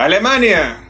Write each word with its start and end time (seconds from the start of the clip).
Alemania. 0.00 0.82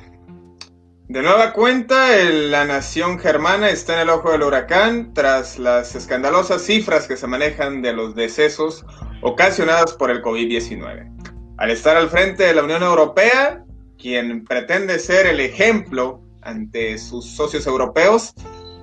De 1.08 1.20
nueva 1.20 1.52
cuenta, 1.52 2.14
la 2.14 2.64
nación 2.64 3.18
germana 3.18 3.68
está 3.70 3.94
en 3.94 4.02
el 4.02 4.10
ojo 4.10 4.30
del 4.30 4.44
huracán 4.44 5.12
tras 5.14 5.58
las 5.58 5.96
escandalosas 5.96 6.62
cifras 6.62 7.08
que 7.08 7.16
se 7.16 7.26
manejan 7.26 7.82
de 7.82 7.92
los 7.92 8.14
decesos 8.14 8.86
ocasionados 9.20 9.94
por 9.94 10.12
el 10.12 10.22
COVID-19 10.22 11.10
al 11.58 11.70
estar 11.72 11.96
al 11.96 12.08
frente 12.08 12.44
de 12.44 12.54
la 12.54 12.62
Unión 12.62 12.84
Europea, 12.84 13.64
quien 13.98 14.44
pretende 14.44 15.00
ser 15.00 15.26
el 15.26 15.40
ejemplo 15.40 16.22
ante 16.42 16.96
sus 16.96 17.26
socios 17.26 17.66
europeos, 17.66 18.32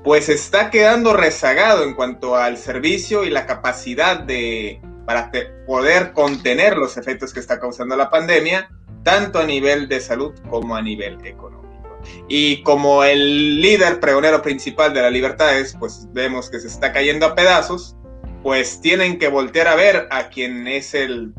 pues 0.04 0.28
está 0.28 0.70
quedando 0.70 1.14
rezagado 1.14 1.86
en 1.86 1.94
cuanto 1.94 2.36
al 2.36 2.58
servicio 2.58 3.24
y 3.24 3.30
la 3.30 3.46
capacidad 3.46 4.20
de 4.20 4.82
para 5.06 5.32
poder 5.66 6.12
contener 6.12 6.76
los 6.76 6.98
efectos 6.98 7.34
que 7.34 7.40
está 7.40 7.62
causando 7.62 7.96
la 7.96 8.10
pandemia, 8.10 8.70
tanto 9.08 9.40
a 9.40 9.46
nivel 9.46 9.88
de 9.88 10.02
salud 10.02 10.34
como 10.50 10.76
a 10.76 10.82
nivel 10.82 11.26
económico. 11.26 11.98
Y 12.28 12.62
como 12.64 13.06
el 13.06 13.62
líder 13.62 14.02
pregonero 14.02 14.42
principal 14.42 14.94
de 14.94 15.02
las 15.02 15.14
libertades, 15.14 15.78
pues 15.80 16.10
vemos 16.12 16.50
que 16.50 16.60
se 16.60 16.68
está 16.68 16.92
cayendo 16.92 17.26
a 17.26 17.34
pedazos, 17.34 17.96
pues 18.44 18.82
tienen 18.82 19.18
que 19.18 19.30
voltear 19.30 19.70
a 19.70 19.76
ver 19.76 20.10
a 20.12 20.28
quien 20.28 20.68
es 20.68 20.94
el 20.94 21.34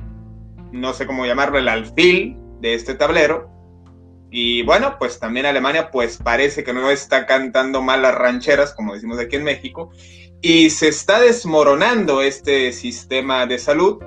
no 0.72 0.94
sé 0.94 1.06
cómo 1.06 1.27
llamarlo, 1.27 1.58
el 1.58 1.69
alfil 1.69 2.39
de 2.62 2.72
este 2.72 2.94
tablero. 2.94 3.50
Y 4.30 4.62
bueno, 4.62 4.96
pues 4.98 5.19
también 5.19 5.44
Alemania 5.44 5.91
pues 5.91 6.16
parece 6.16 6.64
que 6.64 6.72
no 6.72 6.91
está 6.91 7.27
cantando 7.27 7.83
mal 7.83 8.00
las 8.00 8.14
rancheras, 8.14 8.72
como 8.72 8.94
decimos 8.94 9.19
aquí 9.19 9.36
en 9.36 9.44
México, 9.44 9.91
y 10.41 10.70
se 10.70 10.89
está 10.89 11.20
desmoronando 11.20 12.22
este 12.22 12.72
sistema 12.72 13.44
de 13.44 13.58
salud, 13.58 13.98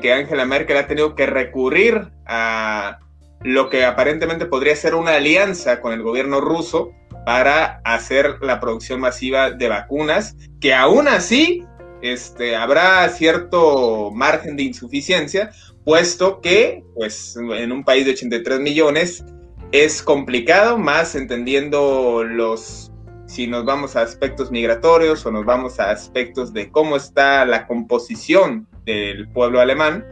que 0.00 0.12
Angela 0.12 0.44
Merkel 0.44 0.76
ha 0.76 0.86
tenido 0.86 1.14
que 1.14 1.26
recurrir 1.26 2.10
a 2.26 2.98
lo 3.42 3.70
que 3.70 3.84
aparentemente 3.84 4.46
podría 4.46 4.76
ser 4.76 4.94
una 4.94 5.14
alianza 5.14 5.80
con 5.80 5.92
el 5.92 6.02
gobierno 6.02 6.40
ruso 6.40 6.92
para 7.24 7.80
hacer 7.84 8.36
la 8.42 8.60
producción 8.60 9.00
masiva 9.00 9.50
de 9.50 9.68
vacunas, 9.68 10.36
que 10.60 10.74
aún 10.74 11.08
así 11.08 11.64
este, 12.02 12.56
habrá 12.56 13.08
cierto 13.08 14.10
margen 14.12 14.56
de 14.56 14.64
insuficiencia, 14.64 15.50
puesto 15.84 16.40
que, 16.40 16.84
pues, 16.94 17.36
en 17.36 17.72
un 17.72 17.84
país 17.84 18.04
de 18.04 18.12
83 18.12 18.60
millones 18.60 19.24
es 19.72 20.02
complicado, 20.02 20.76
más 20.76 21.14
entendiendo 21.14 22.24
los, 22.24 22.90
si 23.26 23.46
nos 23.46 23.64
vamos 23.64 23.96
a 23.96 24.02
aspectos 24.02 24.50
migratorios 24.50 25.24
o 25.24 25.30
nos 25.30 25.44
vamos 25.44 25.78
a 25.80 25.90
aspectos 25.90 26.52
de 26.52 26.70
cómo 26.70 26.96
está 26.96 27.44
la 27.44 27.66
composición 27.66 28.66
del 28.84 29.28
pueblo 29.28 29.60
alemán. 29.60 30.04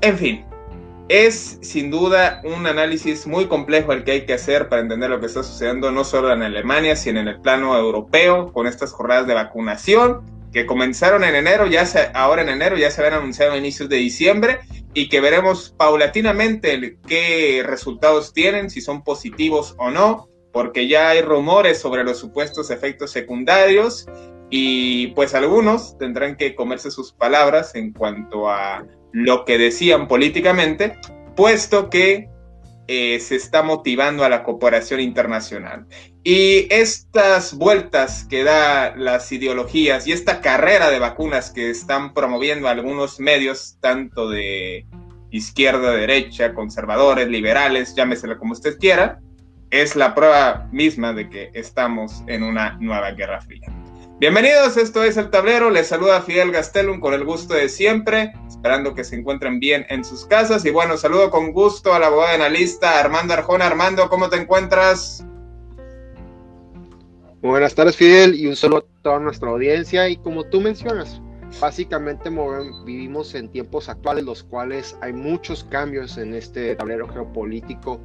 En 0.00 0.18
fin, 0.18 0.44
es 1.08 1.58
sin 1.62 1.90
duda 1.90 2.40
un 2.44 2.66
análisis 2.66 3.26
muy 3.26 3.46
complejo 3.46 3.92
el 3.92 4.04
que 4.04 4.12
hay 4.12 4.26
que 4.26 4.34
hacer 4.34 4.68
para 4.68 4.82
entender 4.82 5.10
lo 5.10 5.20
que 5.20 5.26
está 5.26 5.42
sucediendo 5.42 5.90
no 5.90 6.04
solo 6.04 6.32
en 6.32 6.42
Alemania, 6.42 6.96
sino 6.96 7.20
en 7.20 7.28
el 7.28 7.40
plano 7.40 7.76
europeo, 7.76 8.52
con 8.52 8.66
estas 8.66 8.92
jornadas 8.92 9.26
de 9.26 9.34
vacunación 9.34 10.22
que 10.54 10.66
comenzaron 10.66 11.24
en 11.24 11.34
enero, 11.34 11.66
ya 11.66 11.84
se, 11.84 12.10
ahora 12.14 12.42
en 12.42 12.48
enero 12.48 12.76
ya 12.76 12.90
se 12.90 13.00
habían 13.00 13.18
anunciado 13.20 13.52
a 13.52 13.58
inicios 13.58 13.88
de 13.88 13.96
diciembre 13.96 14.60
y 14.94 15.08
que 15.08 15.20
veremos 15.20 15.74
paulatinamente 15.76 16.96
qué 17.08 17.62
resultados 17.66 18.32
tienen, 18.32 18.70
si 18.70 18.80
son 18.80 19.02
positivos 19.02 19.74
o 19.78 19.90
no, 19.90 20.28
porque 20.52 20.86
ya 20.86 21.08
hay 21.08 21.22
rumores 21.22 21.80
sobre 21.80 22.04
los 22.04 22.18
supuestos 22.18 22.70
efectos 22.70 23.10
secundarios 23.10 24.06
y 24.50 25.08
pues 25.08 25.34
algunos 25.34 25.96
tendrán 25.98 26.36
que 26.36 26.54
comerse 26.54 26.90
sus 26.90 27.12
palabras 27.12 27.74
en 27.74 27.92
cuanto 27.92 28.48
a 28.48 28.84
lo 29.12 29.44
que 29.44 29.58
decían 29.58 30.08
políticamente, 30.08 30.98
puesto 31.36 31.90
que 31.90 32.28
eh, 32.86 33.18
se 33.20 33.36
está 33.36 33.62
motivando 33.62 34.24
a 34.24 34.28
la 34.28 34.42
cooperación 34.42 35.00
internacional. 35.00 35.86
Y 36.22 36.66
estas 36.72 37.54
vueltas 37.54 38.26
que 38.28 38.44
da 38.44 38.94
las 38.96 39.32
ideologías 39.32 40.06
y 40.06 40.12
esta 40.12 40.40
carrera 40.40 40.90
de 40.90 40.98
vacunas 40.98 41.50
que 41.50 41.70
están 41.70 42.12
promoviendo 42.12 42.68
algunos 42.68 43.20
medios, 43.20 43.78
tanto 43.80 44.28
de 44.28 44.86
izquierda, 45.30 45.92
derecha, 45.92 46.54
conservadores, 46.54 47.28
liberales, 47.28 47.94
llámeselo 47.94 48.38
como 48.38 48.52
usted 48.52 48.78
quiera, 48.78 49.20
es 49.70 49.96
la 49.96 50.14
prueba 50.14 50.68
misma 50.70 51.12
de 51.12 51.28
que 51.28 51.50
estamos 51.54 52.22
en 52.26 52.42
una 52.42 52.76
nueva 52.80 53.10
guerra 53.12 53.40
fría. 53.40 53.72
Bienvenidos, 54.20 54.76
esto 54.76 55.02
es 55.02 55.16
El 55.16 55.28
Tablero, 55.28 55.70
les 55.70 55.88
saluda 55.88 56.22
Fidel 56.22 56.52
Gastelum 56.52 57.00
con 57.00 57.14
el 57.14 57.24
gusto 57.24 57.52
de 57.52 57.68
siempre, 57.68 58.32
esperando 58.46 58.94
que 58.94 59.02
se 59.02 59.16
encuentren 59.16 59.58
bien 59.58 59.84
en 59.88 60.04
sus 60.04 60.24
casas 60.24 60.64
y 60.64 60.70
bueno, 60.70 60.96
saludo 60.96 61.30
con 61.30 61.50
gusto 61.50 61.92
a 61.92 61.98
la 61.98 62.06
abogada 62.06 62.34
analista 62.34 63.00
Armando 63.00 63.34
Arjona. 63.34 63.66
Armando, 63.66 64.08
¿cómo 64.08 64.28
te 64.28 64.36
encuentras? 64.36 65.26
buenas 67.42 67.74
tardes 67.74 67.96
Fidel 67.96 68.36
y 68.36 68.46
un 68.46 68.54
saludo 68.54 68.86
a 69.00 69.02
toda 69.02 69.18
nuestra 69.18 69.50
audiencia 69.50 70.08
y 70.08 70.16
como 70.16 70.44
tú 70.44 70.60
mencionas, 70.60 71.20
básicamente 71.60 72.30
vivimos 72.86 73.34
en 73.34 73.50
tiempos 73.50 73.88
actuales 73.88 74.24
los 74.24 74.44
cuales 74.44 74.96
hay 75.00 75.12
muchos 75.12 75.64
cambios 75.64 76.18
en 76.18 76.34
este 76.34 76.76
tablero 76.76 77.08
geopolítico. 77.08 78.00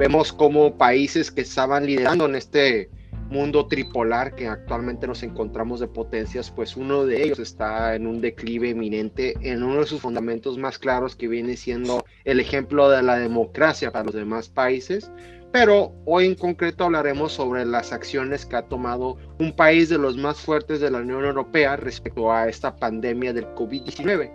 Vemos 0.00 0.32
como 0.32 0.76
países 0.76 1.30
que 1.30 1.42
estaban 1.42 1.86
liderando 1.86 2.26
en 2.26 2.34
este 2.34 2.90
mundo 3.28 3.66
tripolar 3.66 4.34
que 4.34 4.46
actualmente 4.46 5.06
nos 5.06 5.22
encontramos 5.22 5.80
de 5.80 5.88
potencias, 5.88 6.50
pues 6.50 6.76
uno 6.76 7.04
de 7.04 7.22
ellos 7.22 7.38
está 7.38 7.94
en 7.94 8.06
un 8.06 8.20
declive 8.20 8.70
eminente 8.70 9.34
en 9.40 9.62
uno 9.62 9.80
de 9.80 9.86
sus 9.86 10.00
fundamentos 10.00 10.58
más 10.58 10.78
claros 10.78 11.16
que 11.16 11.28
viene 11.28 11.56
siendo 11.56 12.04
el 12.24 12.40
ejemplo 12.40 12.88
de 12.88 13.02
la 13.02 13.16
democracia 13.16 13.90
para 13.90 14.04
los 14.04 14.14
demás 14.14 14.48
países. 14.48 15.10
Pero 15.52 15.92
hoy 16.04 16.26
en 16.26 16.34
concreto 16.34 16.84
hablaremos 16.84 17.32
sobre 17.32 17.64
las 17.64 17.92
acciones 17.92 18.44
que 18.44 18.56
ha 18.56 18.62
tomado 18.62 19.16
un 19.38 19.54
país 19.54 19.88
de 19.88 19.98
los 19.98 20.16
más 20.16 20.40
fuertes 20.40 20.80
de 20.80 20.90
la 20.90 20.98
Unión 20.98 21.24
Europea 21.24 21.76
respecto 21.76 22.32
a 22.32 22.48
esta 22.48 22.74
pandemia 22.74 23.32
del 23.32 23.46
COVID-19. 23.54 24.32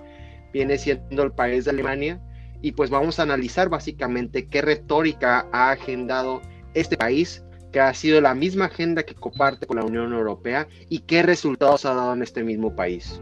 Viene 0.53 0.77
siendo 0.77 1.23
el 1.23 1.33
país 1.33 1.65
de 1.65 1.71
Alemania 1.71 2.21
y 2.61 2.71
pues 2.71 2.89
vamos 2.89 3.19
a 3.19 3.23
analizar 3.23 3.67
básicamente 3.69 4.47
qué 4.47 4.61
retórica 4.61 5.45
ha 5.51 5.71
agendado 5.71 6.41
este 6.73 6.95
país 6.97 7.43
que 7.71 7.79
ha 7.79 7.93
sido 7.93 8.21
la 8.21 8.33
misma 8.33 8.65
agenda 8.65 9.03
que 9.03 9.15
comparte 9.15 9.67
con 9.67 9.77
la 9.77 9.83
Unión 9.83 10.13
Europea 10.13 10.67
y 10.89 10.99
qué 10.99 11.23
resultados 11.23 11.85
ha 11.85 11.93
dado 11.93 12.13
en 12.13 12.23
este 12.23 12.43
mismo 12.43 12.75
país. 12.75 13.21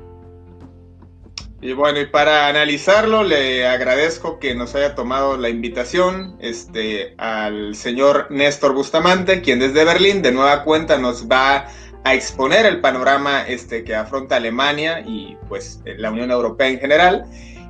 Y 1.59 1.73
bueno, 1.73 1.99
y 1.99 2.05
para 2.05 2.47
analizarlo, 2.47 3.23
le 3.23 3.65
agradezco 3.65 4.37
que 4.37 4.53
nos 4.53 4.75
haya 4.75 4.93
tomado 4.93 5.37
la 5.37 5.49
invitación 5.49 6.37
este, 6.39 7.15
al 7.17 7.75
señor 7.75 8.27
Néstor 8.29 8.73
Bustamante, 8.73 9.41
quien 9.41 9.57
desde 9.57 9.83
Berlín 9.83 10.21
de 10.21 10.31
nueva 10.31 10.63
cuenta 10.63 10.99
nos 10.99 11.27
va 11.27 11.65
a 12.03 12.13
exponer 12.13 12.67
el 12.67 12.79
panorama 12.79 13.41
este, 13.47 13.83
que 13.83 13.95
afronta 13.95 14.35
Alemania 14.35 15.03
y 15.05 15.35
pues 15.49 15.81
la 15.97 16.11
Unión 16.11 16.29
Europea 16.29 16.67
en 16.67 16.79
general. 16.79 17.25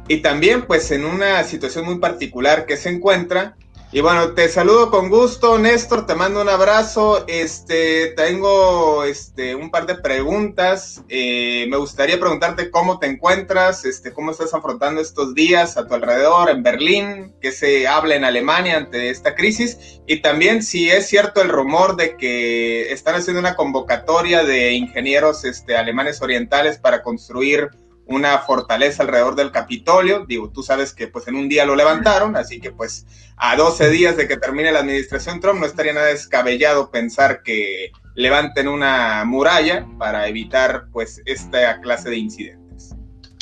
Y 0.10 0.18
también 0.18 0.64
pues 0.64 0.92
en 0.92 1.06
una 1.06 1.42
situación 1.44 1.86
muy 1.86 2.00
particular 2.00 2.66
que 2.66 2.76
se 2.76 2.90
encuentra 2.90 3.56
Y 3.90 4.02
bueno, 4.02 4.34
te 4.34 4.50
saludo 4.50 4.92
con 4.92 5.10
gusto, 5.10 5.58
Néstor, 5.58 6.06
te 6.06 6.14
mando 6.14 6.42
un 6.42 6.50
abrazo. 6.50 7.24
Este, 7.26 8.08
tengo 8.18 9.06
este, 9.06 9.56
un 9.56 9.72
par 9.72 9.86
de 9.86 9.96
preguntas. 9.96 11.02
Eh, 11.08 11.68
me 11.70 11.78
gustaría 11.78 12.20
preguntarte 12.20 12.70
cómo 12.70 13.00
te 13.00 13.08
encuentras, 13.08 13.86
este, 13.86 14.12
cómo 14.12 14.32
estás 14.32 14.54
afrontando 14.54 15.00
estos 15.00 15.34
días 15.34 15.78
a 15.78 15.88
tu 15.88 15.94
alrededor 15.94 16.50
en 16.50 16.64
Berlín, 16.64 17.34
qué 17.42 17.54
se 17.54 17.88
habla 17.88 18.16
en 18.16 18.26
Alemania 18.26 18.76
ante 18.76 19.10
esta 19.10 19.36
crisis 19.36 20.02
y 20.06 20.22
también 20.22 20.64
si 20.64 20.90
es 20.90 21.08
cierto 21.08 21.42
el 21.42 21.48
rumor 21.48 21.96
de 21.96 22.18
que 22.18 22.92
están 22.92 23.16
haciendo 23.16 23.40
una 23.40 23.56
convocatoria 23.56 24.44
de 24.44 24.74
ingenieros 24.74 25.46
este, 25.46 25.78
alemanes 25.78 26.22
orientales 26.22 26.78
para 26.78 27.04
construir 27.04 27.70
una 28.08 28.40
fortaleza 28.40 29.04
alrededor 29.04 29.36
del 29.36 29.52
Capitolio. 29.52 30.26
Digo, 30.26 30.50
tú 30.50 30.64
sabes 30.64 30.94
que 30.94 31.08
pues 31.08 31.28
en 31.28 31.36
un 31.36 31.50
día 31.50 31.66
lo 31.66 31.76
levantaron, 31.76 32.36
así 32.36 32.60
que 32.60 32.72
pues 32.72 33.06
a 33.36 33.56
12 33.56 33.90
días 33.90 34.18
de 34.18 34.28
que 34.28 34.38
termine 34.38 34.72
la 34.72 34.80
administración 34.80 35.40
Trump 35.40 35.60
no 35.60 35.66
estaría 35.66 35.94
nada 35.94 36.08
descabellado 36.08 36.90
pensar 36.90 37.44
que 37.44 37.92
levanten 38.16 38.68
una 38.68 39.24
muralla 39.26 39.86
para 40.00 40.28
evitar 40.28 40.88
pues 40.92 41.22
esta 41.26 41.80
clase 41.82 42.10
de 42.10 42.18
incidentes. 42.18 42.96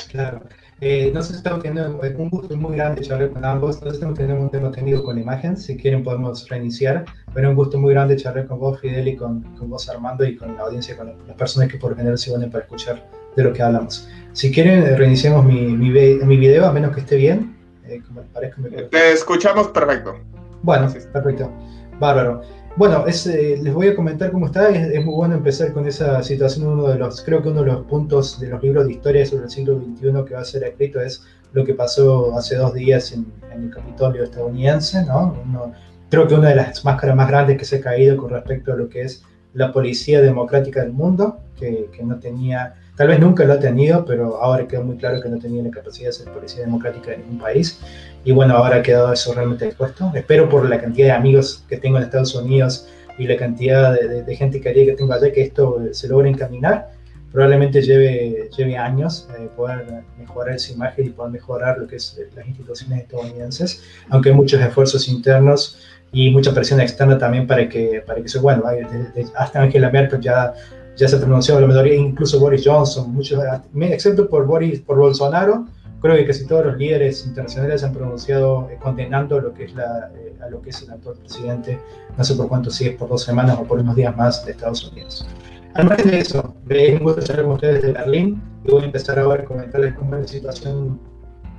Claro. 0.10 0.42
Eh, 0.82 1.10
no 1.14 1.22
sé 1.22 1.32
si 1.32 1.38
estamos 1.38 1.64
teniendo 1.64 2.02
un 2.18 2.30
gusto 2.30 2.56
muy 2.58 2.76
grande 2.76 3.02
charlar 3.02 3.32
con 3.32 3.46
ambos. 3.46 3.82
No 3.82 3.92
sé 3.92 4.06
si 4.06 4.14
tenemos 4.14 4.44
un 4.44 4.50
tema 4.50 4.72
tenido 4.72 5.04
con 5.04 5.18
imagen. 5.18 5.56
Si 5.56 5.78
quieren, 5.78 6.04
podemos 6.04 6.48
reiniciar. 6.50 7.06
Pero 7.34 7.50
un 7.50 7.56
gusto 7.56 7.78
muy 7.78 7.94
grande 7.94 8.18
charlar 8.18 8.48
con 8.48 8.60
vos, 8.60 8.80
Fidel, 8.82 9.08
y 9.08 9.16
con, 9.16 9.42
con 9.56 9.70
vos, 9.70 9.88
Armando, 9.90 10.26
y 10.26 10.36
con 10.36 10.56
la 10.56 10.64
audiencia, 10.64 10.98
con 10.98 11.16
las 11.28 11.38
personas 11.38 11.70
que 11.70 11.78
por 11.78 11.96
general 11.96 12.18
se 12.18 12.32
van 12.32 12.50
para 12.52 12.66
escuchar 12.66 13.10
de 13.36 13.44
lo 13.44 13.54
que 13.54 13.62
hablamos. 13.62 14.08
Si 14.34 14.52
quieren, 14.52 14.98
reiniciamos 14.98 15.46
mi, 15.46 15.62
mi, 15.68 15.90
mi 15.90 16.38
video, 16.38 16.66
a 16.66 16.72
menos 16.72 16.94
que 16.94 17.02
esté 17.02 17.16
bien. 17.16 17.56
Eh, 17.88 18.02
Te 18.92 19.14
escuchamos 19.14 19.70
perfecto. 19.70 20.16
Bueno, 20.62 20.92
perfecto. 21.14 21.52
Bárbaro. 22.00 22.42
Bueno, 22.76 23.08
es, 23.08 23.26
eh, 23.28 23.58
les 23.62 23.74
voy 23.74 23.88
a 23.88 23.96
comentar 23.96 24.32
cómo 24.32 24.48
está. 24.48 24.70
Es, 24.70 25.06
muy 25.06 25.14
bueno 25.14 25.36
empezar 25.36 25.72
con 25.72 25.88
esa 25.88 26.22
situación. 26.24 26.68
Uno 26.68 26.90
de 26.90 26.98
los, 26.98 27.22
creo 27.22 27.42
que 27.42 27.50
uno 27.50 27.62
de 27.62 27.68
los 27.68 27.86
puntos 27.86 28.40
de 28.40 28.50
los 28.50 28.62
libros 28.62 28.86
de 28.86 28.94
historia 28.94 29.26
sobre 29.26 29.46
el 29.46 29.50
siglo 29.50 29.80
XXI 29.80 30.26
que 30.28 30.34
va 30.34 30.42
a 30.42 30.46
ser 30.46 30.64
escrito 30.64 31.00
es 31.00 31.24
lo 31.54 31.64
que 31.64 31.74
pasó 31.74 32.38
hace 32.38 32.58
dos 32.58 32.74
días 32.74 33.14
en, 33.14 33.26
el 33.54 33.70
Capitolio 33.70 34.24
estadounidense. 34.24 35.06
¿no? 35.06 35.34
creo 36.10 36.28
que 36.28 36.36
una 36.36 36.50
de 36.50 36.56
las 36.56 36.84
máscaras 36.84 37.16
más 37.16 37.30
grandes 37.30 37.58
que 37.58 37.64
se 37.64 37.78
ha 37.78 37.82
caído 37.82 38.18
con 38.18 38.30
respecto 38.30 38.74
a 38.74 38.76
lo 38.76 38.90
que 38.90 39.04
es 39.04 39.24
la 39.54 39.72
policía 39.72 40.22
democrática 40.22 40.82
del 40.82 40.92
mundo, 40.92 41.40
que, 41.58 41.90
que 41.96 42.04
no 42.04 42.20
tenía 42.20 42.76
Tal 42.96 43.10
vez 43.10 43.20
nunca 43.20 43.44
lo 43.44 43.54
ha 43.54 43.60
tenido, 43.60 44.06
pero 44.06 44.42
ahora 44.42 44.68
quedó 44.68 44.84
muy 44.84 44.96
claro 44.98 45.22
que 45.22 45.28
no 45.28 45.38
tenía 45.38 45.62
la 45.62 45.70
capacidad 45.70 46.08
de 46.10 46.14
ser 46.14 46.32
policía 46.32 46.62
democrática 46.62 47.12
de 47.12 47.18
ningún 47.18 47.40
país. 47.40 47.80
Y 48.24 48.32
bueno, 48.32 48.56
ahora 48.56 48.78
ha 48.78 48.82
quedado 48.82 49.12
eso 49.12 49.34
realmente 49.34 49.66
expuesto. 49.66 50.12
Espero 50.16 50.48
por 50.48 50.68
la 50.70 50.80
cantidad 50.80 51.08
de 51.08 51.12
amigos 51.12 51.66
que 51.68 51.78
tengo 51.78 51.98
en 51.98 52.04
Estados 52.04 52.34
Unidos 52.36 52.88
y 53.18 53.28
la 53.28 53.36
cantidad 53.36 53.94
de, 53.94 54.36
gente 54.36 54.62
querida 54.62 54.86
que 54.86 54.98
tengo 54.98 55.14
allá 55.14 55.32
que 55.32 55.42
esto 55.42 55.82
se 55.92 56.08
logre 56.08 56.30
encaminar. 56.30 56.92
Probablemente 57.32 57.82
lleve, 57.82 58.50
lleve 58.56 58.78
años 58.78 59.28
eh, 59.38 59.50
poder 59.58 59.86
mejorar 60.18 60.56
esa 60.56 60.72
imagen 60.72 61.08
y 61.08 61.10
poder 61.10 61.34
mejorar 61.34 61.78
lo 61.78 61.88
que 61.88 61.98
es 61.98 62.18
las 62.34 62.48
instituciones 62.48 63.02
estadounidenses, 63.02 63.84
aunque 64.10 64.30
hay 64.30 64.36
muchos 64.36 64.62
esfuerzos 64.62 65.10
internos 65.10 65.78
y 66.14 66.30
mucha 66.32 66.54
presión 66.54 66.80
externa 66.80 67.18
también 67.18 67.46
para 67.46 67.68
que, 67.68 68.02
para 68.06 68.22
que 68.22 68.28
eso, 68.28 68.42
bueno, 68.42 68.64
hasta 69.36 69.62
Angela 69.62 69.90
Merkel 69.90 70.22
ya 70.22 70.54
ya 70.96 71.08
se 71.08 71.18
pronunció 71.18 71.60
la 71.60 71.68
mayoría, 71.68 71.96
incluso 71.96 72.40
Boris 72.40 72.64
Johnson, 72.66 73.14
muchos, 73.14 73.44
excepto 73.82 74.30
por 74.30 74.46
Boris, 74.46 74.80
por 74.82 74.98
Bolsonaro, 74.98 75.66
creo 76.02 76.16
que 76.16 76.26
casi 76.26 76.46
todos 76.46 76.66
los 76.66 76.78
líderes 76.78 77.26
internacionales 77.26 77.84
han 77.84 77.94
pronunciado 77.94 78.70
eh, 78.70 78.78
condenando 78.82 79.40
lo 79.42 79.54
que 79.54 79.66
es 79.66 79.76
la, 79.76 80.12
eh, 80.16 80.36
a 80.46 80.50
lo 80.50 80.62
que 80.62 80.70
es 80.70 80.82
el 80.84 80.92
actual 80.92 81.16
presidente, 81.18 81.80
no 82.18 82.24
sé 82.24 82.36
por 82.36 82.48
cuánto, 82.48 82.70
si 82.70 82.88
es 82.88 82.96
por 82.96 83.10
dos 83.10 83.24
semanas 83.24 83.58
o 83.60 83.64
por 83.64 83.80
unos 83.80 83.96
días 83.96 84.16
más 84.16 84.46
de 84.46 84.52
Estados 84.52 84.90
Unidos. 84.92 85.28
Al 85.74 85.88
margen 85.88 86.12
de 86.12 86.20
eso, 86.20 86.56
es 86.70 86.94
un 86.94 87.04
gusto 87.04 87.20
estar 87.20 87.42
con 87.42 87.52
ustedes 87.52 87.82
de 87.82 87.92
Berlín 87.92 88.42
y 88.64 88.72
voy 88.72 88.84
a 88.84 88.86
empezar 88.86 89.20
ahora 89.20 89.44
a 89.44 89.46
comentarles 89.46 89.94
cómo 89.96 90.16
es 90.16 90.22
la 90.22 90.28
situación 90.28 91.00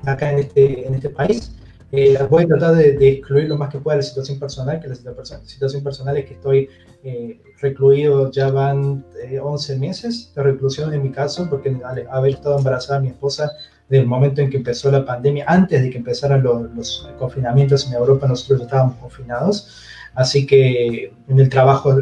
acá 0.06 0.32
en 0.32 0.38
este, 0.38 0.86
en 0.86 0.94
este 0.94 1.10
país. 1.10 1.54
Eh, 1.92 2.18
voy 2.28 2.44
a 2.44 2.46
tratar 2.48 2.74
de, 2.74 3.08
excluir 3.08 3.48
lo 3.48 3.56
más 3.56 3.70
que 3.70 3.78
pueda 3.78 3.96
la 3.96 4.02
situación 4.02 4.38
personal, 4.40 4.80
que 4.80 4.88
la 4.88 4.94
situación 4.94 5.84
personal 5.84 6.16
es 6.16 6.26
que 6.26 6.34
estoy 6.34 6.68
eh, 7.04 7.40
recluido 7.60 8.30
ya 8.32 8.50
van 8.50 9.04
11 9.40 9.72
eh, 9.72 9.78
meses 9.78 10.32
de 10.34 10.42
reclusión 10.42 10.92
en 10.92 11.02
mi 11.02 11.10
caso, 11.10 11.48
porque 11.48 11.76
al 11.84 12.06
haber 12.10 12.34
estado 12.34 12.58
embarazada 12.58 13.00
mi 13.00 13.08
esposa 13.08 13.52
desde 13.88 14.02
el 14.02 14.08
momento 14.08 14.40
en 14.40 14.50
que 14.50 14.56
empezó 14.56 14.90
la 14.90 15.04
pandemia, 15.04 15.44
antes 15.46 15.80
de 15.80 15.90
que 15.90 15.98
empezaran 15.98 16.42
los, 16.42 17.08
confinamientos 17.18 17.86
en 17.86 17.94
Europa, 17.94 18.26
nosotros 18.26 18.62
estábamos 18.62 18.96
confinados. 18.96 19.82
Así 20.14 20.46
que 20.46 21.12
en 21.28 21.38
el 21.38 21.48
trabajo, 21.48 21.94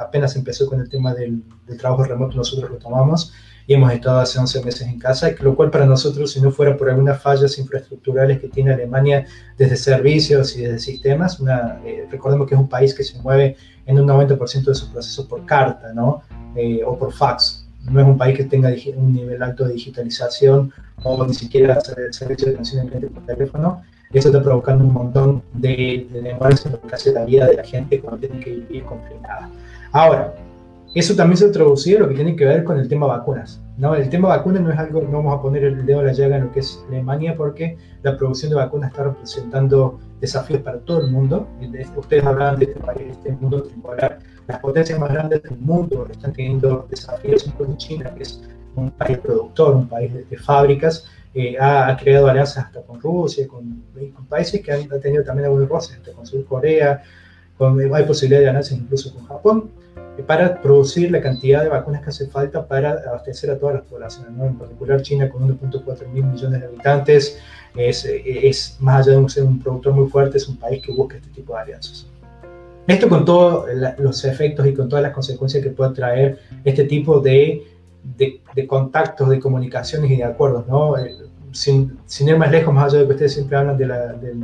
apenas 0.00 0.36
empezó 0.36 0.66
con 0.66 0.80
el 0.80 0.88
tema 0.88 1.12
del, 1.12 1.42
del 1.66 1.76
trabajo 1.76 2.04
remoto, 2.04 2.36
nosotros 2.36 2.70
lo 2.70 2.76
tomamos 2.78 3.34
y 3.66 3.74
hemos 3.74 3.92
estado 3.92 4.20
hace 4.20 4.38
11 4.38 4.64
meses 4.64 4.82
en 4.82 4.98
casa, 4.98 5.30
lo 5.40 5.56
cual 5.56 5.70
para 5.70 5.86
nosotros, 5.86 6.30
si 6.30 6.40
no 6.40 6.50
fuera 6.50 6.76
por 6.76 6.88
algunas 6.88 7.20
fallas 7.20 7.58
infraestructurales 7.58 8.40
que 8.40 8.48
tiene 8.48 8.72
Alemania 8.72 9.26
desde 9.58 9.76
servicios 9.76 10.56
y 10.56 10.62
desde 10.62 10.78
sistemas, 10.78 11.40
una, 11.40 11.80
eh, 11.84 12.06
recordemos 12.10 12.46
que 12.48 12.54
es 12.54 12.60
un 12.60 12.68
país 12.68 12.94
que 12.94 13.02
se 13.02 13.18
mueve 13.20 13.56
en 13.84 13.98
un 13.98 14.06
90% 14.06 14.64
de 14.64 14.74
sus 14.74 14.88
procesos 14.88 15.26
por 15.26 15.44
carta, 15.44 15.92
¿no? 15.92 16.22
Eh, 16.54 16.82
o 16.84 16.96
por 16.96 17.12
fax. 17.12 17.66
No 17.82 18.00
es 18.00 18.06
un 18.06 18.18
país 18.18 18.36
que 18.36 18.44
tenga 18.44 18.68
un 18.96 19.12
nivel 19.12 19.42
alto 19.42 19.64
de 19.64 19.74
digitalización 19.74 20.72
o 21.02 21.26
ni 21.26 21.34
siquiera 21.34 21.80
servicio 22.10 22.48
de 22.48 22.54
atención 22.54 22.90
al 22.92 23.00
por 23.08 23.26
teléfono. 23.26 23.82
Eso 24.12 24.28
está 24.28 24.42
provocando 24.42 24.84
un 24.84 24.92
montón 24.92 25.42
de, 25.52 26.06
de 26.10 26.22
demoras 26.22 26.64
en 26.66 26.72
lo 26.72 26.80
que 26.80 26.94
hace 26.94 27.12
la 27.12 27.24
vida 27.24 27.46
de 27.46 27.54
la 27.54 27.64
gente 27.64 28.00
cuando 28.00 28.20
tiene 28.26 28.42
que 28.42 28.50
vivir 28.50 28.84
confinada. 28.84 29.50
Ahora, 29.92 30.34
eso 31.00 31.14
también 31.14 31.36
se 31.36 31.46
ha 31.46 31.52
traducido 31.52 32.00
lo 32.00 32.08
que 32.08 32.14
tiene 32.14 32.34
que 32.34 32.46
ver 32.46 32.64
con 32.64 32.78
el 32.78 32.88
tema 32.88 33.06
vacunas. 33.06 33.60
¿no? 33.76 33.94
El 33.94 34.08
tema 34.08 34.28
vacunas 34.28 34.62
no 34.62 34.72
es 34.72 34.78
algo, 34.78 35.02
no 35.02 35.18
vamos 35.18 35.38
a 35.38 35.42
poner 35.42 35.64
el 35.64 35.84
dedo 35.84 36.00
a 36.00 36.04
la 36.04 36.12
llaga 36.12 36.36
en 36.36 36.44
lo 36.44 36.52
que 36.52 36.60
es 36.60 36.82
Alemania 36.88 37.36
porque 37.36 37.76
la 38.02 38.16
producción 38.16 38.50
de 38.50 38.56
vacunas 38.56 38.90
está 38.90 39.04
representando 39.04 40.00
desafíos 40.20 40.62
para 40.62 40.78
todo 40.80 41.02
el 41.02 41.10
mundo. 41.10 41.46
Ustedes 41.96 42.24
hablaban 42.24 42.58
de 42.58 42.64
este 42.64 42.80
país, 42.80 42.98
de 43.00 43.10
este 43.10 43.32
mundo 43.32 43.62
tripolar. 43.62 44.20
Las 44.46 44.58
potencias 44.60 44.98
más 44.98 45.12
grandes 45.12 45.42
del 45.42 45.58
mundo 45.58 46.08
están 46.10 46.32
teniendo 46.32 46.86
desafíos, 46.88 47.46
incluso 47.46 47.76
China, 47.76 48.14
que 48.14 48.22
es 48.22 48.42
un 48.74 48.90
país 48.90 49.18
productor, 49.18 49.74
un 49.74 49.88
país 49.88 50.12
de, 50.14 50.36
fábricas, 50.38 51.06
eh, 51.34 51.56
ha, 51.60 51.94
creado 52.00 52.28
alianzas 52.28 52.64
hasta 52.64 52.82
con 52.82 53.00
Rusia, 53.00 53.46
con, 53.46 53.84
con 54.14 54.26
países 54.26 54.62
que 54.62 54.72
han, 54.72 54.88
tenido 55.00 55.24
también 55.24 55.46
algunos 55.46 55.68
roces, 55.68 56.00
con 56.14 56.26
Sur 56.26 56.44
Corea, 56.46 57.02
con, 57.58 57.80
hay 57.94 58.04
posibilidad 58.04 58.40
de 58.40 58.48
alianzas 58.48 58.78
incluso 58.78 59.12
con 59.14 59.26
Japón 59.26 59.70
para 60.26 60.60
producir 60.62 61.10
la 61.10 61.20
cantidad 61.20 61.62
de 61.62 61.68
vacunas 61.68 62.02
que 62.02 62.10
hace 62.10 62.26
falta 62.26 62.66
para 62.66 62.92
abastecer 63.06 63.50
a 63.50 63.58
todas 63.58 63.76
las 63.76 63.84
poblaciones, 63.84 64.32
¿no? 64.32 64.46
en 64.46 64.54
particular 64.56 65.02
China 65.02 65.28
con 65.28 65.46
1.4 65.46 66.08
mil 66.08 66.24
millones 66.24 66.60
de 66.60 66.66
habitantes, 66.66 67.38
es, 67.74 68.04
es, 68.04 68.76
más 68.80 69.06
allá 69.06 69.20
de 69.20 69.28
ser 69.28 69.44
un 69.44 69.58
productor 69.58 69.92
muy 69.92 70.08
fuerte, 70.08 70.38
es 70.38 70.48
un 70.48 70.56
país 70.56 70.82
que 70.82 70.92
busca 70.92 71.16
este 71.16 71.28
tipo 71.30 71.54
de 71.54 71.60
alianzas. 71.60 72.06
Esto 72.86 73.08
con 73.08 73.24
todos 73.24 73.66
los 73.98 74.24
efectos 74.24 74.66
y 74.66 74.72
con 74.72 74.88
todas 74.88 75.02
las 75.02 75.12
consecuencias 75.12 75.62
que 75.62 75.70
puede 75.70 75.92
traer 75.92 76.38
este 76.64 76.84
tipo 76.84 77.20
de, 77.20 77.66
de, 78.16 78.40
de 78.54 78.66
contactos, 78.66 79.28
de 79.28 79.40
comunicaciones 79.40 80.10
y 80.10 80.16
de 80.16 80.24
acuerdos, 80.24 80.66
¿no? 80.68 80.96
Eh, 80.96 81.14
sin, 81.50 81.98
sin, 82.06 82.28
ir 82.28 82.38
más 82.38 82.50
lejos, 82.50 82.72
más 82.72 82.92
allá 82.92 83.00
de 83.00 83.06
que 83.06 83.12
ustedes 83.12 83.34
siempre 83.34 83.56
hablan 83.56 83.76
de 83.76 83.86
la, 83.86 84.12
de, 84.12 84.34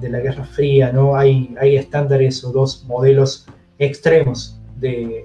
de 0.00 0.08
la 0.08 0.20
Guerra 0.20 0.44
Fría, 0.44 0.92
¿no? 0.92 1.16
Hay, 1.16 1.54
hay 1.60 1.76
estándares 1.76 2.44
o 2.44 2.52
dos 2.52 2.84
modelos 2.86 3.46
extremos 3.78 4.60
de, 4.78 5.24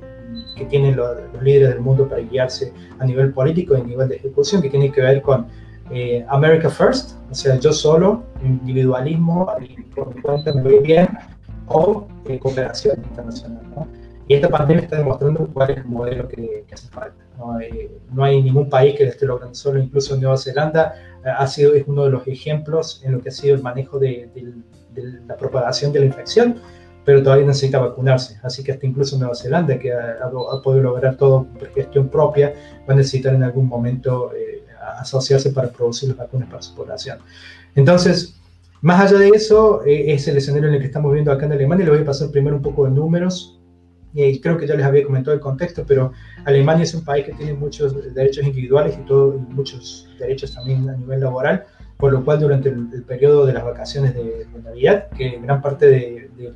que 0.56 0.66
tienen 0.66 0.96
los, 0.96 1.18
líderes 1.42 1.70
del 1.70 1.82
mundo 1.82 2.08
para 2.08 2.22
guiarse 2.22 2.74
a 3.00 3.06
nivel 3.06 3.34
político 3.34 3.78
y 3.78 3.82
a 3.82 3.84
nivel 3.84 4.10
de 4.10 4.16
ejecución, 4.16 4.62
que 4.62 4.70
tiene 4.70 4.92
que 4.92 5.02
ver 5.02 5.22
con 5.22 5.48
eh, 5.90 6.26
America 6.30 6.70
First, 6.70 7.18
o 7.30 7.36
sea, 7.36 7.56
yo 7.60 7.74
solo, 7.74 8.24
individualismo, 8.44 9.48
por 9.96 10.16
mi 10.16 10.22
cuenta 10.22 10.54
me 10.54 10.62
voy 10.62 10.80
bien, 10.80 11.10
o 11.68 12.08
eh, 12.28 12.40
cooperación 12.40 12.98
internacional. 13.04 13.64
¿no? 13.76 13.88
Y 14.28 14.36
esta 14.36 14.50
pandemia 14.50 14.84
está 14.84 14.98
demostrando 14.98 15.48
cuál 15.54 15.72
es 15.72 15.78
el 15.78 15.86
modelo 15.86 16.28
que, 16.28 16.66
hace 16.72 16.88
falta. 16.90 17.16
¿No? 17.46 17.60
Eh, 17.60 17.90
hay 18.20 18.42
ningún 18.42 18.70
país 18.70 18.96
que 18.96 19.04
lo 19.04 19.10
esté 19.10 19.26
logrando 19.26 19.56
solo, 19.56 19.80
incluso 19.80 20.16
Nueva 20.16 20.38
Zelanda 20.38 20.94
ha 21.24 21.46
sido 21.48 21.76
es 21.76 21.84
uno 21.88 22.06
de 22.06 22.12
los 22.12 22.28
ejemplos 22.28 23.02
en 23.04 23.12
lo 23.12 23.20
que 23.22 23.30
ha 23.30 23.32
sido 23.32 23.56
el 23.56 23.62
manejo 23.62 24.00
de, 24.00 24.30
de 24.34 25.04
la 25.28 25.36
propagación 25.38 25.92
de 25.92 26.00
la 26.00 26.06
infección 26.06 26.62
pero 27.04 27.24
todavía 27.24 27.48
necesita 27.48 27.80
vacunarse. 27.80 28.40
Así 28.44 28.64
que 28.64 28.74
hasta 28.74 28.86
incluso 28.86 29.18
Nueva 29.18 29.36
Zelanda, 29.36 29.78
que 29.80 29.92
ha, 29.94 30.30
podido 30.64 30.84
lograr 30.84 31.16
todo 31.16 31.46
por 31.58 31.68
gestión 31.74 32.10
propia, 32.10 32.54
va 32.88 32.94
a 32.94 32.98
necesitar 32.98 33.34
en 33.34 33.44
algún 33.44 33.68
momento 33.68 34.32
eh, 34.36 34.64
asociarse 35.00 35.52
para 35.52 35.70
producir 35.70 36.10
las 36.10 36.18
vacunas 36.18 36.50
para 36.50 36.62
su 36.62 36.76
población. 36.76 37.20
Entonces, 37.76 38.36
más 38.82 39.02
allá 39.02 39.20
de 39.20 39.30
eso, 39.30 39.84
eh, 39.86 40.14
es 40.14 40.28
el 40.28 40.38
escenario 40.38 40.70
en 40.70 40.76
el 40.76 40.82
que 40.82 40.88
estamos 40.88 41.12
viendo 41.14 41.32
acá 41.32 41.46
en 41.46 41.54
Alemania. 41.54 41.86
Le 41.86 41.92
voy 41.92 42.02
a 42.02 42.06
pasar 42.06 42.30
primero 42.30 42.56
un 42.56 42.62
poco 42.62 42.86
de 42.86 42.92
números. 42.92 43.60
Y 44.14 44.40
creo 44.42 44.58
que 44.58 44.68
ya 44.68 44.76
les 44.76 44.86
había 44.86 45.04
comentado 45.04 45.34
el 45.34 45.40
contexto, 45.40 45.86
pero 45.88 46.12
Alemania 46.46 46.84
es 46.84 46.94
un 46.94 47.04
país 47.04 47.26
que 47.26 47.34
tiene 47.34 47.54
muchos 47.54 48.14
derechos 48.14 48.46
individuales 48.46 48.98
y, 49.00 49.06
todo, 49.06 49.38
muchos 49.38 50.10
derechos 50.20 50.54
también 50.54 50.90
a 50.90 50.98
nivel 50.98 51.22
laboral 51.22 51.66
por 52.02 52.12
lo 52.12 52.26
cual 52.26 52.40
durante 52.40 52.70
el, 52.70 53.04
periodo 53.04 53.46
de 53.46 53.54
las 53.54 53.64
vacaciones 53.64 54.16
de, 54.16 54.48
Navidad, 54.64 55.08
que 55.16 55.40
gran 55.40 55.62
parte 55.62 55.86
de, 55.86 56.54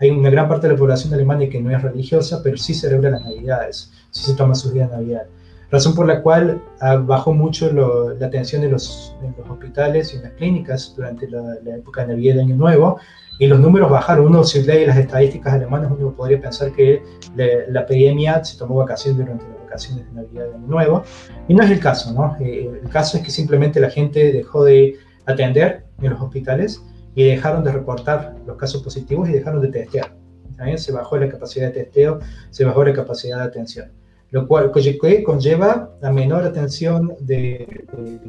hay 0.00 0.10
una 0.10 0.28
gran 0.28 0.48
parte 0.48 0.66
de 0.66 0.72
la 0.72 0.78
población 0.78 1.14
alemana 1.14 1.48
que 1.48 1.62
no 1.62 1.70
es 1.70 1.80
religiosa, 1.80 2.40
pero 2.42 2.56
sí 2.56 2.74
celebra 2.74 3.10
las 3.10 3.22
Navidades, 3.22 3.92
sí 4.10 4.24
se 4.24 4.34
toma 4.34 4.56
sus 4.56 4.74
días 4.74 4.90
de 4.90 4.96
Navidad. 4.96 5.26
Razón 5.70 5.94
por 5.94 6.06
la 6.06 6.20
cual 6.20 6.60
ah, 6.80 6.96
bajó 6.96 7.32
mucho 7.32 7.72
la 7.72 8.26
atención 8.26 8.64
en 8.64 8.72
los, 8.72 9.14
los, 9.38 9.48
hospitales 9.48 10.12
y 10.12 10.16
en 10.16 10.24
las 10.24 10.32
clínicas 10.32 10.94
durante 10.96 11.30
la, 11.30 11.54
época 11.76 12.02
de 12.02 12.08
Navidad 12.08 12.34
y 12.34 12.40
Año 12.40 12.56
Nuevo, 12.56 12.98
y 13.38 13.46
los 13.46 13.58
números 13.60 13.90
bajaron. 13.90 14.26
Uno, 14.26 14.44
si 14.44 14.62
lee 14.62 14.86
las 14.86 14.96
estadísticas 14.96 15.54
alemanas, 15.54 15.90
uno 15.96 16.12
podría 16.14 16.40
pensar 16.40 16.72
que 16.72 17.02
la 17.34 17.80
epidemia 17.80 18.42
se 18.44 18.58
tomó 18.58 18.76
vacaciones 18.76 19.18
durante 19.18 19.44
las 19.48 19.60
vacaciones 19.60 20.06
de 20.06 20.12
Navidad 20.12 20.54
Año 20.54 20.66
Nuevo, 20.66 21.02
y 21.48 21.54
no 21.54 21.62
es 21.62 21.70
el 21.70 21.80
caso, 21.80 22.12
¿no? 22.12 22.36
Eh, 22.40 22.70
el 22.82 22.88
caso 22.88 23.16
es 23.16 23.24
que 23.24 23.30
simplemente 23.30 23.80
la 23.80 23.90
gente 23.90 24.32
dejó 24.32 24.64
de 24.64 24.96
atender 25.26 25.86
en 26.00 26.10
los 26.10 26.20
hospitales 26.20 26.82
y 27.14 27.24
dejaron 27.24 27.64
de 27.64 27.72
reportar 27.72 28.36
los 28.46 28.56
casos 28.56 28.82
positivos 28.82 29.28
y 29.28 29.32
dejaron 29.32 29.60
de 29.60 29.68
testear. 29.68 30.14
¿También? 30.56 30.78
Se 30.78 30.92
bajó 30.92 31.16
la 31.16 31.28
capacidad 31.28 31.66
de 31.66 31.84
testeo, 31.84 32.20
se 32.50 32.64
bajó 32.64 32.84
la 32.84 32.92
capacidad 32.92 33.38
de 33.38 33.44
atención 33.44 34.01
lo 34.32 34.48
cual 34.48 34.72
conlleva 34.72 35.90
la 36.00 36.10
menor 36.10 36.42
atención 36.44 37.14
de, 37.20 37.84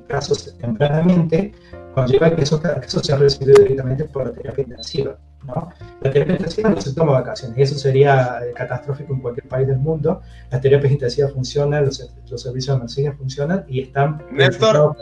casos 0.06 0.56
tempranamente, 0.58 1.54
conlleva 1.96 2.36
que 2.36 2.44
esos 2.44 2.60
casos 2.60 3.06
sean 3.06 3.22
recibidos 3.22 3.60
directamente 3.60 4.04
por 4.04 4.28
la 4.28 4.34
terapia 4.34 4.64
intensiva. 4.64 5.18
¿no? 5.48 5.70
La 6.02 6.12
terapia 6.12 6.36
intensiva 6.36 6.70
no 6.70 6.82
se 6.82 6.94
toma 6.94 7.14
vacaciones, 7.14 7.58
y 7.58 7.62
eso 7.62 7.76
sería 7.76 8.42
eh, 8.46 8.52
catastrófico 8.54 9.14
en 9.14 9.22
cualquier 9.22 9.48
país 9.48 9.66
del 9.66 9.78
mundo. 9.78 10.22
Las 10.52 10.60
terapias 10.60 10.92
intensivas 10.92 11.32
funcionan, 11.32 11.86
los, 11.86 12.14
los 12.30 12.42
servicios 12.42 12.76
de 12.76 12.80
emergencia 12.82 13.14
funcionan 13.14 13.66
y 13.70 13.84
están... 13.84 14.22
Néstor, 14.30 14.98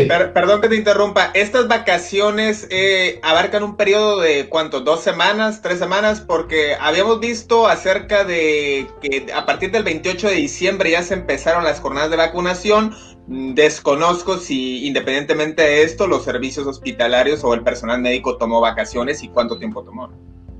perdón 0.00 0.60
que 0.60 0.68
te 0.68 0.76
interrumpa. 0.76 1.30
Estas 1.34 1.68
vacaciones 1.68 2.66
eh, 2.70 3.20
abarcan 3.22 3.62
un 3.62 3.76
periodo 3.76 4.20
de 4.20 4.48
cuánto, 4.48 4.80
dos 4.80 5.02
semanas, 5.02 5.62
tres 5.62 5.78
semanas, 5.78 6.20
porque 6.20 6.74
habíamos 6.80 7.20
visto 7.20 7.66
acerca 7.66 8.24
de 8.24 8.86
que 9.00 9.26
a 9.34 9.46
partir 9.46 9.70
del 9.70 9.82
28 9.82 10.28
de 10.28 10.34
diciembre 10.34 10.90
ya 10.90 11.02
se 11.02 11.14
empezaron 11.14 11.64
las 11.64 11.80
jornadas 11.80 12.10
de 12.10 12.16
vacunación. 12.16 12.94
Desconozco 13.26 14.38
si 14.38 14.86
independientemente 14.86 15.62
de 15.62 15.82
esto 15.82 16.06
los 16.06 16.24
servicios 16.24 16.66
hospitalarios 16.66 17.44
o 17.44 17.54
el 17.54 17.62
personal 17.62 18.00
médico 18.00 18.36
tomó 18.36 18.60
vacaciones 18.60 19.22
y 19.22 19.28
cuánto 19.28 19.58
tiempo 19.58 19.84
tomó. 19.84 20.10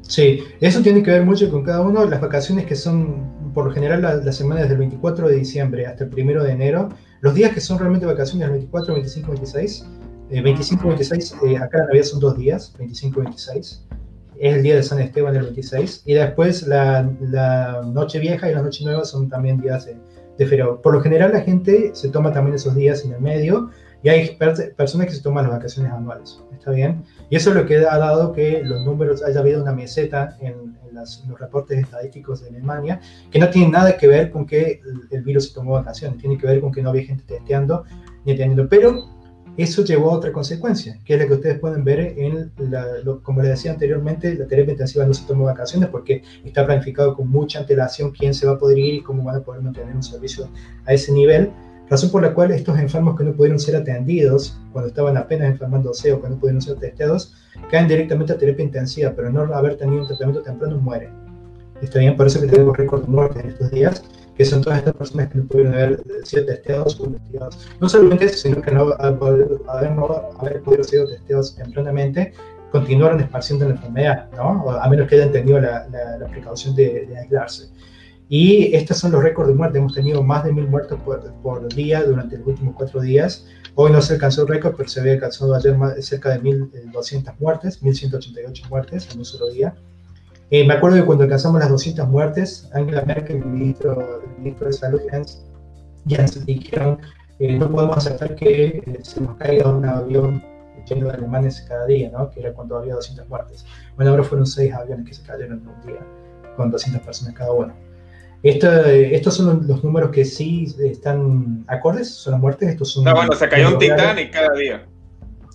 Sí, 0.02 0.44
eso 0.60 0.82
tiene 0.82 1.02
que 1.02 1.10
ver 1.10 1.24
mucho 1.24 1.50
con 1.50 1.64
cada 1.64 1.80
uno. 1.80 2.04
Las 2.04 2.20
vacaciones 2.20 2.66
que 2.66 2.76
son 2.76 3.52
por 3.54 3.66
lo 3.66 3.72
general 3.72 4.02
las, 4.02 4.36
semanas 4.36 4.68
del 4.68 4.78
24 4.78 5.28
de 5.28 5.36
diciembre 5.36 5.86
hasta 5.86 6.04
el 6.04 6.10
1 6.12 6.42
de 6.44 6.52
enero 6.52 6.88
los 7.23 7.35
días 7.35 7.52
que 7.52 7.61
son 7.61 7.79
realmente 7.79 8.05
vacaciones, 8.05 8.47
el 8.47 8.52
24, 8.52 8.95
25, 8.95 9.29
26, 9.29 9.87
25, 10.29 10.88
26, 10.88 11.35
acá 11.61 11.79
en 11.79 11.87
Navidad 11.87 12.05
son 12.05 12.21
dos 12.21 12.37
días, 12.37 12.75
25, 12.76 13.21
26. 13.21 13.87
Es 14.38 14.55
el 14.57 14.62
día 14.62 14.75
de 14.75 14.83
San 14.83 14.99
Esteban 14.99 15.37
el 15.37 15.43
26. 15.45 16.02
Y 16.05 16.14
después 16.14 16.67
la, 16.67 17.02
Noche 17.85 18.19
Vieja 18.19 18.50
y 18.50 18.55
la 18.55 18.62
Noche 18.62 18.85
Nueva 18.85 19.05
son 19.05 19.29
también 19.29 19.61
días 19.61 19.87
de, 19.87 19.97
de 20.37 20.47
feriado. 20.47 20.83
Por 20.83 20.95
lo 20.95 21.00
general 21.00 21.33
la 21.33 21.43
gente 21.43 21.93
se 21.95 22.09
toma 22.09 22.33
también 22.33 22.57
esos 22.57 22.75
días 22.75 23.05
en 23.05 23.12
el 23.12 23.21
medio 23.21 23.71
y 24.02 24.09
hay 24.09 24.37
personas 24.76 25.07
que 25.07 25.12
se 25.12 25.23
toman 25.23 25.45
las 25.45 25.52
vacaciones 25.52 25.93
anuales. 25.93 26.41
¿Está 26.52 26.73
bien? 26.73 27.05
Y 27.32 27.36
eso 27.36 27.48
es 27.48 27.56
lo 27.56 27.64
que 27.64 27.78
ha 27.78 27.96
dado 27.96 28.34
que 28.34 28.60
los 28.62 28.84
números, 28.84 29.22
haya 29.24 29.40
habido 29.40 29.62
una 29.62 29.72
meseta 29.72 30.36
en, 30.42 30.76
los 30.92 31.24
reportes 31.40 31.78
estadísticos 31.78 32.42
de 32.42 32.50
Alemania, 32.50 33.00
que 33.30 33.38
no 33.38 33.48
tiene 33.48 33.70
nada 33.70 33.96
que 33.96 34.06
ver 34.06 34.30
con 34.30 34.44
que 34.44 34.82
el, 35.10 35.22
virus 35.22 35.48
se 35.48 35.54
tomó 35.54 35.72
vacaciones, 35.72 36.18
tiene 36.18 36.36
que 36.36 36.46
ver 36.46 36.60
con 36.60 36.70
que 36.70 36.82
no 36.82 36.90
había 36.90 37.04
gente 37.04 37.24
testeando 37.26 37.84
ni 38.26 38.32
atendiendo. 38.32 38.68
Pero 38.68 39.08
eso 39.56 39.82
llevó 39.82 40.10
a 40.10 40.16
otra 40.16 40.30
consecuencia, 40.30 40.98
que 41.06 41.14
es 41.14 41.20
la 41.20 41.26
que 41.26 41.32
ustedes 41.32 41.58
pueden 41.58 41.84
ver 41.84 42.00
en, 42.18 42.52
como 43.22 43.40
les 43.40 43.52
decía 43.52 43.70
anteriormente, 43.70 44.34
la 44.34 44.46
terapia 44.46 44.72
intensiva 44.72 45.06
no 45.06 45.14
se 45.14 45.26
tomó 45.26 45.44
vacaciones 45.44 45.88
porque 45.88 46.22
está 46.44 46.66
planificado 46.66 47.16
con 47.16 47.30
mucha 47.30 47.60
antelación 47.60 48.10
quién 48.10 48.34
se 48.34 48.46
va 48.46 48.52
a 48.52 48.58
poder 48.58 48.78
ir 48.78 48.94
y 48.96 49.00
cómo 49.00 49.24
van 49.24 49.36
a 49.36 49.40
poder 49.40 49.62
mantener 49.62 49.96
un 49.96 50.02
servicio 50.02 50.50
a 50.84 50.92
ese 50.92 51.10
nivel 51.12 51.50
razón 51.92 52.11
por 52.11 52.22
la 52.22 52.32
cual 52.32 52.50
estos 52.52 52.78
enfermos 52.78 53.18
que 53.18 53.25
no 53.25 53.34
pudieron 53.34 53.58
ser 53.58 53.76
atendidos 53.76 54.58
cuando 54.72 54.88
estaban 54.88 55.14
apenas 55.18 55.50
enfermándose 55.50 56.11
o 56.11 56.22
que 56.22 56.28
no 56.30 56.37
pudieron 56.37 56.62
ser 56.62 56.76
testeados, 56.78 57.34
caen 57.70 57.87
directamente 57.87 58.32
a 58.32 58.38
terapia 58.38 58.64
intensiva, 58.64 59.12
pero 59.14 59.30
no 59.30 59.42
haber 59.54 59.76
tenido 59.76 60.00
un 60.00 60.08
tratamiento 60.08 60.42
temprano 60.42 60.78
mueren. 60.78 61.11
Está 61.82 61.99
bien, 61.99 62.16
por 62.16 62.26
eso 62.26 62.40
que 62.40 62.46
tenemos 62.46 62.78
récord 62.78 63.02
de 63.02 63.08
muerte 63.08 63.40
en 63.40 63.49
estos 63.49 63.70
días, 63.70 64.02
que 64.34 64.44
son 64.46 64.62
todas 64.62 64.78
estas 64.78 64.94
personas 64.94 65.28
que 65.28 65.38
no 65.38 65.44
pudieron 65.44 65.75
haber 65.75 66.02
sido 66.25 66.46
testeados 66.46 66.99
o 66.99 67.04
investigados. 67.04 67.68
No 67.78 67.88
solamente 67.90 68.25
eso, 68.25 68.38
sino 68.38 68.62
que 68.62 68.70
no 68.70 68.94
haber, 68.99 69.61
haber 69.68 70.62
podido 70.62 70.84
ser 70.84 71.06
testeados 71.08 71.54
tempranamente, 71.56 72.32
continuaron 72.70 73.20
esparciendo 73.20 73.66
la 73.66 73.72
enfermedad, 73.72 74.30
¿no? 74.34 74.70
a 74.70 74.88
menos 74.88 75.06
que 75.08 75.16
hayan 75.16 75.30
tenido 75.30 75.61
la, 75.61 75.87
la, 75.88 76.26
precaución 76.28 76.75
de, 76.75 77.04
de 77.06 77.18
aislarse. 77.18 77.68
Y 78.34 78.74
estos 78.74 78.96
son 78.96 79.12
los 79.12 79.22
récords 79.22 79.48
de 79.48 79.54
muerte. 79.54 79.76
Hemos 79.76 79.92
tenido 79.92 80.22
más 80.22 80.42
de 80.42 80.54
mil 80.54 80.66
muertos 80.66 80.98
por, 81.42 81.68
día 81.74 82.02
durante 82.02 82.38
los 82.38 82.46
últimos 82.46 82.74
cuatro 82.78 83.02
días. 83.02 83.44
Hoy 83.74 83.92
no 83.92 84.00
se 84.00 84.14
alcanzó 84.14 84.40
el 84.40 84.48
récord, 84.48 84.74
pero 84.74 84.88
se 84.88 85.00
había 85.00 85.12
alcanzado 85.12 85.54
ayer 85.54 85.76
cerca 86.02 86.30
de 86.30 86.40
1.200 86.40 87.28
eh, 87.28 87.34
muertes, 87.38 87.82
1.188 87.82 88.70
muertes 88.70 89.10
en 89.12 89.18
un 89.18 89.26
solo 89.26 89.50
día. 89.50 89.74
Eh, 90.50 90.66
me 90.66 90.72
acuerdo 90.72 90.96
que 90.96 91.04
cuando 91.04 91.24
alcanzamos 91.24 91.60
las 91.60 91.68
200 91.68 92.08
muertes, 92.08 92.70
Angela 92.72 93.04
Merkel, 93.04 93.36
el 93.36 93.44
ministro, 93.44 94.22
ministro 94.38 94.66
de 94.66 94.72
Salud, 94.72 95.00
Jens, 95.10 95.44
Jens 96.08 96.46
dijeron, 96.46 97.00
eh, 97.38 97.58
no 97.58 97.70
podemos 97.70 97.98
aceptar 97.98 98.34
que 98.34 98.98
se 99.02 99.20
nos 99.20 99.36
caiga 99.36 99.68
un 99.68 99.84
avión 99.84 100.42
lleno 100.88 101.08
de 101.08 101.12
alemanes 101.12 101.66
cada 101.68 101.84
día, 101.84 102.10
¿no? 102.10 102.30
que 102.30 102.40
era 102.40 102.54
cuando 102.54 102.78
había 102.78 102.94
200 102.94 103.28
muertes. 103.28 103.66
Bueno, 103.96 104.12
ahora 104.12 104.24
fueron 104.24 104.46
seis 104.46 104.72
aviones 104.72 105.06
que 105.06 105.12
se 105.12 105.22
cayeron 105.22 105.58
en 105.58 105.68
un 105.68 105.86
día, 105.86 106.00
con 106.56 106.70
200 106.70 107.02
personas 107.02 107.34
cada 107.34 107.52
uno 107.52 107.91
estos 108.42 109.34
son 109.34 109.66
los 109.66 109.84
números 109.84 110.11
que 110.11 110.25
sí 110.25 110.75
están 110.80 111.64
acordes, 111.68 112.11
son 112.11 112.32
las 112.32 112.40
muertes. 112.40 112.70
Estos 112.70 112.92
son 112.92 113.04
no, 113.04 113.14
bueno, 113.14 113.32
se 113.34 113.49
cayó 113.49 113.68
un 113.68 113.78
Titanic 113.78 114.32
cada 114.32 114.52
día. 114.54 114.87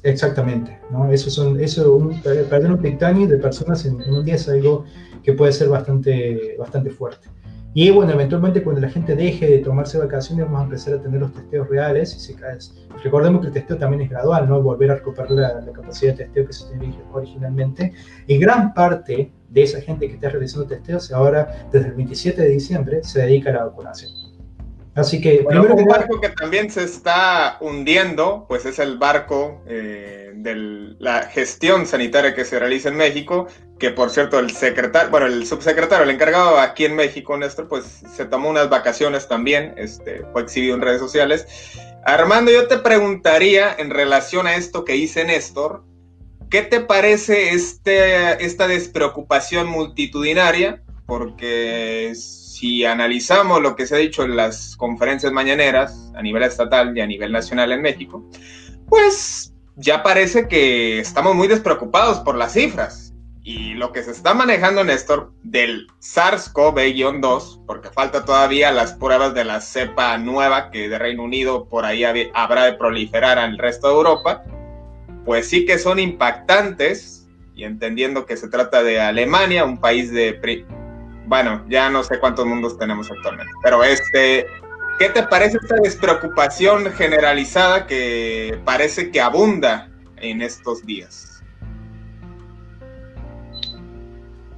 Exactamente, 0.04 0.80
¿no? 0.90 1.12
Eso 1.12 1.30
son, 1.30 1.60
eso, 1.60 1.96
un, 1.96 2.22
perder 2.22 2.72
un 2.72 2.82
Titanic 2.82 3.30
de 3.30 3.38
personas 3.38 3.86
en, 3.86 4.02
un 4.02 4.24
día 4.24 4.36
es 4.36 4.48
algo 4.48 4.86
que 5.24 5.34
puede 5.34 5.52
ser 5.52 5.68
bastante, 5.68 6.56
bastante 6.58 6.90
fuerte. 6.90 7.28
Y 7.74 7.92
bueno, 7.92 8.14
eventualmente 8.14 8.64
cuando 8.64 8.82
la 8.82 8.90
gente 8.90 9.16
deje 9.16 9.48
de 9.48 9.58
tomarse 9.60 10.00
vacaciones 10.00 10.46
vamos 10.46 10.62
a 10.62 10.64
empezar 10.64 10.94
a 10.94 11.02
tener 11.02 11.20
los 11.20 11.34
testeos 11.34 11.68
reales. 11.68 12.16
Y 12.16 12.20
se 12.20 12.36
cae. 12.36 12.58
Recordemos 13.04 13.42
que 13.42 13.48
el 13.48 13.54
testeo 13.54 13.78
también 13.78 14.04
es 14.04 14.10
gradual, 14.10 14.48
¿no? 14.48 14.62
Volver 14.62 14.92
a 14.92 14.96
recuperar 14.96 15.30
la, 15.32 15.62
la 15.62 15.72
capacidad 15.74 16.14
de 16.14 16.24
testeo 16.24 16.48
que 16.48 16.54
se 16.54 16.70
tenía 16.70 16.96
originalmente. 17.12 17.94
Y 18.26 18.38
gran 18.38 18.74
parte 18.74 19.32
de 19.50 19.64
esa 19.64 19.82
gente 19.82 20.08
que 20.08 20.16
está 20.16 20.30
realizando 20.30 20.68
testeos 20.68 21.12
ahora, 21.12 21.68
desde 21.72 21.88
el 21.88 21.94
27 21.94 22.42
de 22.42 22.50
diciembre, 22.50 23.04
se 23.04 23.22
dedica 23.22 23.50
a 23.50 23.54
la 23.54 23.64
vacunación. 23.66 24.12
Así 24.98 25.22
que, 25.22 25.46
primero 25.48 25.76
un 25.76 25.86
barco 25.86 26.20
que 26.20 26.30
también 26.30 26.72
se 26.72 26.84
está 26.84 27.58
hundiendo, 27.62 28.46
pues 28.48 28.66
es 28.66 28.80
el 28.80 28.98
barco 28.98 29.62
eh, 29.68 30.32
de 30.34 30.96
la 30.98 31.22
gestión 31.24 31.86
sanitaria 31.86 32.34
que 32.34 32.44
se 32.44 32.58
realiza 32.58 32.90
en 32.90 32.96
México, 32.96 33.48
que 33.78 33.92
por 33.92 34.10
cierto 34.10 34.40
el 34.40 34.50
secretario, 34.50 35.12
bueno, 35.12 35.28
el 35.28 35.46
subsecretario, 35.46 36.04
el 36.04 36.10
encargado 36.10 36.58
aquí 36.58 36.86
en 36.86 36.96
México, 36.96 37.38
Néstor, 37.38 37.68
pues 37.68 38.02
se 38.12 38.26
tomó 38.26 38.50
unas 38.50 38.70
vacaciones 38.70 39.28
también, 39.28 39.76
este, 39.78 40.24
fue 40.34 40.42
exhibido 40.42 40.74
en 40.74 40.82
redes 40.82 41.00
sociales. 41.00 41.46
Armando, 42.04 42.52
yo 42.52 42.68
te 42.68 42.80
preguntaría 42.80 43.76
en 43.78 43.92
relación 43.92 44.48
a 44.48 44.56
esto 44.56 44.84
que 44.84 44.94
dice 44.94 45.26
Néstor, 45.26 45.84
¿Qué 46.50 46.62
te 46.62 46.80
parece 46.80 47.50
este, 47.50 48.44
esta 48.46 48.68
despreocupación 48.68 49.68
multitudinaria? 49.68 50.82
Porque 51.06 52.14
si 52.16 52.86
analizamos 52.86 53.62
lo 53.62 53.76
que 53.76 53.86
se 53.86 53.96
ha 53.96 53.98
dicho 53.98 54.24
en 54.24 54.38
las 54.38 54.78
conferencias 54.78 55.34
mañaneras 55.34 56.12
a 56.16 56.22
nivel 56.22 56.44
estatal 56.44 56.98
y 56.98 57.02
a 57.02 57.08
nivel 57.08 57.34
nacional 57.34 57.74
en 57.74 57.82
México, 57.82 58.24
pues 58.88 59.54
ya 59.76 60.04
parece 60.04 60.48
que 60.48 61.00
estamos 61.00 61.36
muy 61.36 61.50
despreocupados 61.50 62.20
por 62.22 62.38
las 62.38 62.54
cifras. 62.54 63.14
Y 63.44 63.76
lo 63.76 63.92
que 63.92 64.04
se 64.04 64.12
está 64.12 64.34
manejando, 64.34 64.84
Néstor, 64.84 65.34
del 65.44 65.88
SARS-CoV-2, 66.02 67.66
porque 67.66 67.90
falta 67.90 68.26
todavía 68.26 68.72
las 68.72 68.94
pruebas 68.94 69.34
de 69.34 69.46
la 69.46 69.62
cepa 69.62 70.18
nueva 70.18 70.70
que 70.72 70.90
de 70.90 71.00
Reino 71.00 71.24
Unido 71.24 71.70
por 71.70 71.86
ahí 71.86 72.04
habrá 72.04 72.66
de 72.66 72.74
proliferar 72.74 73.38
al 73.40 73.58
resto 73.58 73.88
de 73.88 73.94
Europa, 73.94 74.44
pues 75.28 75.50
sí 75.50 75.66
que 75.66 75.78
son 75.78 76.00
impactantes, 76.00 77.28
y 77.54 77.66
entendiendo 77.66 78.26
que 78.26 78.38
se 78.38 78.48
trata 78.48 78.82
de 78.82 79.02
Alemania, 79.02 79.66
un 79.66 79.78
país 79.78 80.10
de... 80.10 80.66
Bueno, 81.26 81.66
ya 81.68 81.90
no 81.90 82.02
sé 82.06 82.18
cuántos 82.18 82.46
mundos 82.46 82.80
tenemos 82.80 83.12
actualmente, 83.12 83.52
pero 83.62 83.84
este, 83.84 84.48
¿qué 84.98 85.10
te 85.10 85.24
parece 85.24 85.58
esta 85.62 85.76
despreocupación 85.84 86.94
generalizada 86.94 87.88
que 87.88 88.58
parece 88.64 89.12
que 89.12 89.20
abunda 89.20 89.92
en 90.16 90.42
estos 90.42 90.86
días? 90.86 91.44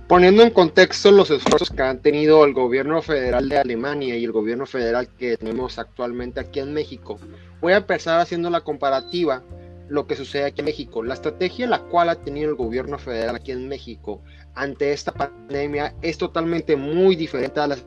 Poniendo 0.07 0.43
en 0.43 0.51
contexto 0.51 1.09
los 1.09 1.31
esfuerzos 1.31 1.71
que 1.71 1.81
han 1.81 1.99
tenido 1.99 2.45
el 2.45 2.53
gobierno 2.53 3.01
federal 3.01 3.49
de 3.49 3.57
Alemania 3.57 4.15
y 4.17 4.23
el 4.23 4.31
gobierno 4.31 4.67
federal 4.67 5.09
que 5.17 5.35
tenemos 5.37 5.79
actualmente 5.79 6.39
aquí 6.39 6.59
en 6.59 6.75
México, 6.75 7.19
voy 7.59 7.73
a 7.73 7.77
empezar 7.77 8.19
haciendo 8.19 8.51
la 8.51 8.61
comparativa 8.61 9.41
lo 9.89 10.07
que 10.07 10.15
sucede 10.15 10.45
aquí 10.45 10.61
en 10.61 10.65
México. 10.65 11.03
La 11.03 11.15
estrategia 11.15 11.67
la 11.67 11.79
cual 11.79 12.09
ha 12.09 12.15
tenido 12.15 12.49
el 12.49 12.55
gobierno 12.55 12.97
federal 12.97 13.35
aquí 13.35 13.51
en 13.51 13.67
México 13.67 14.21
ante 14.55 14.93
esta 14.93 15.11
pandemia 15.11 15.95
es 16.01 16.17
totalmente 16.17 16.75
muy 16.75 17.15
diferente 17.15 17.59
a 17.59 17.67
las 17.67 17.83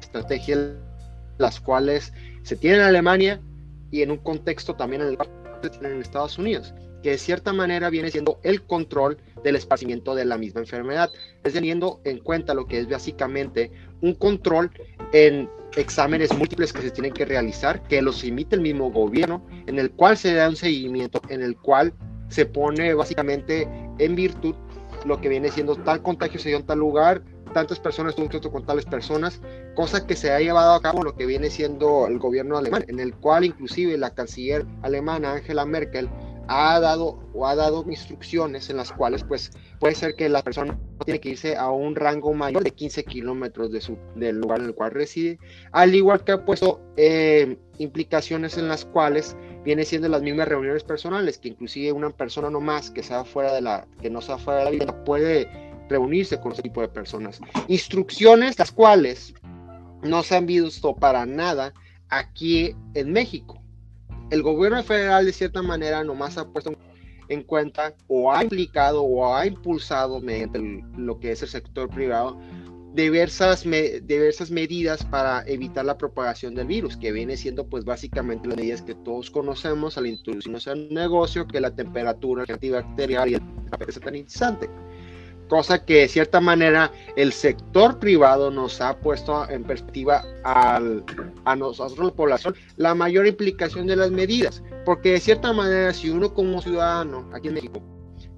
estrategias 0.00 0.76
las 1.38 1.60
cuales 1.60 2.12
se 2.42 2.56
tienen 2.56 2.80
en 2.80 2.86
Alemania 2.86 3.40
y 3.90 4.02
en 4.02 4.10
un 4.10 4.18
contexto 4.18 4.74
también 4.74 5.02
en 5.02 5.08
el 5.08 5.18
en 5.80 6.00
Estados 6.00 6.38
Unidos, 6.38 6.74
que 7.02 7.12
de 7.12 7.18
cierta 7.18 7.54
manera 7.54 7.88
viene 7.88 8.10
siendo 8.10 8.38
el 8.42 8.62
control 8.62 9.16
del 9.42 9.56
esparcimiento 9.56 10.14
de 10.14 10.26
la 10.26 10.36
misma 10.36 10.60
enfermedad, 10.60 11.10
es 11.42 11.54
teniendo 11.54 12.00
en 12.04 12.18
cuenta 12.18 12.52
lo 12.52 12.66
que 12.66 12.80
es 12.80 12.88
básicamente 12.88 13.70
un 14.02 14.14
control 14.14 14.70
en 15.14 15.48
exámenes 15.76 16.36
múltiples 16.36 16.72
que 16.72 16.82
se 16.82 16.90
tienen 16.90 17.12
que 17.12 17.24
realizar, 17.24 17.82
que 17.88 18.00
los 18.02 18.22
emite 18.24 18.56
el 18.56 18.62
mismo 18.62 18.90
gobierno, 18.90 19.46
en 19.66 19.78
el 19.78 19.90
cual 19.90 20.16
se 20.16 20.34
da 20.34 20.48
un 20.48 20.56
seguimiento, 20.56 21.20
en 21.28 21.42
el 21.42 21.56
cual 21.56 21.92
se 22.28 22.46
pone 22.46 22.94
básicamente 22.94 23.68
en 23.98 24.14
virtud 24.14 24.54
lo 25.04 25.20
que 25.20 25.28
viene 25.28 25.50
siendo 25.50 25.76
tal 25.76 26.02
contagio 26.02 26.40
se 26.40 26.48
dio 26.48 26.58
en 26.58 26.66
tal 26.66 26.78
lugar, 26.78 27.22
tantas 27.52 27.78
personas 27.78 28.14
tuvo 28.14 28.26
contacto 28.26 28.50
con 28.50 28.66
tales 28.66 28.84
personas, 28.84 29.40
cosa 29.74 30.06
que 30.06 30.16
se 30.16 30.30
ha 30.30 30.40
llevado 30.40 30.74
a 30.74 30.80
cabo 30.82 31.02
lo 31.02 31.14
que 31.14 31.26
viene 31.26 31.50
siendo 31.50 32.06
el 32.06 32.18
gobierno 32.18 32.56
alemán, 32.56 32.84
en 32.88 33.00
el 33.00 33.14
cual 33.14 33.44
inclusive 33.44 33.96
la 33.96 34.14
canciller 34.14 34.66
alemana 34.82 35.34
Angela 35.34 35.64
Merkel 35.64 36.08
ha 36.48 36.78
dado 36.80 37.18
o 37.32 37.46
ha 37.46 37.54
dado 37.54 37.84
instrucciones 37.88 38.70
en 38.70 38.76
las 38.76 38.92
cuales 38.92 39.24
pues 39.24 39.50
puede 39.78 39.94
ser 39.94 40.14
que 40.14 40.28
la 40.28 40.42
persona 40.42 40.78
tiene 41.04 41.20
que 41.20 41.30
irse 41.30 41.56
a 41.56 41.70
un 41.70 41.94
rango 41.94 42.32
mayor 42.34 42.64
de 42.64 42.70
15 42.70 43.04
kilómetros 43.04 43.72
de 43.72 43.80
su, 43.80 43.98
del 44.14 44.38
lugar 44.40 44.60
en 44.60 44.66
el 44.66 44.74
cual 44.74 44.92
reside, 44.92 45.38
al 45.72 45.94
igual 45.94 46.24
que 46.24 46.32
ha 46.32 46.44
puesto 46.44 46.80
eh, 46.96 47.58
implicaciones 47.78 48.56
en 48.58 48.68
las 48.68 48.84
cuales 48.84 49.36
viene 49.64 49.84
siendo 49.84 50.08
las 50.08 50.22
mismas 50.22 50.48
reuniones 50.48 50.84
personales, 50.84 51.38
que 51.38 51.48
inclusive 51.48 51.92
una 51.92 52.10
persona 52.10 52.50
no 52.50 52.60
más 52.60 52.90
que 52.90 53.02
sea 53.02 53.24
fuera 53.24 53.52
de 53.52 53.60
la, 53.60 53.86
que 54.00 54.10
no 54.10 54.20
sea 54.20 54.38
fuera 54.38 54.60
de 54.60 54.64
la 54.66 54.70
vivienda 54.70 55.04
puede 55.04 55.48
reunirse 55.88 56.40
con 56.40 56.52
ese 56.52 56.62
tipo 56.62 56.80
de 56.80 56.88
personas. 56.88 57.40
Instrucciones 57.68 58.58
las 58.58 58.72
cuales 58.72 59.34
no 60.02 60.22
se 60.22 60.36
han 60.36 60.46
visto 60.46 60.94
para 60.94 61.26
nada 61.26 61.72
aquí 62.08 62.74
en 62.94 63.12
México 63.12 63.63
el 64.30 64.42
gobierno 64.42 64.82
federal 64.82 65.26
de 65.26 65.32
cierta 65.32 65.62
manera 65.62 66.02
nomás 66.04 66.38
ha 66.38 66.46
puesto 66.46 66.72
en 67.28 67.42
cuenta 67.42 67.94
o 68.08 68.32
ha 68.32 68.42
implicado 68.42 69.02
o 69.02 69.34
ha 69.34 69.46
impulsado 69.46 70.20
mediante 70.20 70.58
lo 70.96 71.18
que 71.20 71.32
es 71.32 71.42
el 71.42 71.48
sector 71.48 71.88
privado 71.88 72.38
diversas, 72.94 73.64
diversas 73.64 74.50
medidas 74.50 75.04
para 75.04 75.42
evitar 75.46 75.84
la 75.84 75.98
propagación 75.98 76.54
del 76.54 76.68
virus, 76.68 76.96
que 76.96 77.10
viene 77.10 77.36
siendo 77.36 77.66
pues 77.66 77.84
básicamente 77.84 78.46
las 78.46 78.56
medidas 78.56 78.82
que 78.82 78.94
todos 78.94 79.30
conocemos 79.30 79.98
al 79.98 80.06
introducirnos 80.06 80.66
un 80.68 80.88
negocio, 80.90 81.46
que 81.46 81.60
la 81.60 81.74
temperatura, 81.74 82.44
antibacterial 82.48 83.30
y 83.30 83.34
el 83.34 83.42
papel 83.70 83.92
sanitizante 83.92 84.70
cosa 85.48 85.84
que 85.84 86.00
de 86.00 86.08
cierta 86.08 86.40
manera 86.40 86.90
el 87.16 87.32
sector 87.32 87.98
privado 87.98 88.50
nos 88.50 88.80
ha 88.80 88.98
puesto 88.98 89.48
en 89.48 89.64
perspectiva 89.64 90.24
a 90.44 90.80
nosotros, 91.56 91.98
la 91.98 92.14
población, 92.14 92.54
la 92.76 92.94
mayor 92.94 93.26
implicación 93.26 93.86
de 93.86 93.96
las 93.96 94.10
medidas, 94.10 94.62
porque 94.84 95.12
de 95.12 95.20
cierta 95.20 95.52
manera 95.52 95.92
si 95.92 96.10
uno 96.10 96.32
como 96.34 96.60
ciudadano 96.60 97.28
aquí 97.32 97.48
en 97.48 97.54
México 97.54 97.82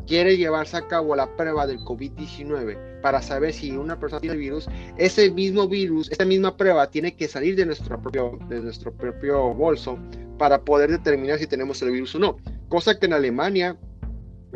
quiere 0.07 0.37
llevarse 0.37 0.77
a 0.77 0.87
cabo 0.87 1.17
la 1.17 1.35
prueba 1.37 1.67
del 1.67 1.81
COVID-19 1.81 3.01
para 3.01 3.21
saber 3.23 3.53
si 3.53 3.73
una 3.73 3.99
persona 3.99 4.21
tiene 4.21 4.35
el 4.35 4.41
virus, 4.41 4.69
ese 4.97 5.31
mismo 5.31 5.69
virus, 5.69 6.11
esta 6.11 6.25
misma 6.25 6.57
prueba 6.57 6.89
tiene 6.91 7.17
que 7.17 7.29
salir 7.29 7.57
de 7.57 7.67
nuestro 7.67 8.01
propio, 8.01 8.39
de 8.49 8.61
nuestro 8.61 8.93
propio 8.93 9.53
bolso 9.53 9.99
para 10.39 10.63
poder 10.63 10.91
determinar 10.91 11.39
si 11.39 11.47
tenemos 11.47 11.83
el 11.83 11.91
virus 11.91 12.15
o 12.15 12.19
no. 12.19 12.37
Cosa 12.69 12.99
que 12.99 13.07
en 13.07 13.15
Alemania 13.15 13.77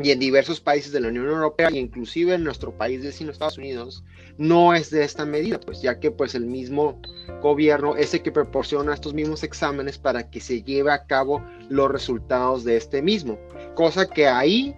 y 0.03 0.11
en 0.11 0.19
diversos 0.19 0.59
países 0.59 0.91
de 0.91 0.99
la 0.99 1.09
Unión 1.09 1.27
Europea 1.27 1.69
e 1.69 1.77
inclusive 1.77 2.33
en 2.33 2.43
nuestro 2.43 2.75
país 2.75 3.03
vecino 3.03 3.31
Estados 3.31 3.57
Unidos 3.57 4.03
no 4.37 4.73
es 4.73 4.89
de 4.89 5.03
esta 5.03 5.25
medida, 5.25 5.59
pues 5.59 5.81
ya 5.81 5.99
que 5.99 6.11
pues 6.11 6.35
el 6.35 6.45
mismo 6.45 6.99
gobierno 7.41 7.95
es 7.95 8.13
el 8.13 8.21
que 8.21 8.31
proporciona 8.31 8.93
estos 8.93 9.13
mismos 9.13 9.43
exámenes 9.43 9.97
para 9.97 10.29
que 10.29 10.39
se 10.39 10.63
lleve 10.63 10.91
a 10.91 11.05
cabo 11.05 11.43
los 11.69 11.91
resultados 11.91 12.63
de 12.63 12.77
este 12.77 13.01
mismo, 13.01 13.39
cosa 13.75 14.07
que 14.07 14.27
ahí 14.27 14.75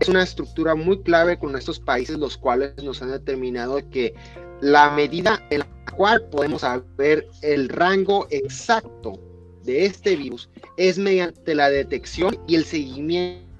es 0.00 0.08
una 0.08 0.22
estructura 0.22 0.74
muy 0.74 1.02
clave 1.02 1.38
con 1.38 1.56
estos 1.56 1.78
países 1.78 2.18
los 2.18 2.36
cuales 2.36 2.74
nos 2.82 3.02
han 3.02 3.10
determinado 3.10 3.78
que 3.90 4.14
la 4.60 4.90
medida 4.90 5.44
en 5.50 5.60
la 5.60 5.66
cual 5.96 6.28
podemos 6.28 6.62
saber 6.62 7.26
el 7.42 7.68
rango 7.68 8.26
exacto 8.30 9.20
de 9.62 9.86
este 9.86 10.16
virus 10.16 10.50
es 10.76 10.98
mediante 10.98 11.54
la 11.54 11.70
detección 11.70 12.36
y 12.48 12.56
el 12.56 12.64
seguimiento 12.64 13.51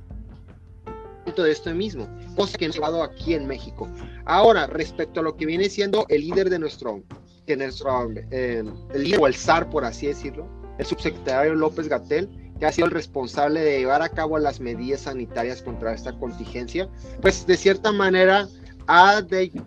de 1.40 1.52
esto 1.52 1.72
mismo, 1.74 2.08
cosa 2.36 2.58
que 2.58 2.64
hemos 2.64 2.76
llevado 2.76 3.02
aquí 3.02 3.34
en 3.34 3.46
México. 3.46 3.88
Ahora, 4.24 4.66
respecto 4.66 5.20
a 5.20 5.22
lo 5.22 5.36
que 5.36 5.46
viene 5.46 5.70
siendo 5.70 6.04
el 6.08 6.22
líder 6.22 6.50
de 6.50 6.58
nuestro, 6.58 7.02
de 7.46 7.56
nuestro 7.56 8.10
eh, 8.30 8.64
el 8.92 9.02
líder 9.02 9.20
o 9.20 9.26
el 9.26 9.34
zar, 9.34 9.70
por 9.70 9.84
así 9.84 10.08
decirlo, 10.08 10.46
el 10.78 10.84
subsecretario 10.84 11.54
López 11.54 11.88
Gatel, 11.88 12.28
que 12.58 12.66
ha 12.66 12.72
sido 12.72 12.86
el 12.86 12.92
responsable 12.92 13.60
de 13.60 13.78
llevar 13.78 14.02
a 14.02 14.08
cabo 14.08 14.38
las 14.38 14.60
medidas 14.60 15.02
sanitarias 15.02 15.62
contra 15.62 15.94
esta 15.94 16.12
contingencia, 16.18 16.88
pues 17.20 17.46
de 17.46 17.56
cierta 17.56 17.92
manera 17.92 18.48
ha 18.88 19.24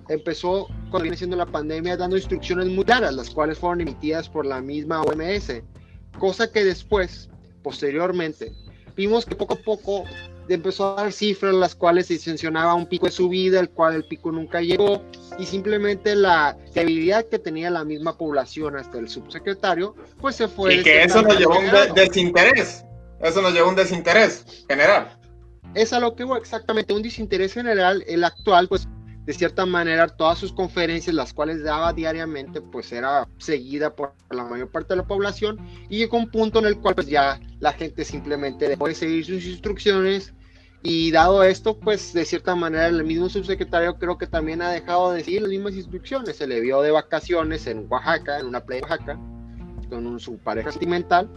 empezó 0.09 0.67
cuando 0.89 1.03
viene 1.03 1.17
siendo 1.17 1.35
la 1.35 1.45
pandemia 1.45 1.97
dando 1.97 2.17
instrucciones 2.17 2.67
muy 2.67 2.83
claras, 2.83 3.13
las 3.13 3.29
cuales 3.29 3.57
fueron 3.57 3.81
emitidas 3.81 4.29
por 4.29 4.45
la 4.45 4.61
misma 4.61 5.01
OMS, 5.01 5.61
cosa 6.19 6.51
que 6.51 6.63
después, 6.63 7.29
posteriormente, 7.63 8.53
vimos 8.95 9.25
que 9.25 9.35
poco 9.35 9.55
a 9.55 9.57
poco 9.57 10.03
empezó 10.53 10.97
a 10.97 11.03
dar 11.03 11.11
cifras 11.11 11.53
las 11.53 11.75
cuales 11.75 12.07
se 12.07 12.19
mencionaba 12.29 12.73
un 12.75 12.87
pico 12.87 13.07
de 13.07 13.11
subida, 13.11 13.59
el 13.59 13.69
cual 13.69 13.95
el 13.95 14.05
pico 14.05 14.31
nunca 14.31 14.61
llegó, 14.61 15.03
y 15.39 15.45
simplemente 15.45 16.15
la 16.15 16.57
debilidad 16.73 17.25
que 17.25 17.39
tenía 17.39 17.69
la 17.69 17.83
misma 17.83 18.17
población 18.17 18.75
hasta 18.77 18.99
el 18.99 19.09
subsecretario, 19.09 19.95
pues 20.19 20.35
se 20.35 20.47
fue. 20.47 20.75
Y 20.75 20.83
que 20.83 21.03
eso 21.03 21.21
nos 21.21 21.37
llevó 21.37 21.53
a 21.53 21.59
un 21.59 21.95
desinterés, 21.95 22.85
eso 23.19 23.41
nos 23.41 23.53
llevó 23.53 23.67
a 23.67 23.69
un 23.69 23.75
desinterés 23.75 24.65
general. 24.69 25.17
Es 25.73 25.91
a 25.91 25.99
lo 25.99 26.15
que 26.15 26.23
hubo 26.23 26.37
exactamente 26.37 26.93
un 26.93 27.01
desinterés 27.01 27.53
general, 27.53 28.03
el 28.07 28.23
actual, 28.23 28.67
pues 28.67 28.87
de 29.25 29.33
cierta 29.33 29.65
manera 29.65 30.07
todas 30.07 30.37
sus 30.37 30.53
conferencias, 30.53 31.15
las 31.15 31.33
cuales 31.33 31.63
daba 31.63 31.93
diariamente, 31.93 32.61
pues 32.61 32.91
era 32.91 33.27
seguida 33.39 33.95
por 33.95 34.13
la 34.29 34.43
mayor 34.43 34.69
parte 34.69 34.93
de 34.93 34.97
la 34.97 35.07
población 35.07 35.57
y 35.89 35.97
llegó 35.97 36.17
un 36.17 36.29
punto 36.29 36.59
en 36.59 36.65
el 36.65 36.79
cual 36.79 36.93
pues 36.93 37.07
ya 37.07 37.39
la 37.59 37.73
gente 37.73 38.05
simplemente 38.05 38.69
dejó 38.69 38.87
de 38.87 38.93
seguir 38.93 39.25
sus 39.25 39.43
instrucciones 39.45 40.34
y 40.87 41.09
dado 41.09 41.43
esto, 41.43 41.79
pues 41.79 42.13
de 42.13 42.23
cierta 42.25 42.55
manera 42.55 42.85
el 42.85 43.03
mismo 43.03 43.27
subsecretario 43.27 43.95
creo 43.95 44.19
que 44.19 44.27
también 44.27 44.61
ha 44.61 44.69
dejado 44.69 45.13
de 45.13 45.23
seguir 45.23 45.41
las 45.41 45.49
mismas 45.49 45.73
instrucciones, 45.73 46.35
se 46.35 46.45
le 46.45 46.61
vio 46.61 46.79
de 46.83 46.91
vacaciones 46.91 47.65
en 47.65 47.87
Oaxaca, 47.89 48.39
en 48.39 48.45
una 48.45 48.63
playa 48.63 48.81
de 48.81 48.91
Oaxaca, 48.91 49.19
con 49.89 50.19
su 50.19 50.37
pareja 50.37 50.71
sentimental, 50.71 51.27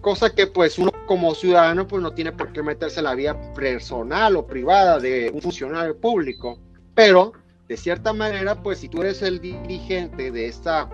cosa 0.00 0.34
que 0.34 0.48
pues 0.48 0.76
uno 0.76 0.90
como 1.06 1.36
ciudadano 1.36 1.86
pues 1.86 2.02
no 2.02 2.12
tiene 2.12 2.32
por 2.32 2.52
qué 2.52 2.64
meterse 2.64 2.98
en 2.98 3.04
la 3.04 3.14
vida 3.14 3.40
personal 3.54 4.34
o 4.34 4.44
privada 4.44 4.98
de 4.98 5.30
un 5.32 5.40
funcionario 5.40 5.96
público. 5.96 6.58
Pero, 6.96 7.32
de 7.68 7.76
cierta 7.76 8.12
manera, 8.12 8.60
pues 8.60 8.78
si 8.78 8.88
tú 8.88 9.02
eres 9.02 9.22
el 9.22 9.40
dirigente 9.40 10.32
de 10.32 10.46
esta 10.46 10.90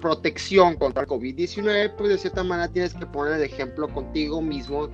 protección 0.00 0.76
contra 0.76 1.02
el 1.02 1.08
COVID-19, 1.08 1.96
pues 1.98 2.08
de 2.08 2.16
cierta 2.16 2.42
manera 2.42 2.72
tienes 2.72 2.94
que 2.94 3.04
poner 3.04 3.34
el 3.34 3.42
ejemplo 3.42 3.88
contigo 3.88 4.40
mismo 4.40 4.88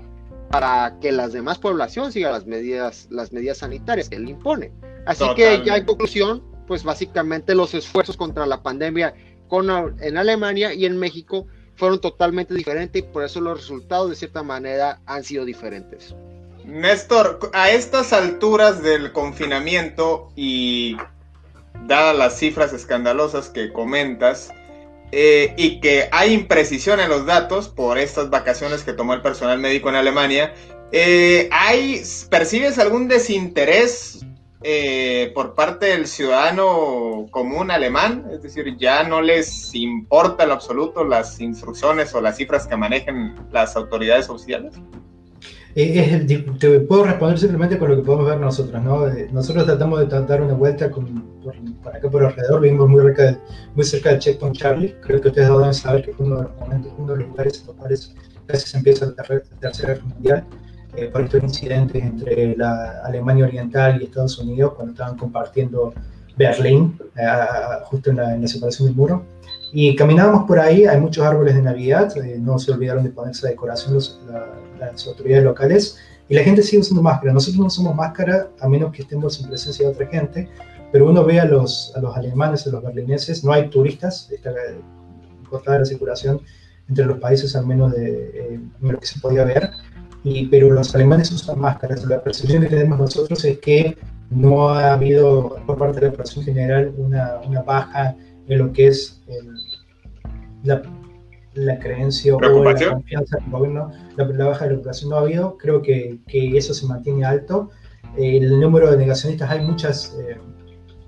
para 0.50 0.98
que 1.00 1.12
las 1.12 1.32
demás 1.32 1.58
población 1.58 2.12
siga 2.12 2.32
las 2.32 2.44
medidas, 2.44 3.06
las 3.10 3.32
medidas 3.32 3.58
sanitarias 3.58 4.08
que 4.08 4.16
él 4.16 4.28
impone. 4.28 4.72
Así 5.06 5.24
que 5.36 5.62
ya 5.64 5.76
en 5.76 5.84
conclusión, 5.84 6.42
pues 6.66 6.82
básicamente 6.82 7.54
los 7.54 7.72
esfuerzos 7.72 8.16
contra 8.16 8.46
la 8.46 8.62
pandemia 8.62 9.14
con, 9.48 9.70
en 10.00 10.16
Alemania 10.16 10.74
y 10.74 10.86
en 10.86 10.98
México 10.98 11.46
fueron 11.76 12.00
totalmente 12.00 12.52
diferentes 12.52 13.00
y 13.00 13.04
por 13.04 13.24
eso 13.24 13.40
los 13.40 13.58
resultados 13.58 14.10
de 14.10 14.16
cierta 14.16 14.42
manera 14.42 15.00
han 15.06 15.22
sido 15.22 15.44
diferentes. 15.44 16.14
Néstor, 16.64 17.50
a 17.52 17.70
estas 17.70 18.12
alturas 18.12 18.82
del 18.82 19.12
confinamiento 19.12 20.32
y 20.36 20.96
dadas 21.86 22.16
las 22.16 22.38
cifras 22.38 22.72
escandalosas 22.72 23.48
que 23.48 23.72
comentas, 23.72 24.52
eh, 25.12 25.54
y 25.56 25.80
que 25.80 26.08
hay 26.12 26.32
imprecisión 26.32 27.00
en 27.00 27.08
los 27.08 27.26
datos 27.26 27.68
por 27.68 27.98
estas 27.98 28.30
vacaciones 28.30 28.84
que 28.84 28.92
tomó 28.92 29.14
el 29.14 29.22
personal 29.22 29.58
médico 29.58 29.88
en 29.88 29.96
Alemania, 29.96 30.54
eh, 30.92 31.48
¿hay, 31.52 32.02
¿percibes 32.30 32.78
algún 32.78 33.08
desinterés 33.08 34.24
eh, 34.62 35.32
por 35.34 35.54
parte 35.54 35.86
del 35.86 36.06
ciudadano 36.06 37.26
común 37.30 37.70
alemán? 37.70 38.26
Es 38.32 38.42
decir, 38.42 38.76
ya 38.76 39.02
no 39.02 39.20
les 39.20 39.74
importa 39.74 40.44
en 40.44 40.50
absoluto 40.50 41.04
las 41.04 41.40
instrucciones 41.40 42.14
o 42.14 42.20
las 42.20 42.36
cifras 42.36 42.66
que 42.66 42.76
manejen 42.76 43.36
las 43.50 43.76
autoridades 43.76 44.28
oficiales. 44.28 44.74
Eh, 45.74 46.26
te 46.58 46.80
puedo 46.80 47.04
responder 47.04 47.38
simplemente 47.38 47.78
con 47.78 47.90
lo 47.90 47.96
que 47.96 48.02
podemos 48.02 48.26
ver 48.26 48.40
nosotros, 48.40 48.82
¿no? 48.82 49.06
Eh, 49.06 49.28
nosotros 49.32 49.66
tratamos 49.66 50.00
de 50.00 50.20
dar 50.22 50.42
una 50.42 50.54
vuelta 50.54 50.90
por, 50.90 51.04
acá 51.94 52.10
por 52.10 52.24
alrededor, 52.24 52.60
vivimos 52.60 52.88
muy 52.88 53.02
cerca, 53.02 53.22
de, 53.22 53.38
muy 53.74 53.84
cerca 53.84 54.10
del 54.10 54.18
Checkpoint 54.18 54.56
Charlie, 54.56 54.94
creo 55.00 55.20
que 55.20 55.28
ustedes 55.28 55.48
deben 55.48 55.74
saber 55.74 56.04
que 56.04 56.12
fue 56.12 56.26
uno 56.26 56.36
de 56.38 56.42
los 56.42 56.52
uno 56.98 57.12
de 57.12 57.18
los 57.20 57.28
lugares 57.28 57.60
en 57.60 57.66
los 57.68 57.76
cuales 57.76 58.14
casi 58.46 58.66
se 58.66 58.76
empieza 58.78 59.06
la 59.06 59.40
tercera 59.60 59.94
guerra 59.94 60.04
mundial. 60.06 60.44
eh, 60.96 61.06
por 61.06 61.22
estos 61.22 61.42
incidentes 61.44 62.02
entre 62.02 62.56
la 62.56 63.02
Alemania 63.04 63.44
Oriental 63.44 64.00
y 64.00 64.06
Estados 64.06 64.38
Unidos 64.38 64.72
cuando 64.74 64.92
estaban 64.92 65.16
compartiendo 65.16 65.94
Berlín, 66.36 66.98
eh, 67.16 67.26
justo 67.84 68.10
en 68.10 68.16
la, 68.16 68.48
separación 68.48 68.88
del 68.88 68.96
muro. 68.96 69.24
Y 69.72 69.94
caminábamos 69.94 70.46
por 70.48 70.58
ahí, 70.58 70.84
hay 70.84 71.00
muchos 71.00 71.24
árboles 71.24 71.54
de 71.54 71.62
Navidad, 71.62 72.16
eh, 72.16 72.36
no 72.40 72.58
se 72.58 72.72
olvidaron 72.72 73.04
de 73.04 73.10
ponerse 73.10 73.44
la 73.44 73.50
decoración 73.50 73.98
las 74.78 75.06
autoridades 75.06 75.44
locales, 75.44 75.98
y 76.28 76.34
la 76.34 76.42
gente 76.42 76.62
sigue 76.62 76.80
usando 76.80 77.02
máscara. 77.02 77.32
Nosotros 77.32 77.58
no 77.58 77.66
usamos 77.66 77.94
máscara 77.94 78.48
a 78.60 78.68
menos 78.68 78.92
que 78.92 79.02
estemos 79.02 79.40
en 79.40 79.48
presencia 79.48 79.86
de 79.86 79.92
otra 79.92 80.06
gente, 80.06 80.48
pero 80.92 81.08
uno 81.08 81.24
ve 81.24 81.40
a 81.40 81.44
los, 81.44 81.92
a 81.94 82.00
los 82.00 82.16
alemanes, 82.16 82.66
a 82.66 82.70
los 82.70 82.82
berlineses, 82.82 83.44
no 83.44 83.52
hay 83.52 83.68
turistas, 83.68 84.28
está 84.30 84.52
cortada 85.48 85.80
la 85.80 85.84
circulación 85.84 86.40
entre 86.88 87.04
los 87.04 87.18
países 87.18 87.54
al 87.54 87.66
menos 87.66 87.92
de, 87.92 88.60
lo 88.80 88.98
que 88.98 89.06
se 89.06 89.20
podía 89.20 89.44
ver, 89.44 89.70
y, 90.24 90.46
pero 90.46 90.70
los 90.70 90.94
alemanes 90.94 91.30
usan 91.30 91.60
máscaras. 91.60 92.04
La 92.04 92.22
percepción 92.22 92.62
que 92.62 92.68
tenemos 92.68 92.98
nosotros 92.98 93.44
es 93.44 93.58
que 93.58 93.96
no 94.30 94.70
ha 94.70 94.92
habido 94.92 95.56
por 95.66 95.78
parte 95.78 96.00
de 96.00 96.06
la 96.06 96.12
población 96.12 96.44
general 96.44 96.92
una, 96.96 97.40
una 97.46 97.62
baja 97.62 98.16
en 98.48 98.58
lo 98.58 98.72
que 98.72 98.88
es 98.88 99.20
la, 100.64 100.82
la, 101.54 101.78
creencia 101.78 102.34
o 102.36 102.40
la 102.40 102.52
confianza 102.52 103.38
en 103.38 103.44
el 103.44 103.50
gobierno, 103.50 103.90
la, 104.16 104.24
baja 104.46 104.66
de 104.66 104.72
la 104.72 104.78
población 104.78 105.10
no 105.10 105.16
ha 105.16 105.20
habido. 105.20 105.56
Creo 105.56 105.82
que, 105.82 106.18
que 106.26 106.56
eso 106.56 106.74
se 106.74 106.86
mantiene 106.86 107.24
alto. 107.24 107.70
el 108.16 108.60
número 108.60 108.90
de 108.90 108.96
negacionistas, 108.96 109.50
hay 109.50 109.60
muchas 109.60 110.16
eh, 110.18 110.36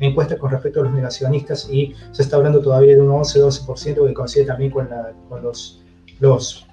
encuestas 0.00 0.38
con 0.38 0.50
respecto 0.50 0.80
a 0.80 0.84
los 0.84 0.92
negacionistas 0.92 1.68
y 1.70 1.94
se 2.12 2.22
está 2.22 2.36
hablando 2.36 2.60
todavía 2.60 2.94
de 2.94 3.00
un 3.00 3.10
11-12% 3.10 4.06
que 4.06 4.14
coincide 4.14 4.44
también 4.44 4.70
con, 4.70 4.88
la, 4.90 5.12
con 5.28 5.42
los, 5.42 5.82
los 6.20 6.66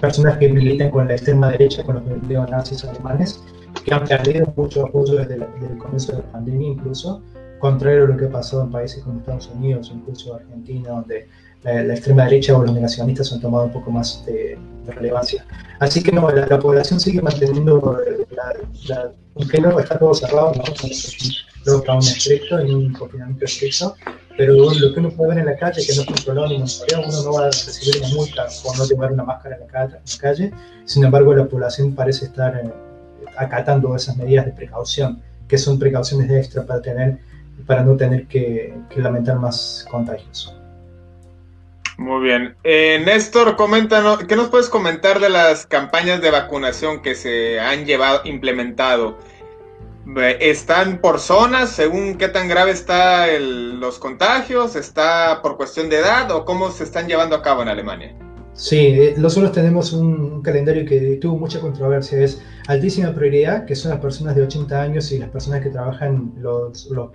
personas 0.00 0.38
que 0.38 0.48
militan 0.48 0.90
con 0.90 1.08
la 1.08 1.14
extrema 1.14 1.50
derecha, 1.50 1.82
con 1.82 1.96
los 1.96 2.22
neonazis 2.22 2.84
alemanes, 2.84 3.42
que 3.84 3.92
han 3.92 4.04
perdido 4.04 4.52
mucho 4.56 4.86
apoyo 4.86 5.16
desde, 5.16 5.34
el 5.34 5.78
comienzo 5.78 6.12
de 6.12 6.18
la 6.18 6.32
pandemia 6.32 6.68
incluso, 6.68 7.22
contrario 7.58 8.04
a 8.04 8.08
lo 8.08 8.16
que 8.16 8.26
ha 8.26 8.30
pasado 8.30 8.62
en 8.62 8.70
países 8.70 9.02
como 9.02 9.18
Estados 9.20 9.50
Unidos, 9.54 9.90
incluso 9.94 10.34
Argentina, 10.34 10.90
donde 10.90 11.28
la, 11.62 11.94
extrema 11.94 12.24
derecha 12.24 12.56
o 12.56 12.62
los 12.62 12.72
negacionistas 12.72 13.32
han 13.32 13.40
tomado 13.40 13.64
un 13.64 13.72
poco 13.72 13.90
más 13.90 14.24
de, 14.26 14.58
relevancia. 14.86 15.44
Así 15.80 16.02
que 16.02 16.10
no, 16.10 16.30
la, 16.30 16.58
población 16.58 16.98
sigue 16.98 17.20
manteniendo, 17.20 17.98
la, 18.30 19.12
aunque 19.36 19.60
no 19.60 19.78
está 19.78 19.98
todo 19.98 20.14
cerrado, 20.14 20.52
no, 20.54 20.62
lockdown 21.66 21.98
estricto, 21.98 22.58
en 22.58 22.74
un 22.74 22.92
confinamiento 22.92 23.44
estricto, 23.44 23.94
pero 24.36 24.54
lo 24.54 24.94
que 24.94 25.00
uno 25.00 25.10
puede 25.10 25.30
ver 25.30 25.38
en 25.40 25.46
la 25.46 25.56
calle, 25.56 25.84
que 25.84 25.94
no 25.94 26.02
es 26.02 26.06
controlado 26.06 26.48
ni 26.48 26.58
monitoreado, 26.58 27.08
uno 27.08 27.22
no 27.22 27.32
va 27.32 27.46
a 27.46 27.50
recibir 27.50 28.02
una 28.02 28.14
multa 28.14 28.46
por 28.62 28.78
no 28.78 28.84
llevar 28.86 29.12
una 29.12 29.24
máscara 29.24 29.56
en 29.56 29.62
la, 29.62 30.00
calle, 30.20 30.52
sin 30.84 31.04
embargo 31.04 31.34
la 31.34 31.46
población 31.46 31.94
parece 31.94 32.26
estar 32.26 32.56
eh, 32.56 32.70
acatando 33.36 33.94
esas 33.94 34.16
medidas 34.16 34.46
de 34.46 34.52
precaución, 34.52 35.22
que 35.46 35.58
son 35.58 35.78
precauciones 35.78 36.30
extra 36.30 36.64
para, 36.64 36.80
tener, 36.80 37.18
para 37.66 37.82
no 37.82 37.96
tener 37.96 38.26
que, 38.26 38.74
lamentar 38.96 39.38
más 39.38 39.84
contagios. 39.90 40.54
Muy 41.98 42.22
bien. 42.22 42.54
Eh, 42.62 43.02
Néstor, 43.04 43.56
coméntanos, 43.56 44.22
¿qué 44.24 44.36
nos 44.36 44.50
puedes 44.50 44.68
comentar 44.68 45.18
de 45.18 45.30
las 45.30 45.66
campañas 45.66 46.22
de 46.22 46.30
vacunación 46.30 47.02
que 47.02 47.16
se 47.16 47.58
han 47.58 47.86
llevado, 47.86 48.20
implementado? 48.24 49.18
¿Están 50.38 51.00
por 51.00 51.18
zonas 51.18 51.70
según 51.70 52.16
qué 52.16 52.28
tan 52.28 52.48
grave 52.48 52.70
están 52.70 53.80
los 53.80 53.98
contagios? 53.98 54.76
¿Está 54.76 55.40
por 55.42 55.56
cuestión 55.56 55.90
de 55.90 55.98
edad 55.98 56.30
o 56.30 56.44
cómo 56.44 56.70
se 56.70 56.84
están 56.84 57.08
llevando 57.08 57.34
a 57.34 57.42
cabo 57.42 57.62
en 57.62 57.68
Alemania? 57.68 58.14
Sí, 58.52 58.78
eh, 58.78 59.14
nosotros 59.18 59.50
tenemos 59.50 59.92
un 59.92 60.40
calendario 60.40 60.86
que 60.86 61.18
tuvo 61.20 61.36
mucha 61.36 61.58
controversia. 61.60 62.20
Es 62.20 62.40
altísima 62.68 63.12
prioridad, 63.12 63.66
que 63.66 63.74
son 63.74 63.90
las 63.90 64.00
personas 64.00 64.36
de 64.36 64.42
80 64.42 64.80
años 64.80 65.10
y 65.10 65.18
las 65.18 65.30
personas 65.30 65.62
que 65.62 65.70
trabajan, 65.70 66.32
los, 66.38 66.86
los 66.92 67.10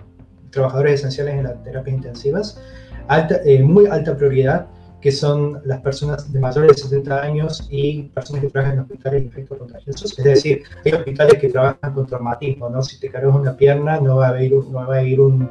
trabajadores 0.50 1.00
esenciales 1.00 1.36
en 1.36 1.44
las 1.44 1.62
terapias 1.62 1.96
intensivas. 1.96 2.60
Alta, 3.08 3.40
eh, 3.44 3.62
muy 3.62 3.86
alta 3.86 4.16
prioridad, 4.16 4.68
que 5.04 5.12
son 5.12 5.60
las 5.66 5.82
personas 5.82 6.32
de 6.32 6.40
mayores 6.40 6.76
de 6.76 6.82
70 6.84 7.22
años 7.22 7.68
y 7.70 8.04
personas 8.04 8.40
que 8.40 8.48
trabajan 8.48 8.78
en 8.78 8.84
hospitales 8.84 9.20
de 9.20 9.28
efectos 9.28 9.58
contagiosos. 9.58 10.18
Es 10.18 10.24
decir, 10.24 10.62
hay 10.82 10.92
hospitales 10.92 11.34
que 11.38 11.50
trabajan 11.50 11.92
con 11.92 12.06
traumatismo, 12.06 12.70
¿no? 12.70 12.82
Si 12.82 12.98
te 12.98 13.10
cargas 13.10 13.34
una 13.34 13.54
pierna, 13.54 14.00
no 14.00 14.16
va 14.16 14.30
a 14.30 14.42
ir, 14.42 14.54
no 14.54 14.88
va 14.88 14.94
a 14.94 15.02
ir 15.02 15.20
un, 15.20 15.46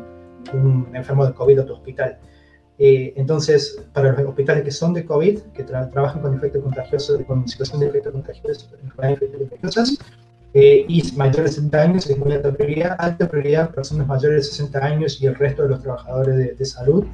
un 0.53 0.87
enfermo 0.95 1.27
de 1.27 1.33
COVID 1.33 1.59
a 1.59 1.65
tu 1.67 1.73
hospital. 1.73 2.17
Eh, 2.79 3.13
entonces, 3.15 3.79
para 3.93 4.13
los 4.13 4.27
hospitales 4.27 4.63
que 4.63 4.71
son 4.71 4.91
de 4.91 5.05
COVID, 5.05 5.41
que 5.53 5.63
trabajan 5.63 6.23
con 6.23 6.33
efectos 6.35 6.63
contagiosos, 6.63 7.21
con 7.27 7.47
situación 7.47 7.81
de 7.81 7.89
efectos 7.89 8.11
contagiosos, 8.11 9.99
eh, 10.55 10.83
y 10.87 11.11
mayores 11.15 11.51
de 11.51 11.61
60 11.61 11.79
años 11.79 12.09
es 12.09 12.17
muy 12.17 12.31
alta 12.33 12.51
prioridad, 12.51 12.95
alta 12.97 13.29
prioridad 13.29 13.69
personas 13.69 14.07
mayores 14.07 14.45
de 14.45 14.49
60 14.49 14.83
años 14.83 15.21
y 15.21 15.27
el 15.27 15.35
resto 15.35 15.61
de 15.61 15.69
los 15.69 15.83
trabajadores 15.83 16.37
de, 16.37 16.53
de 16.55 16.65
salud, 16.65 17.05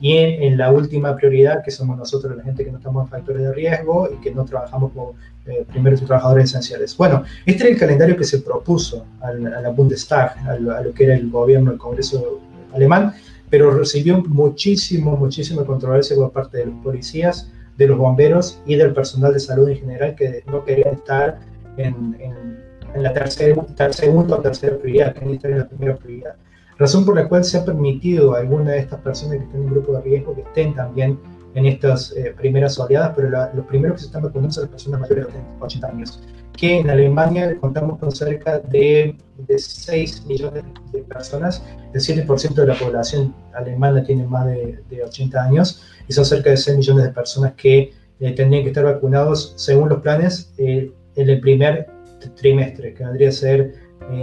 y 0.00 0.16
en, 0.16 0.58
la 0.58 0.70
última 0.70 1.16
prioridad, 1.16 1.64
que 1.64 1.70
somos 1.70 1.96
nosotros, 1.96 2.36
la 2.36 2.42
gente 2.42 2.64
que 2.64 2.70
no 2.70 2.78
estamos 2.78 3.04
en 3.04 3.10
factores 3.10 3.42
de 3.42 3.52
riesgo 3.52 4.08
y 4.12 4.20
que 4.20 4.30
no 4.30 4.44
trabajamos 4.44 4.92
como 4.92 5.14
eh, 5.46 5.64
primeros 5.70 6.02
trabajadores 6.02 6.50
esenciales. 6.50 6.96
Bueno, 6.96 7.24
este 7.46 7.64
era 7.64 7.72
el 7.72 7.78
calendario 7.78 8.16
que 8.16 8.24
se 8.24 8.40
propuso 8.40 9.06
a 9.20 9.32
la 9.32 9.70
Bundestag, 9.70 10.36
a 10.46 10.56
lo, 10.56 10.92
que 10.92 11.04
era 11.04 11.14
el 11.14 11.30
gobierno, 11.30 11.72
el 11.72 11.78
Congreso 11.78 12.40
alemán, 12.74 13.14
pero 13.48 13.70
recibió 13.70 14.22
muchísimo, 14.22 15.16
muchísima 15.16 15.64
controversia 15.64 16.14
por 16.16 16.30
parte 16.30 16.58
de 16.58 16.66
los 16.66 16.74
policías, 16.82 17.50
de 17.78 17.86
los 17.86 17.96
bomberos 17.96 18.60
y 18.66 18.76
del 18.76 18.92
personal 18.92 19.32
de 19.32 19.40
salud 19.40 19.68
en 19.68 19.78
general 19.78 20.14
que 20.14 20.42
no 20.46 20.64
querían 20.64 20.94
estar 20.94 21.38
en, 21.76 22.16
en, 22.20 23.02
la 23.02 23.12
tercera, 23.12 23.62
segunda 23.92 24.36
o 24.36 24.40
tercera 24.40 24.76
prioridad, 24.78 25.14
estar 25.16 25.50
en 25.50 25.58
la 25.58 25.68
primera 25.68 25.96
prioridad 25.96 26.36
razón 26.78 27.04
por 27.04 27.16
la 27.16 27.28
cual 27.28 27.44
se 27.44 27.58
ha 27.58 27.64
permitido 27.64 28.34
a 28.34 28.40
alguna 28.40 28.72
de 28.72 28.78
estas 28.80 29.00
personas 29.00 29.38
que 29.38 29.44
están 29.44 29.62
en 29.62 29.70
grupo 29.70 29.92
de 29.92 30.02
riesgo 30.02 30.34
que 30.34 30.42
estén 30.42 30.74
también 30.74 31.18
en 31.56 31.64
estas 31.64 32.12
eh, 32.12 32.34
primeras 32.36 32.78
oleadas, 32.78 33.14
pero 33.16 33.30
los 33.30 33.66
primeros 33.66 33.94
que 33.94 34.00
se 34.00 34.06
están 34.06 34.22
vacunando 34.22 34.52
son 34.52 34.64
las 34.64 34.70
personas 34.72 35.00
mayores 35.00 35.26
de 35.28 35.40
80 35.60 35.88
años, 35.88 36.22
que 36.52 36.80
en 36.80 36.90
Alemania 36.90 37.56
contamos 37.58 37.98
con 37.98 38.12
cerca 38.12 38.58
de, 38.58 39.16
de 39.38 39.58
6 39.58 40.26
millones 40.26 40.64
de 40.92 41.02
personas, 41.02 41.64
el 41.94 42.00
7% 42.00 42.54
de 42.54 42.66
la 42.66 42.74
población 42.74 43.34
alemana 43.54 44.04
tiene 44.04 44.26
más 44.26 44.46
de, 44.46 44.82
de, 44.90 45.02
80 45.02 45.42
años, 45.42 45.82
y 46.06 46.12
son 46.12 46.26
cerca 46.26 46.50
de 46.50 46.58
6 46.58 46.76
millones 46.76 47.04
de 47.04 47.10
personas 47.10 47.54
que 47.54 47.90
eh, 48.20 48.32
tendrían 48.32 48.62
que 48.62 48.68
estar 48.68 48.84
vacunados 48.84 49.54
según 49.56 49.88
los 49.88 50.02
planes 50.02 50.52
eh, 50.58 50.92
en 51.14 51.30
el 51.30 51.40
primer 51.40 51.88
trimestre, 52.36 52.92
que 52.92 53.02
vendría 53.02 53.30
a 53.30 53.32
ser 53.32 53.72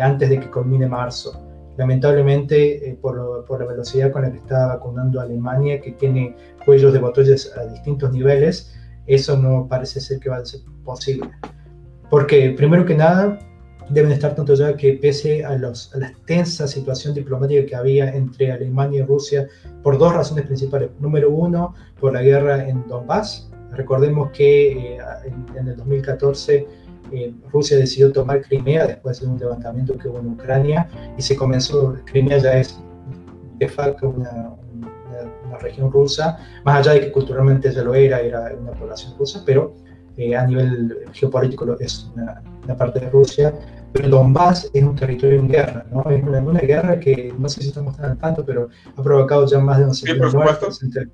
antes 0.01 0.29
de 0.29 0.39
que 0.39 0.51
culmine 0.51 0.87
marzo. 0.87 1.52
Lamentablemente, 1.77 2.89
eh, 2.89 2.97
por, 3.01 3.45
por, 3.45 3.59
la 3.59 3.65
velocidad 3.65 4.11
con 4.11 4.21
la 4.21 4.31
que 4.31 4.37
está 4.37 4.67
vacunando 4.67 5.19
Alemania, 5.19 5.81
que 5.81 5.91
tiene 5.91 6.35
cuellos 6.65 6.93
de 6.93 6.99
botellas 6.99 7.51
a 7.57 7.65
distintos 7.65 8.11
niveles, 8.11 8.75
eso 9.07 9.37
no 9.37 9.67
parece 9.67 9.99
ser 9.99 10.19
que 10.19 10.29
va 10.29 10.37
a 10.37 10.45
ser 10.45 10.61
posible. 10.83 11.29
Porque, 12.09 12.51
primero 12.51 12.85
que 12.85 12.95
nada, 12.95 13.39
deben 13.89 14.11
estar 14.11 14.35
tanto 14.35 14.53
ya 14.53 14.75
que 14.77 14.93
pese 14.93 15.43
a, 15.43 15.57
los, 15.57 15.93
a 15.95 15.99
la 15.99 16.13
tensa 16.25 16.67
situación 16.67 17.13
diplomática 17.13 17.65
que 17.65 17.75
había 17.75 18.13
entre 18.13 18.51
Alemania 18.51 19.01
y 19.01 19.05
Rusia, 19.05 19.47
por 19.81 19.97
dos 19.97 20.13
razones 20.13 20.45
principales. 20.45 20.91
Número 20.99 21.31
uno, 21.31 21.73
por 21.99 22.13
la 22.13 22.21
guerra 22.21 22.67
en 22.67 22.87
Donbass. 22.87 23.49
Recordemos 23.71 24.29
que 24.31 24.95
eh, 24.95 24.97
en, 25.25 25.57
en 25.57 25.67
el 25.69 25.77
2014 25.77 26.67
eh, 27.13 27.33
Rusia 27.51 27.77
decidió 27.77 28.11
tomar 28.11 28.41
Crimea 28.41 28.87
después 28.87 29.21
de 29.21 29.27
un 29.27 29.37
levantamiento 29.37 29.95
que 29.97 30.07
hubo 30.07 30.19
en 30.19 30.31
Ucrania 30.31 30.87
y 31.15 31.21
se 31.21 31.35
comenzó, 31.35 31.95
Crimea 32.05 32.39
ya 32.39 32.57
es 32.57 32.79
de 33.59 33.69
facto 33.69 34.09
una, 34.09 34.55
una, 35.45 35.57
región 35.59 35.91
rusa, 35.91 36.39
más 36.65 36.79
allá 36.79 36.93
de 36.93 37.01
que 37.01 37.11
culturalmente 37.11 37.71
ya 37.71 37.83
lo 37.83 37.93
era, 37.93 38.19
era 38.19 38.51
una 38.59 38.71
población 38.71 39.13
rusa, 39.19 39.43
pero 39.45 39.75
eh, 40.17 40.35
a 40.35 40.47
nivel 40.47 41.05
geopolítico 41.13 41.77
es 41.79 42.11
una, 42.15 42.41
parte 42.75 42.99
de 42.99 43.09
Rusia. 43.11 43.53
Pero 43.91 44.09
Donbass 44.09 44.71
es 44.73 44.83
un 44.83 44.95
territorio 44.95 45.39
en 45.39 45.47
guerra, 45.47 45.85
¿no? 45.91 46.03
Es 46.09 46.23
una, 46.23 46.39
una 46.39 46.59
guerra 46.61 46.99
que 46.99 47.31
no 47.37 47.47
sé 47.47 47.61
si 47.61 47.67
estamos 47.67 47.95
tan 47.95 48.17
tanto, 48.17 48.43
pero 48.43 48.69
ha 48.97 49.03
provocado 49.03 49.45
ya 49.45 49.59
más 49.59 49.77
de 49.77 49.85
11.000 49.85 50.33
muertes. 50.33 50.81
Entre, 50.81 51.07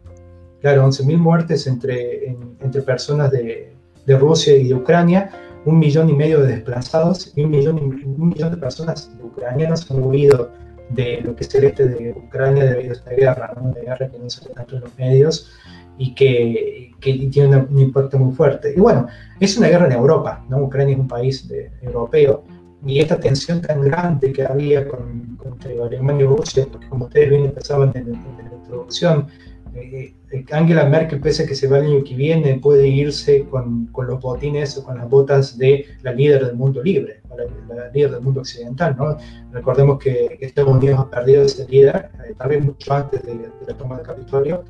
claro, 0.61 0.87
11.000 0.87 1.17
muertes 1.17 1.67
entre, 1.67 2.37
entre 2.61 2.81
personas 2.81 3.31
de, 3.31 3.75
de 4.05 4.17
Rusia 4.17 4.55
y 4.55 4.69
de 4.69 4.75
Ucrania 4.75 5.29
un 5.65 5.79
millón 5.79 6.09
y 6.09 6.13
medio 6.13 6.41
de 6.41 6.55
desplazados 6.55 7.33
y 7.35 7.43
un 7.43 7.51
millón, 7.51 7.77
un 7.77 8.29
millón 8.29 8.51
de 8.51 8.57
personas 8.57 9.11
ucranianas 9.21 9.89
han 9.91 10.03
huido 10.03 10.51
de 10.89 11.21
lo 11.21 11.35
que 11.35 11.43
es 11.43 11.55
el 11.55 11.65
este 11.65 11.87
de 11.87 12.11
Ucrania 12.11 12.65
debido 12.65 12.91
a 12.91 12.93
esta 12.93 13.11
guerra, 13.11 13.53
¿no? 13.55 13.69
una 13.69 13.79
guerra 13.79 14.09
que 14.09 14.17
no 14.17 14.29
se 14.29 14.47
ve 14.47 14.53
tanto 14.55 14.75
en 14.75 14.81
los 14.81 14.97
medios 14.97 15.51
y 15.97 16.15
que, 16.15 16.91
que 16.99 17.13
tiene 17.31 17.57
un 17.57 17.79
impacto 17.79 18.17
muy 18.17 18.33
fuerte. 18.33 18.73
Y 18.75 18.79
bueno, 18.79 19.07
es 19.39 19.57
una 19.57 19.67
guerra 19.67 19.85
en 19.87 19.91
Europa, 19.91 20.43
¿no? 20.49 20.63
Ucrania 20.63 20.93
es 20.93 20.99
un 20.99 21.07
país 21.07 21.47
de, 21.47 21.71
europeo 21.81 22.43
y 22.85 22.99
esta 22.99 23.19
tensión 23.19 23.61
tan 23.61 23.81
grande 23.81 24.31
que 24.31 24.43
había 24.43 24.87
con, 24.87 25.37
entre 25.45 25.81
Alemania 25.81 26.23
y 26.23 26.27
Rusia, 26.27 26.65
porque 26.71 26.87
como 26.87 27.05
ustedes 27.05 27.29
bien 27.29 27.45
empezaban 27.45 27.91
en, 27.95 28.07
en 28.07 28.49
la 28.49 28.55
introducción, 28.55 29.27
Eh, 29.75 30.13
eh, 30.31 30.45
Angela 30.51 30.85
Merkel, 30.85 31.19
pese 31.19 31.43
a 31.43 31.45
que 31.45 31.55
se 31.55 31.67
va 31.67 31.77
el 31.77 31.85
año 31.85 32.03
que 32.03 32.15
viene, 32.15 32.59
puede 32.59 32.87
irse 32.87 33.45
con, 33.45 33.87
con, 33.87 34.07
los 34.07 34.19
botines 34.19 34.77
o 34.77 34.83
con 34.83 34.97
las 34.97 35.09
botas 35.09 35.57
de 35.57 35.85
la 36.01 36.11
líder 36.11 36.45
del 36.45 36.55
mundo 36.55 36.81
libre, 36.81 37.21
la, 37.69 37.89
líder 37.91 38.11
del 38.11 38.21
mundo 38.21 38.41
occidental. 38.41 38.95
¿no? 38.97 39.17
Recordemos 39.51 39.99
que 39.99 40.37
Estados 40.41 40.75
Unidos 40.75 40.99
ha 40.99 41.09
perdido 41.09 41.43
ese 41.43 41.67
líder, 41.67 42.09
eh, 42.27 42.33
tal 42.37 42.49
vez 42.49 42.63
mucho 42.63 42.93
antes 42.93 43.23
de, 43.23 43.33
de, 43.37 43.49
la 43.67 43.73
toma 43.75 43.97
del 43.97 44.05
Capitolio, 44.05 44.63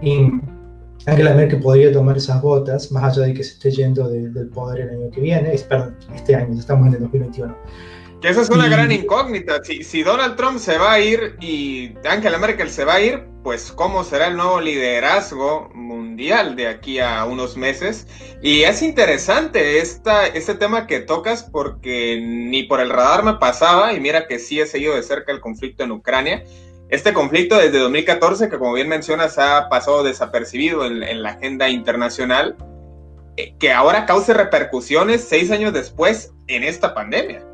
y 0.00 0.28
Angela 1.06 1.34
Merkel 1.34 1.60
podría 1.60 1.92
tomar 1.92 2.16
esas 2.16 2.40
botas, 2.40 2.92
más 2.92 3.16
allá 3.16 3.26
de 3.26 3.34
que 3.34 3.42
se 3.42 3.54
esté 3.54 3.70
yendo 3.70 4.08
de, 4.08 4.28
del 4.28 4.48
poder 4.48 4.82
el 4.82 4.90
año 4.90 5.10
que 5.10 5.20
viene, 5.20 5.58
perdón, 5.68 5.96
este 6.14 6.34
año, 6.34 6.58
estamos 6.58 6.88
en 6.88 6.94
el 6.94 7.00
2021. 7.00 7.56
Que 8.20 8.28
esa 8.28 8.42
es 8.42 8.50
una 8.50 8.68
gran 8.68 8.92
incógnita. 8.92 9.64
Si, 9.64 9.82
si, 9.82 10.02
Donald 10.02 10.36
Trump 10.36 10.58
se 10.58 10.76
va 10.76 10.92
a 10.92 11.00
ir 11.00 11.36
y 11.40 11.94
Angela 12.04 12.36
Merkel 12.36 12.68
se 12.68 12.84
va 12.84 12.94
a 12.94 13.00
ir, 13.00 13.24
pues 13.42 13.72
cómo 13.72 14.04
será 14.04 14.26
el 14.26 14.36
nuevo 14.36 14.60
liderazgo 14.60 15.70
mundial 15.74 16.54
de 16.54 16.68
aquí 16.68 16.98
a 16.98 17.24
unos 17.24 17.56
meses. 17.56 18.06
Y 18.42 18.62
es 18.62 18.82
interesante 18.82 19.78
esta, 19.78 20.26
este 20.26 20.54
tema 20.54 20.86
que 20.86 21.00
tocas 21.00 21.44
porque 21.44 22.20
ni 22.22 22.64
por 22.64 22.80
el 22.80 22.90
radar 22.90 23.24
me 23.24 23.34
pasaba 23.34 23.94
y 23.94 24.00
mira 24.00 24.26
que 24.26 24.38
sí 24.38 24.60
he 24.60 24.66
seguido 24.66 24.94
de 24.94 25.02
cerca 25.02 25.32
el 25.32 25.40
conflicto 25.40 25.84
en 25.84 25.92
Ucrania. 25.92 26.44
Este 26.90 27.14
conflicto 27.14 27.56
desde 27.56 27.78
2014, 27.78 28.50
que 28.50 28.58
como 28.58 28.74
bien 28.74 28.88
mencionas 28.88 29.38
ha 29.38 29.70
pasado 29.70 30.02
desapercibido 30.02 30.84
en, 30.84 31.02
en 31.02 31.22
la 31.22 31.30
agenda 31.30 31.70
internacional, 31.70 32.56
eh, 33.38 33.54
que 33.58 33.72
ahora 33.72 34.04
cause 34.04 34.34
repercusiones 34.34 35.24
seis 35.26 35.50
años 35.50 35.72
después 35.72 36.34
en 36.48 36.64
esta 36.64 36.92
pandemia. 36.92 37.49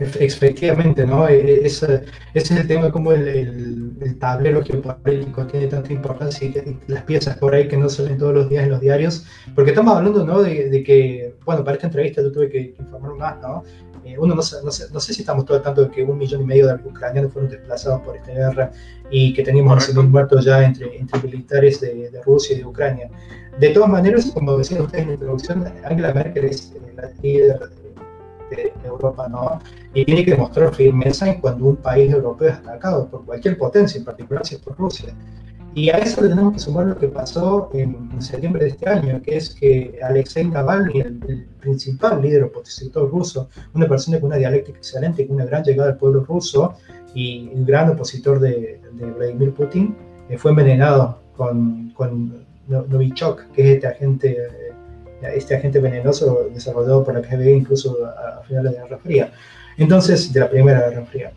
Efectivamente, 0.00 1.06
¿no? 1.06 1.28
E, 1.28 1.38
e, 1.38 1.66
ese, 1.66 2.04
ese, 2.34 2.54
es 2.54 2.60
el 2.60 2.68
tema, 2.68 2.92
como 2.92 3.12
el, 3.12 3.26
el, 3.26 3.92
el, 4.00 4.18
tablero 4.18 4.62
geopolítico 4.64 5.46
tiene 5.46 5.66
tanta 5.66 5.92
importancia 5.92 6.46
y 6.46 6.78
las 6.86 7.02
piezas 7.02 7.36
por 7.38 7.54
ahí 7.54 7.66
que 7.66 7.76
no 7.76 7.88
salen 7.88 8.16
todos 8.16 8.34
los 8.34 8.48
días 8.48 8.64
en 8.64 8.70
los 8.70 8.80
diarios, 8.80 9.26
porque 9.54 9.70
estamos 9.70 9.96
hablando, 9.96 10.24
¿no? 10.24 10.42
De, 10.42 10.70
de 10.70 10.82
que, 10.84 11.34
bueno, 11.44 11.64
para 11.64 11.74
esta 11.74 11.88
entrevista 11.88 12.22
yo 12.22 12.30
tuve 12.30 12.48
que 12.48 12.74
informar 12.78 13.14
más, 13.14 13.40
¿no? 13.40 13.64
Eh, 14.08 14.16
uno 14.18 14.34
no, 14.34 14.36
no, 14.36 14.70
sé, 14.70 14.86
no 14.90 15.00
sé 15.00 15.12
si 15.12 15.20
estamos 15.20 15.44
todo 15.44 15.58
al 15.58 15.62
tanto 15.62 15.84
de 15.84 15.90
que 15.90 16.02
un 16.02 16.16
millón 16.16 16.42
y 16.42 16.44
medio 16.46 16.66
de 16.66 16.74
ucranianos 16.88 17.32
fueron 17.32 17.50
desplazados 17.50 18.00
por 18.02 18.16
esta 18.16 18.32
guerra 18.32 18.70
y 19.10 19.34
que 19.34 19.42
teníamos 19.42 19.94
mil 19.94 20.06
muertos 20.06 20.44
ya 20.44 20.64
entre, 20.64 20.96
entre 20.96 21.20
militares 21.22 21.80
de, 21.80 22.10
de, 22.10 22.22
Rusia 22.22 22.56
y 22.56 22.60
de 22.60 22.64
Ucrania. 22.64 23.10
De 23.58 23.68
todas 23.70 23.90
maneras, 23.90 24.30
como 24.32 24.56
decían 24.56 24.82
ustedes 24.82 25.02
en 25.02 25.08
la 25.08 25.14
introducción, 25.14 25.64
Angela 25.84 26.14
Merkel 26.14 26.44
es 26.44 26.72
eh, 26.72 26.92
la 26.96 27.10
líder 27.20 27.58
de 28.50 28.72
Europa, 28.84 29.28
¿no? 29.28 29.60
Y 29.94 30.04
tiene 30.04 30.24
que 30.24 30.32
demostrar 30.32 30.74
firmeza 30.74 31.28
en 31.28 31.40
cuando 31.40 31.66
un 31.66 31.76
país 31.76 32.12
europeo 32.12 32.48
es 32.48 32.54
atacado 32.56 33.08
por 33.08 33.24
cualquier 33.24 33.56
potencia, 33.58 33.98
en 33.98 34.04
particular 34.04 34.46
si 34.46 34.56
es 34.56 34.60
por 34.60 34.76
Rusia. 34.76 35.14
Y 35.74 35.90
a 35.90 35.98
eso 35.98 36.22
le 36.22 36.30
tenemos 36.30 36.54
que 36.54 36.58
sumar 36.58 36.86
lo 36.86 36.98
que 36.98 37.08
pasó 37.08 37.70
en, 37.72 38.10
en 38.12 38.22
septiembre 38.22 38.64
de 38.64 38.70
este 38.70 38.88
año, 38.88 39.20
que 39.22 39.36
es 39.36 39.54
que 39.54 39.98
Alexei 40.02 40.44
Navalny, 40.46 41.00
el, 41.00 41.20
el, 41.28 41.48
principal 41.60 42.22
líder 42.22 42.44
opositor 42.44 43.10
ruso, 43.10 43.48
una 43.74 43.86
persona 43.86 44.18
con 44.18 44.28
una 44.28 44.36
dialéctica 44.36 44.78
excelente, 44.78 45.26
con 45.26 45.36
una 45.36 45.44
gran 45.44 45.62
llegada 45.62 45.90
al 45.90 45.96
pueblo 45.98 46.24
ruso 46.24 46.74
y 47.14 47.50
un 47.52 47.66
gran 47.66 47.90
opositor 47.90 48.40
de, 48.40 48.80
de 48.92 49.10
Vladimir 49.10 49.52
Putin, 49.52 49.94
eh, 50.28 50.38
fue 50.38 50.52
envenenado 50.52 51.20
con, 51.36 51.90
con 51.90 52.46
Novichok, 52.68 53.50
que 53.52 53.62
es 53.62 53.74
este 53.76 53.86
agente 53.86 54.36
este 55.22 55.56
agente 55.56 55.80
venenoso 55.80 56.48
desarrollado 56.52 57.04
por 57.04 57.14
la 57.14 57.22
KGB 57.22 57.48
incluso 57.48 57.96
a, 58.04 58.38
a 58.38 58.42
finales 58.42 58.72
de 58.72 58.78
la 58.78 58.84
Guerra 58.84 58.98
Fría. 58.98 59.32
Entonces, 59.76 60.32
de 60.32 60.40
la 60.40 60.50
Primera 60.50 60.88
Guerra 60.88 61.04
Fría. 61.06 61.32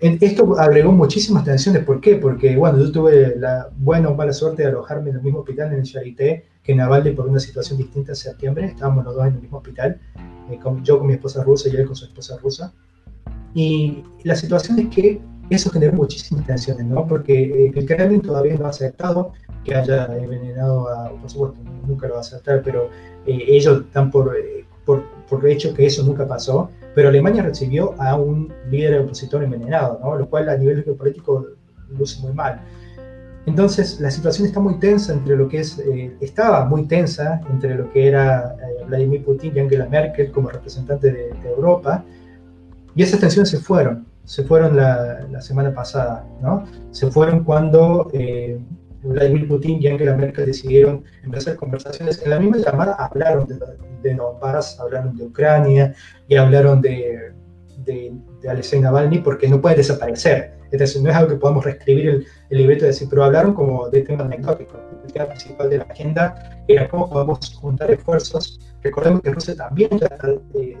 Esto 0.00 0.58
agregó 0.58 0.92
muchísimas 0.92 1.44
tensiones. 1.44 1.82
¿Por 1.84 2.00
qué? 2.00 2.16
Porque, 2.16 2.54
bueno, 2.56 2.78
yo 2.78 2.92
tuve 2.92 3.36
la 3.38 3.70
buena 3.78 4.10
o 4.10 4.14
mala 4.14 4.34
suerte 4.34 4.62
de 4.62 4.68
alojarme 4.68 5.10
en 5.10 5.16
el 5.16 5.22
mismo 5.22 5.38
hospital, 5.38 5.72
en 5.72 5.78
el 5.78 5.84
Charité, 5.84 6.44
que 6.62 6.74
Navalny 6.74 7.12
por 7.12 7.26
una 7.26 7.40
situación 7.40 7.78
distinta 7.78 8.12
en 8.12 8.16
septiembre. 8.16 8.66
Estábamos 8.66 9.04
los 9.04 9.14
dos 9.14 9.26
en 9.26 9.34
el 9.34 9.40
mismo 9.40 9.58
hospital, 9.58 9.98
eh, 10.50 10.58
con, 10.62 10.84
yo 10.84 10.98
con 10.98 11.06
mi 11.06 11.14
esposa 11.14 11.42
rusa 11.42 11.70
y 11.70 11.76
él 11.76 11.86
con 11.86 11.96
su 11.96 12.04
esposa 12.04 12.36
rusa. 12.36 12.72
Y 13.54 14.02
la 14.24 14.34
situación 14.34 14.78
es 14.80 14.88
que 14.88 15.22
eso 15.48 15.70
generó 15.70 15.92
muchísimas 15.92 16.46
tensiones, 16.46 16.84
¿no? 16.84 17.06
Porque 17.06 17.44
eh, 17.44 17.72
el 17.74 17.86
Kremlin 17.86 18.20
todavía 18.20 18.56
no 18.58 18.66
ha 18.66 18.70
aceptado 18.70 19.32
que 19.64 19.74
haya 19.74 20.06
envenenado 20.16 20.88
a, 20.88 21.10
por 21.10 21.30
supuesto, 21.30 21.58
nunca 21.86 22.06
lo 22.06 22.14
va 22.14 22.18
a 22.18 22.22
aceptar, 22.22 22.62
pero 22.62 22.90
eh, 23.26 23.44
ellos 23.48 23.84
dan 23.92 24.10
por, 24.10 24.36
eh, 24.36 24.64
por, 24.84 25.02
por, 25.28 25.46
hecho 25.46 25.74
que 25.74 25.86
eso 25.86 26.02
nunca 26.02 26.26
pasó, 26.26 26.70
pero 26.94 27.08
Alemania 27.08 27.42
recibió 27.42 27.94
a 28.00 28.16
un 28.16 28.52
líder 28.70 29.00
opositor 29.00 29.42
envenenado, 29.42 29.98
¿no? 30.02 30.16
Lo 30.16 30.28
cual 30.28 30.48
a 30.48 30.56
nivel 30.56 30.84
geopolítico 30.84 31.46
luce 31.90 32.20
muy 32.20 32.32
mal. 32.32 32.60
Entonces, 33.46 34.00
la 34.00 34.10
situación 34.10 34.46
está 34.46 34.60
muy 34.60 34.78
tensa 34.78 35.12
entre 35.12 35.36
lo 35.36 35.48
que 35.48 35.60
es, 35.60 35.78
eh, 35.78 36.16
estaba 36.20 36.64
muy 36.64 36.86
tensa 36.86 37.40
entre 37.50 37.74
lo 37.74 37.90
que 37.90 38.08
era 38.08 38.56
Vladimir 38.86 39.24
Putin 39.24 39.52
y 39.54 39.60
Angela 39.60 39.86
Merkel 39.86 40.30
como 40.30 40.48
representante 40.48 41.10
de, 41.10 41.32
de 41.42 41.48
Europa, 41.48 42.04
y 42.94 43.02
esas 43.02 43.20
tensiones 43.20 43.50
se 43.50 43.58
fueron 43.58 44.06
se 44.24 44.42
fueron 44.44 44.76
la, 44.76 45.26
la, 45.30 45.42
semana 45.42 45.72
pasada, 45.72 46.26
¿no? 46.40 46.64
Se 46.90 47.10
fueron 47.10 47.44
cuando 47.44 48.10
eh, 48.12 48.58
Vladimir 49.04 49.46
Putin 49.46 49.80
y 49.80 49.88
Angela 49.88 50.16
Merkel 50.16 50.46
decidieron 50.46 51.04
empezar 51.22 51.56
conversaciones. 51.56 52.22
En 52.22 52.30
la 52.30 52.40
misma 52.40 52.58
llamada 52.58 52.94
hablaron 52.94 53.46
de, 53.46 53.56
de 54.02 54.18
hablaron 54.78 55.16
de 55.16 55.24
Ucrania 55.24 55.94
y 56.26 56.36
hablaron 56.36 56.80
de, 56.80 57.32
de, 57.84 58.12
de 58.42 58.48
Alexei 58.48 58.80
Navalny 58.80 59.18
porque 59.18 59.48
no 59.48 59.60
puede 59.60 59.76
desaparecer. 59.76 60.54
Es 60.70 60.80
decir, 60.80 61.02
no 61.02 61.10
es 61.10 61.16
algo 61.16 61.30
que 61.30 61.36
podamos 61.36 61.64
reescribir 61.64 62.08
el, 62.08 62.26
el 62.50 62.58
libreto 62.58 62.84
y 62.84 62.88
decir, 62.88 63.06
pero 63.08 63.24
hablaron 63.24 63.54
como 63.54 63.88
de 63.90 64.02
temas 64.02 64.26
anecdóticos. 64.26 64.80
El 65.04 65.12
tema 65.12 65.26
principal 65.26 65.70
de 65.70 65.78
la 65.78 65.84
agenda 65.84 66.62
era 66.66 66.88
cómo 66.88 67.08
podemos 67.08 67.54
juntar 67.54 67.90
esfuerzos. 67.90 68.58
Recordemos 68.82 69.20
que 69.20 69.30
Rusia 69.30 69.54
también 69.54 69.90
está 69.92 70.16
eh, 70.54 70.76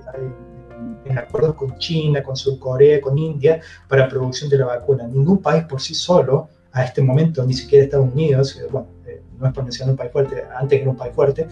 en 1.04 1.18
acuerdos 1.18 1.54
con 1.54 1.78
China, 1.78 2.22
con 2.22 2.36
Surcorea, 2.36 3.00
con 3.00 3.18
India 3.18 3.60
para 3.88 4.08
producción 4.08 4.50
de 4.50 4.58
la 4.58 4.66
vacuna. 4.66 5.06
Ningún 5.06 5.40
país 5.40 5.64
por 5.64 5.80
sí 5.80 5.94
solo, 5.94 6.48
a 6.74 6.84
este 6.84 7.00
momento, 7.00 7.44
ni 7.46 7.54
siquiera 7.54 7.84
Estados 7.84 8.12
Unidos, 8.12 8.60
eh, 8.60 8.66
bueno, 8.70 8.88
eh, 9.06 9.22
no 9.38 9.46
es 9.46 9.54
por 9.54 9.64
mencionar 9.64 9.92
un 9.92 9.96
país 9.96 10.12
fuerte, 10.12 10.42
antes 10.54 10.80
era 10.80 10.90
un 10.90 10.96
país 10.96 11.14
fuerte, 11.14 11.46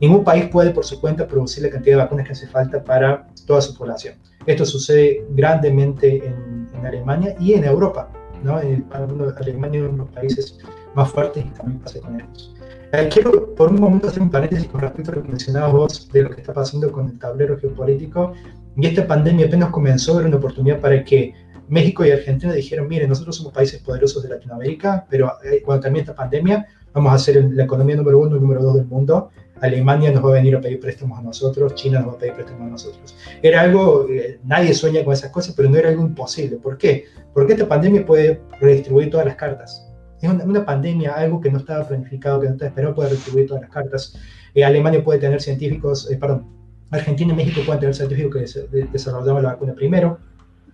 ningún 0.00 0.24
país 0.24 0.48
puede 0.48 0.70
por 0.72 0.84
su 0.84 1.00
cuenta 1.00 1.26
producir 1.26 1.62
la 1.62 1.70
cantidad 1.70 1.96
de 1.96 2.02
vacunas 2.02 2.26
que 2.26 2.32
hace 2.32 2.48
falta 2.48 2.82
para 2.82 3.28
toda 3.46 3.60
su 3.62 3.74
población. 3.76 4.16
Esto 4.44 4.66
sucede 4.66 5.24
grandemente 5.30 6.18
en, 6.18 6.68
en 6.74 6.86
Alemania 6.86 7.34
y 7.40 7.54
en 7.54 7.64
Europa. 7.64 8.10
¿no? 8.42 8.60
En 8.60 8.84
Alemania 8.92 9.80
es 9.80 9.88
uno 9.88 9.92
de 9.92 9.98
los 9.98 10.08
países 10.10 10.58
más 10.94 11.10
fuertes 11.10 11.44
y 11.44 11.50
también 11.50 11.80
pasa 11.80 12.00
con 12.00 12.20
ellos. 12.20 12.54
Eh, 12.92 13.08
quiero 13.12 13.54
por 13.54 13.70
un 13.70 13.80
momento 13.80 14.08
hacer 14.08 14.22
un 14.22 14.30
paréntesis 14.30 14.68
con 14.68 14.80
respecto 14.80 15.12
a 15.12 15.14
lo 15.16 15.22
que 15.22 15.28
mencionabas 15.28 15.72
vos 15.72 16.08
de 16.12 16.22
lo 16.22 16.30
que 16.30 16.40
está 16.40 16.52
pasando 16.52 16.90
con 16.92 17.08
el 17.08 17.18
tablero 17.18 17.58
geopolítico. 17.58 18.32
Y 18.76 18.86
esta 18.86 19.06
pandemia 19.06 19.46
apenas 19.46 19.70
comenzó, 19.70 20.18
era 20.18 20.28
una 20.28 20.36
oportunidad 20.36 20.80
para 20.80 21.02
que 21.02 21.34
México 21.68 22.04
y 22.04 22.10
Argentina 22.10 22.52
dijeran, 22.52 22.88
miren, 22.88 23.08
nosotros 23.08 23.36
somos 23.36 23.52
países 23.52 23.80
poderosos 23.82 24.22
de 24.22 24.28
Latinoamérica, 24.28 25.06
pero 25.10 25.32
eh, 25.44 25.62
cuando 25.64 25.82
termine 25.82 26.02
esta 26.02 26.14
pandemia 26.14 26.66
vamos 26.92 27.12
a 27.12 27.18
ser 27.18 27.44
la 27.52 27.64
economía 27.64 27.96
número 27.96 28.18
uno 28.18 28.36
y 28.36 28.40
número 28.40 28.62
dos 28.62 28.76
del 28.76 28.86
mundo. 28.86 29.30
Alemania 29.60 30.10
nos 30.10 30.24
va 30.24 30.30
a 30.30 30.32
venir 30.32 30.54
a 30.54 30.60
pedir 30.60 30.80
préstamos 30.80 31.18
a 31.18 31.22
nosotros, 31.22 31.74
China 31.74 32.00
nos 32.00 32.10
va 32.10 32.12
a 32.12 32.18
pedir 32.18 32.34
préstamos 32.34 32.66
a 32.66 32.70
nosotros. 32.70 33.16
Era 33.42 33.62
algo, 33.62 34.06
eh, 34.08 34.38
nadie 34.44 34.74
sueña 34.74 35.02
con 35.04 35.12
esas 35.12 35.30
cosas, 35.30 35.54
pero 35.56 35.68
no 35.68 35.76
era 35.76 35.88
algo 35.88 36.02
imposible. 36.02 36.56
¿Por 36.56 36.76
qué? 36.76 37.04
Porque 37.32 37.54
esta 37.54 37.66
pandemia 37.66 38.04
puede 38.04 38.40
redistribuir 38.60 39.10
todas 39.10 39.26
las 39.26 39.36
cartas. 39.36 39.86
Es 40.20 40.28
una, 40.28 40.44
una 40.44 40.64
pandemia, 40.64 41.12
algo 41.12 41.40
que 41.40 41.50
no 41.50 41.58
estaba 41.58 41.86
planificado, 41.86 42.40
que 42.40 42.46
no 42.46 42.52
estaba 42.52 42.68
esperado, 42.68 42.94
puede 42.94 43.10
redistribuir 43.10 43.46
todas 43.46 43.62
las 43.62 43.70
cartas. 43.70 44.18
Eh, 44.54 44.64
Alemania 44.64 45.02
puede 45.02 45.18
tener 45.18 45.40
científicos, 45.40 46.10
eh, 46.10 46.16
perdón, 46.16 46.46
Argentina 46.90 47.32
y 47.32 47.36
México 47.36 47.60
pueden 47.66 47.80
tener 47.80 47.94
científicos 47.94 48.54
que 48.70 48.86
desarrollaban 48.92 49.42
la 49.42 49.50
vacuna 49.50 49.74
primero, 49.74 50.18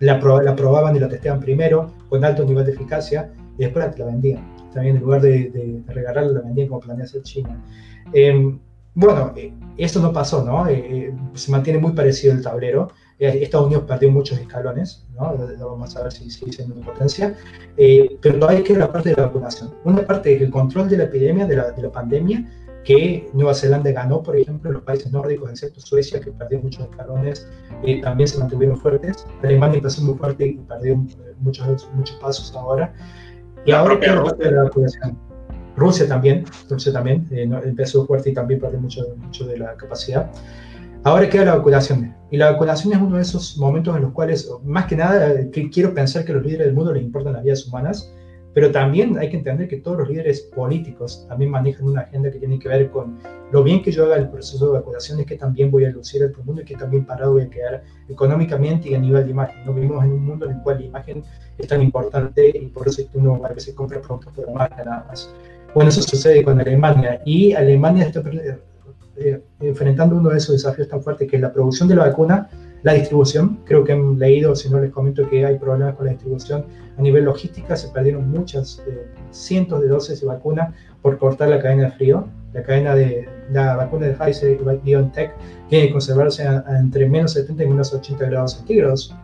la, 0.03 0.19
la, 0.19 0.55
probaban 0.55 0.95
y 0.95 0.99
la 0.99 1.09
testeaban 1.09 1.39
primero, 1.39 1.91
con 2.09 2.23
alto 2.23 2.43
nivel 2.43 2.65
de 2.65 2.73
eficacia, 2.73 3.31
y 3.57 3.63
después 3.63 3.97
la 3.97 4.05
vendían. 4.05 4.53
También 4.73 4.97
en 4.97 5.03
lugar 5.03 5.21
de, 5.21 5.49
de, 5.49 5.81
de 5.85 5.93
regalarla, 5.93 6.31
la 6.31 6.41
vendían 6.41 6.67
como 6.67 6.79
planea 6.79 7.05
hacer 7.05 7.21
China. 7.23 7.61
Eh, 8.11 8.57
bueno, 8.95 9.33
eh, 9.35 9.53
esto 9.77 9.99
no 9.99 10.11
pasó, 10.11 10.43
¿no? 10.43 10.67
Eh, 10.67 11.13
se 11.33 11.51
mantiene 11.51 11.79
muy 11.79 11.93
parecido 11.93 12.33
el 12.33 12.41
tablero. 12.41 12.91
Estados 13.17 13.67
Unidos 13.67 13.85
perdió 13.87 14.11
muchos 14.11 14.37
escalones, 14.37 15.05
¿no? 15.15 15.33
Vamos 15.59 15.95
a 15.95 16.03
ver 16.03 16.11
si 16.11 16.29
sigue 16.29 16.51
siendo 16.51 16.75
una 16.75 16.85
potencia. 16.85 17.33
pero 18.21 18.39
todavía 18.39 18.63
queda 18.63 18.79
la 18.79 18.91
parte 18.91 19.09
de 19.09 19.15
la 19.15 19.27
vacunación. 19.27 19.73
Una 19.85 20.01
parte 20.05 20.35
es 20.35 20.41
el 20.41 20.49
control 20.49 20.89
de 20.89 20.97
la 20.97 21.03
epidemia, 21.05 21.45
de 21.47 21.55
la, 21.55 21.71
de 21.71 21.81
la 21.81 21.89
pandemia, 21.89 22.45
que 22.83 23.29
Nueva 23.33 23.53
Zelanda 23.53 23.91
ganó, 23.91 24.21
por 24.21 24.35
ejemplo, 24.35 24.71
los 24.71 24.83
países 24.83 25.11
nórdicos, 25.11 25.49
excepto 25.49 25.79
Suecia, 25.79 26.19
que 26.19 26.31
perdió 26.31 26.61
muchos 26.61 26.83
escalones, 26.83 27.47
eh, 27.83 28.01
también 28.01 28.27
se 28.27 28.39
mantuvieron 28.39 28.77
fuertes. 28.77 29.25
Alemania 29.41 29.77
empezó 29.77 30.01
muy 30.03 30.15
fuerte 30.15 30.47
y 30.47 30.53
perdió 30.55 31.01
muchos, 31.39 31.89
muchos 31.93 32.17
pasos 32.17 32.53
ahora. 32.55 32.93
Y 33.65 33.71
la 33.71 33.79
ahora 33.79 33.99
queda 33.99 34.15
la 34.15 34.23
parte 34.23 34.45
de 34.45 34.51
la 34.51 34.63
vacunación. 34.63 35.17
Rusia 35.75 36.07
también, 36.07 36.45
Rusia 36.69 36.93
también 36.93 37.27
eh, 37.31 37.49
empezó 37.63 38.05
fuerte 38.05 38.29
y 38.29 38.33
también 38.33 38.59
perdió 38.59 38.79
mucho, 38.79 39.15
mucho 39.17 39.45
de 39.45 39.57
la 39.57 39.75
capacidad. 39.75 40.29
Ahora 41.03 41.29
queda 41.29 41.45
la 41.45 41.55
vacunación. 41.55 42.15
Y 42.31 42.37
la 42.37 42.51
vacunación 42.51 42.93
es 42.93 42.99
uno 42.99 43.15
de 43.15 43.21
esos 43.21 43.57
momentos 43.57 43.95
en 43.95 44.03
los 44.03 44.11
cuales, 44.11 44.49
más 44.63 44.85
que 44.85 44.95
nada, 44.95 45.49
que 45.51 45.69
quiero 45.69 45.93
pensar 45.93 46.25
que 46.25 46.31
a 46.31 46.35
los 46.35 46.43
líderes 46.43 46.67
del 46.67 46.75
mundo 46.75 46.93
les 46.93 47.03
importan 47.03 47.33
las 47.33 47.43
vidas 47.43 47.65
humanas 47.67 48.13
pero 48.53 48.71
también 48.71 49.17
hay 49.17 49.29
que 49.29 49.37
entender 49.37 49.67
que 49.67 49.77
todos 49.77 49.99
los 49.99 50.09
líderes 50.09 50.41
políticos 50.41 51.25
también 51.27 51.51
manejan 51.51 51.85
una 51.85 52.01
agenda 52.01 52.31
que 52.31 52.39
tiene 52.39 52.59
que 52.59 52.69
ver 52.69 52.89
con 52.89 53.17
lo 53.51 53.63
bien 53.63 53.81
que 53.81 53.91
yo 53.91 54.05
haga 54.05 54.17
el 54.17 54.29
proceso 54.29 54.67
de 54.67 54.79
vacunación, 54.79 55.19
es 55.19 55.25
que 55.25 55.37
también 55.37 55.71
voy 55.71 55.85
a 55.85 55.89
lucir 55.89 56.23
al 56.23 56.33
mundo 56.43 56.61
y 56.61 56.65
que 56.65 56.75
también 56.75 57.05
parado 57.05 57.33
voy 57.33 57.43
a 57.43 57.49
quedar 57.49 57.83
económicamente 58.09 58.89
y 58.89 58.95
a 58.95 58.99
nivel 58.99 59.25
de 59.25 59.31
imagen. 59.31 59.65
No 59.65 59.73
vivimos 59.73 60.03
en 60.03 60.11
un 60.11 60.25
mundo 60.25 60.45
en 60.45 60.57
el 60.57 60.61
cual 60.61 60.79
la 60.79 60.85
imagen 60.85 61.23
es 61.57 61.67
tan 61.67 61.81
importante 61.81 62.49
y 62.49 62.67
por 62.67 62.87
eso 62.87 63.03
uno 63.13 63.41
a 63.43 63.49
veces 63.49 63.73
compra 63.73 64.01
productos 64.01 64.33
por 64.33 64.51
marca 64.51 64.83
nada 64.83 65.05
más. 65.07 65.33
Bueno, 65.73 65.89
eso 65.89 66.01
sucede 66.01 66.43
con 66.43 66.59
Alemania 66.59 67.21
y 67.25 67.53
Alemania 67.53 68.05
está 68.05 68.23
eh, 69.17 69.41
enfrentando 69.59 70.15
uno 70.15 70.29
de 70.29 70.37
esos 70.37 70.55
desafíos 70.55 70.87
tan 70.87 71.01
fuertes 71.01 71.29
que 71.29 71.35
es 71.35 71.41
la 71.41 71.51
producción 71.51 71.87
de 71.87 71.95
la 71.95 72.05
vacuna 72.05 72.49
la 72.83 72.93
distribución, 72.93 73.59
creo 73.63 73.83
que 73.85 73.93
han 73.93 74.19
leído, 74.19 74.55
si 74.55 74.69
no 74.69 74.79
les 74.79 74.91
comento 74.91 75.27
que 75.29 75.45
hay 75.45 75.57
problemas 75.57 75.95
con 75.95 76.05
la 76.05 76.11
distribución 76.11 76.65
a 76.97 77.01
nivel 77.01 77.23
logística, 77.23 77.77
se 77.77 77.87
perdieron 77.87 78.29
muchas, 78.29 78.83
eh, 78.87 79.07
cientos 79.31 79.81
de 79.81 79.87
dosis 79.87 80.19
de 80.19 80.27
vacuna 80.27 80.73
por 81.01 81.17
cortar 81.17 81.49
la 81.49 81.61
cadena 81.61 81.85
de 81.85 81.91
frío. 81.91 82.27
La 82.53 82.61
cadena 82.61 82.93
de 82.93 83.27
la 83.51 83.77
vacuna 83.77 84.07
de 84.07 84.13
Pfizer 84.13 84.59
y 84.59 84.77
BioNTech 84.85 85.33
tiene 85.69 85.87
que 85.87 85.91
conservarse 85.93 86.45
entre 86.67 87.09
menos 87.09 87.33
70 87.33 87.63
y 87.63 87.67
menos 87.67 87.93
80 87.93 88.25
grados 88.25 88.53
centígrados. 88.53 89.15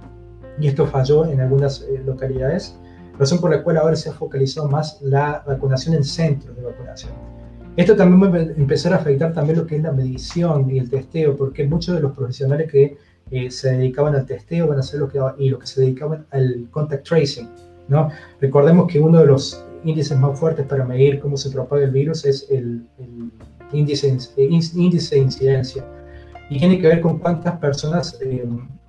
Y 0.60 0.68
esto 0.68 0.88
falló 0.88 1.26
en 1.26 1.42
algunas 1.42 1.82
eh, 1.82 2.02
localidades, 2.06 2.78
razón 3.18 3.40
por 3.40 3.52
la 3.52 3.62
cual 3.62 3.78
ahora 3.78 3.96
se 3.96 4.10
ha 4.10 4.14
focalizado 4.14 4.70
más 4.70 5.00
la 5.02 5.44
vacunación 5.46 5.96
en 5.96 6.04
centros 6.04 6.56
de 6.56 6.64
vacunación. 6.64 7.12
Esto 7.76 7.96
también 7.96 8.34
va 8.34 8.38
a 8.38 8.42
empezar 8.42 8.94
a 8.94 8.98
afectar 8.98 9.34
también 9.34 9.60
lo 9.60 9.66
que 9.66 9.76
es 9.78 9.84
la 9.84 9.92
medición 9.92 10.70
y 10.70 10.80
el 10.80 10.90
testeo, 10.90 11.36
porque 11.38 11.66
muchos 11.66 11.96
de 11.96 12.02
los 12.02 12.14
profesionales 12.14 12.70
que 12.70 12.98
eh, 13.32 13.52
se 13.52 13.72
dedicaban 13.72 14.16
al 14.16 14.26
testeo, 14.26 14.68
van 14.68 14.78
a 14.78 14.80
hacer 14.82 15.00
lo 15.00 15.08
que, 15.08 15.20
y 15.38 15.50
lo 15.50 15.60
que 15.60 15.68
se 15.68 15.82
dedicaban 15.82 16.26
al 16.32 16.68
contact 16.72 17.08
tracing. 17.08 17.50
¿no? 17.88 18.10
Recordemos 18.40 18.88
que 18.92 19.00
uno 19.00 19.20
de 19.20 19.26
los 19.26 19.64
índices 19.84 20.18
más 20.18 20.40
fuertes 20.40 20.66
para 20.66 20.86
medir 20.86 21.20
cómo 21.20 21.38
se 21.38 21.50
propaga 21.50 21.84
el 21.84 21.92
virus 21.92 22.26
es 22.26 22.48
el, 22.50 22.84
índice, 23.72 24.18
índice 24.38 25.16
de 25.16 25.22
incidencia 25.22 25.86
y 26.50 26.58
tiene 26.58 26.80
que 26.80 26.88
ver 26.88 27.02
con 27.02 27.20
cuántas 27.20 27.58
personas 27.60 28.18
eh, 28.22 28.46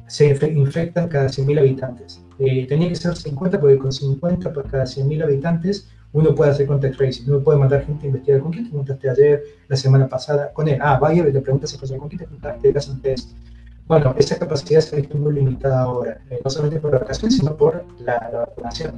se 0.07 0.27
infectan 0.51 1.09
cada 1.09 1.27
100.000 1.27 1.59
habitantes. 1.59 2.21
Eh, 2.39 2.67
tenía 2.67 2.89
que 2.89 2.97
ser 2.97 3.15
50 3.15 3.61
porque 3.61 3.79
con 3.79 3.93
50 3.93 4.53
por 4.53 4.69
cada 4.69 4.85
100.000 4.85 5.23
habitantes 5.23 5.89
uno 6.13 6.35
puede 6.35 6.51
hacer 6.51 6.67
contact 6.67 6.97
tracing, 6.97 7.29
uno 7.29 7.41
puede 7.41 7.59
mandar 7.59 7.85
gente 7.87 8.05
a 8.05 8.09
investigar 8.09 8.41
con 8.41 8.51
quién 8.51 8.65
te 8.65 8.71
juntaste 8.71 9.11
ayer, 9.11 9.43
la 9.69 9.77
semana 9.77 10.09
pasada, 10.09 10.53
con 10.53 10.67
él. 10.67 10.79
Ah, 10.81 10.99
vaya 10.99 11.23
le 11.23 11.41
preguntas 11.41 11.75
a 11.75 11.99
con 11.99 12.09
quién 12.09 12.19
te 12.19 12.27
juntaste, 12.27 12.73
le 12.73 12.81
un 12.91 13.01
test. 13.01 13.31
Bueno, 13.91 14.15
esa 14.17 14.39
capacidad 14.39 14.81
se 14.83 14.95
ha 14.95 15.01
visto 15.01 15.19
muy 15.19 15.33
limitada 15.35 15.81
ahora, 15.81 16.21
eh, 16.31 16.39
no 16.45 16.49
solamente 16.49 16.79
por 16.79 16.93
la 16.93 17.01
vacación, 17.01 17.29
sino 17.29 17.57
por 17.57 17.85
la, 17.99 18.47
vacunación. 18.47 18.93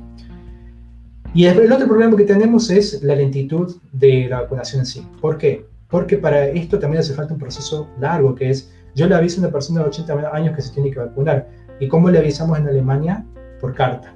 Y 1.32 1.46
el, 1.46 1.72
otro 1.72 1.88
problema 1.88 2.14
que 2.14 2.24
tenemos 2.24 2.68
es 2.68 3.02
la 3.02 3.14
lentitud 3.14 3.74
de 3.92 4.26
la 4.28 4.42
vacunación 4.42 4.80
en 4.80 4.86
sí. 4.86 5.08
¿Por 5.18 5.38
qué? 5.38 5.64
Porque 5.88 6.18
para 6.18 6.44
esto 6.44 6.78
también 6.78 7.00
hace 7.00 7.14
falta 7.14 7.32
un 7.32 7.40
proceso 7.40 7.88
largo, 8.00 8.34
que 8.34 8.50
es, 8.50 8.70
yo 8.94 9.06
le 9.06 9.14
aviso 9.14 9.40
a 9.40 9.44
una 9.44 9.50
persona 9.50 9.80
de 9.80 9.86
80 9.86 10.30
años 10.30 10.54
que 10.54 10.60
se 10.60 10.74
tiene 10.74 10.90
que 10.90 10.98
vacunar. 10.98 11.48
¿Y 11.80 11.88
cómo 11.88 12.10
le 12.10 12.18
avisamos 12.18 12.58
en 12.58 12.68
Alemania? 12.68 13.24
Por 13.62 13.74
carta. 13.74 14.14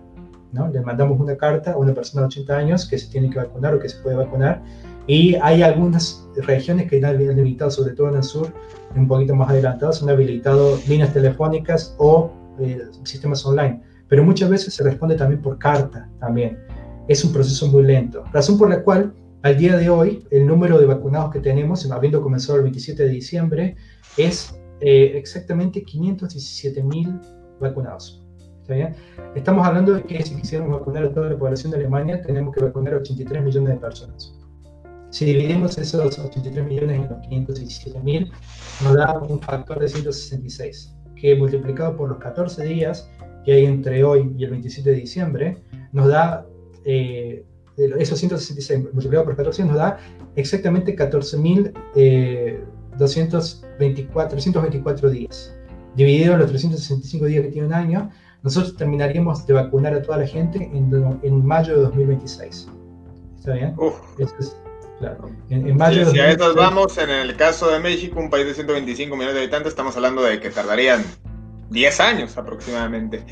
¿no? 0.52 0.68
Le 0.68 0.82
mandamos 0.82 1.18
una 1.18 1.38
carta 1.38 1.72
a 1.72 1.78
una 1.78 1.94
persona 1.94 2.20
de 2.20 2.26
80 2.26 2.54
años 2.54 2.86
que 2.86 2.98
se 2.98 3.10
tiene 3.10 3.30
que 3.30 3.38
vacunar 3.38 3.72
o 3.72 3.78
que 3.78 3.88
se 3.88 3.96
puede 4.02 4.16
vacunar 4.16 4.60
y 5.06 5.36
hay 5.36 5.62
algunas 5.62 6.26
regiones 6.36 6.90
que 6.90 6.96
han 6.98 7.04
habilitado, 7.04 7.70
sobre 7.70 7.94
todo 7.94 8.08
en 8.08 8.16
el 8.16 8.24
sur, 8.24 8.52
un 8.98 9.08
poquito 9.08 9.34
más 9.34 9.50
adelantados, 9.50 10.02
han 10.02 10.10
habilitado 10.10 10.78
líneas 10.88 11.12
telefónicas 11.12 11.94
o 11.98 12.32
eh, 12.60 12.82
sistemas 13.04 13.44
online. 13.44 13.82
Pero 14.08 14.24
muchas 14.24 14.48
veces 14.48 14.74
se 14.74 14.84
responde 14.84 15.16
también 15.16 15.42
por 15.42 15.58
carta 15.58 16.08
también. 16.20 16.58
Es 17.08 17.24
un 17.24 17.32
proceso 17.32 17.66
muy 17.68 17.82
lento. 17.82 18.24
Razón 18.32 18.58
por 18.58 18.68
la 18.68 18.82
cual 18.82 19.14
al 19.42 19.56
día 19.56 19.76
de 19.76 19.88
hoy 19.90 20.26
el 20.30 20.46
número 20.46 20.78
de 20.78 20.86
vacunados 20.86 21.32
que 21.32 21.40
tenemos, 21.40 21.88
habiendo 21.90 22.22
comenzado 22.22 22.56
el 22.56 22.64
27 22.64 23.02
de 23.04 23.08
diciembre, 23.08 23.76
es 24.16 24.58
eh, 24.80 25.12
exactamente 25.14 25.82
517 25.82 26.82
mil 26.82 27.20
vacunados. 27.60 28.22
¿Está 28.62 28.74
bien? 28.74 28.96
Estamos 29.34 29.64
hablando 29.64 29.94
de 29.94 30.02
que 30.02 30.22
si 30.22 30.34
quisiéramos 30.34 30.80
vacunar 30.80 31.04
a 31.04 31.12
toda 31.12 31.30
la 31.30 31.38
población 31.38 31.70
de 31.70 31.78
Alemania, 31.78 32.20
tenemos 32.20 32.54
que 32.54 32.64
vacunar 32.64 32.94
a 32.94 32.96
83 32.96 33.44
millones 33.44 33.74
de 33.74 33.76
personas. 33.76 34.45
Si 35.16 35.24
dividimos 35.24 35.78
esos 35.78 36.18
83 36.18 36.66
millones 36.66 37.00
en 37.00 37.08
los 37.08 37.26
517 37.26 38.00
mil, 38.00 38.30
nos 38.84 38.96
da 38.96 39.18
un 39.18 39.40
factor 39.40 39.80
de 39.80 39.88
166, 39.88 40.94
que 41.18 41.34
multiplicado 41.34 41.96
por 41.96 42.10
los 42.10 42.18
14 42.18 42.64
días 42.64 43.10
que 43.42 43.52
hay 43.52 43.64
entre 43.64 44.04
hoy 44.04 44.34
y 44.36 44.44
el 44.44 44.50
27 44.50 44.90
de 44.90 44.96
diciembre, 44.96 45.62
nos 45.92 46.08
da, 46.08 46.46
eh, 46.84 47.46
esos 47.78 48.18
166 48.18 48.92
multiplicado 48.92 49.24
por 49.24 49.36
14 49.36 49.64
nos 49.64 49.76
da 49.76 49.96
exactamente 50.34 50.94
14.224 50.94 51.72
eh, 51.94 52.60
días. 55.10 55.56
Dividido 55.94 56.36
los 56.36 56.50
365 56.50 57.24
días 57.24 57.42
que 57.42 57.52
tiene 57.52 57.68
un 57.68 57.72
año, 57.72 58.10
nosotros 58.42 58.76
terminaríamos 58.76 59.46
de 59.46 59.54
vacunar 59.54 59.94
a 59.94 60.02
toda 60.02 60.18
la 60.18 60.26
gente 60.26 60.70
en, 60.74 61.18
en 61.22 61.46
mayo 61.46 61.74
de 61.74 61.80
2026. 61.84 62.68
¿Está 63.38 63.54
bien? 63.54 63.74
Eso 64.18 64.34
es, 64.40 64.54
Claro. 64.98 65.30
En, 65.50 65.76
mayo 65.76 66.10
si 66.10 66.18
a 66.18 66.30
estos 66.30 66.54
vamos, 66.54 66.96
en 66.98 67.10
el 67.10 67.36
caso 67.36 67.70
de 67.70 67.80
México, 67.80 68.18
un 68.18 68.30
país 68.30 68.46
de 68.46 68.54
125 68.54 69.14
millones 69.14 69.34
de 69.34 69.42
habitantes, 69.42 69.70
estamos 69.70 69.94
hablando 69.96 70.22
de 70.22 70.40
que 70.40 70.50
tardarían 70.50 71.04
10 71.70 72.00
años 72.00 72.36
aproximadamente. 72.38 73.24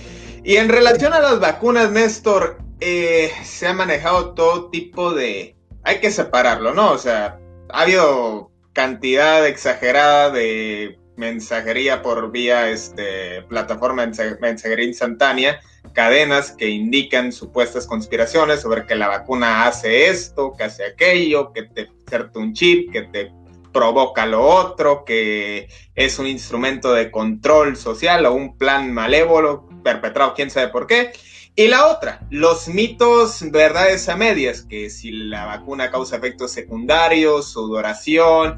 Y 0.43 0.57
en 0.57 0.69
relación 0.69 1.15
a 1.15 1.21
las 1.21 1.41
vacunas, 1.41 1.91
Néstor, 1.91 2.59
eh, 2.81 3.31
se 3.45 3.67
ha 3.67 3.73
manejado 3.73 4.35
todo 4.35 4.69
tipo 4.71 5.15
de... 5.15 5.57
Hay 5.85 6.01
que 6.01 6.11
separarlo, 6.11 6.75
¿no? 6.75 6.93
O 6.93 6.99
sea, 6.99 7.39
ha 7.71 7.83
habido 7.83 8.51
cantidad 8.73 9.47
exagerada 9.47 10.31
de 10.31 10.99
mensajería 11.17 12.03
por 12.03 12.31
vía 12.31 12.71
este, 12.71 13.43
plataforma 13.43 14.07
mensajería 14.41 14.85
instantánea 14.85 15.61
cadenas 15.93 16.51
que 16.51 16.69
indican 16.69 17.33
supuestas 17.33 17.87
conspiraciones 17.87 18.61
sobre 18.61 18.87
que 18.87 18.95
la 18.95 19.09
vacuna 19.09 19.67
hace 19.67 20.09
esto, 20.09 20.55
que 20.57 20.65
hace 20.65 20.85
aquello, 20.85 21.53
que 21.53 21.65
te 21.65 21.89
inserta 22.01 22.39
un 22.39 22.53
chip, 22.53 22.91
que 22.93 23.03
te 23.03 23.33
provoca 23.73 24.25
lo 24.25 24.43
otro, 24.43 25.05
que 25.05 25.69
es 25.95 26.19
un 26.19 26.27
instrumento 26.27 26.93
de 26.93 27.11
control 27.11 27.77
social 27.77 28.25
o 28.27 28.35
un 28.35 28.57
plan 28.57 28.93
malévolo 28.93 29.69
perpetrado 29.83 30.35
quién 30.35 30.51
sabe 30.51 30.69
por 30.69 30.87
qué. 30.87 31.13
Y 31.57 31.69
la 31.69 31.87
otra, 31.87 32.27
los 32.31 32.67
mitos 32.67 33.49
verdades 33.53 34.09
a 34.09 34.17
medias, 34.17 34.63
que 34.63 34.91
si 34.91 35.13
la 35.13 35.45
vacuna 35.45 35.91
causa 35.91 36.17
efectos 36.17 36.51
secundarios, 36.51 37.53
sudoración, 37.53 38.57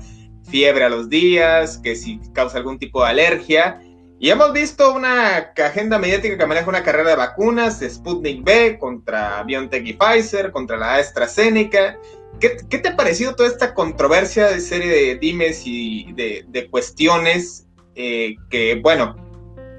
fiebre 0.49 0.85
a 0.85 0.89
los 0.89 1.09
días, 1.09 1.79
que 1.79 1.97
si 1.97 2.21
causa 2.33 2.59
algún 2.59 2.79
tipo 2.79 3.03
de 3.03 3.11
alergia, 3.11 3.81
y 4.19 4.31
hemos 4.31 4.53
visto 4.53 4.95
una 4.95 5.53
agenda 5.57 5.99
mediática 5.99 6.39
que 6.39 6.47
maneja 6.47 6.69
una 6.69 6.83
carrera 6.83 7.11
de 7.11 7.17
vacunas, 7.17 7.85
Sputnik 7.87 8.43
B 8.43 8.79
contra 8.79 9.43
BioNTech 9.43 9.87
y 9.87 9.93
Pfizer, 9.93 10.53
contra 10.53 10.79
la 10.79 10.95
AstraZeneca. 10.95 11.99
¿Qué, 12.41 12.57
¿Qué, 12.69 12.79
te 12.79 12.89
ha 12.89 12.97
parecido 12.97 13.35
toda 13.35 13.49
esta 13.49 13.75
controversia 13.75 14.49
de 14.49 14.61
serie 14.61 14.91
de 14.91 15.17
dimes 15.17 15.63
y 15.67 16.13
de, 16.15 16.47
de 16.49 16.71
cuestiones 16.71 17.67
eh, 17.95 18.37
que, 18.49 18.77
bueno, 18.83 19.17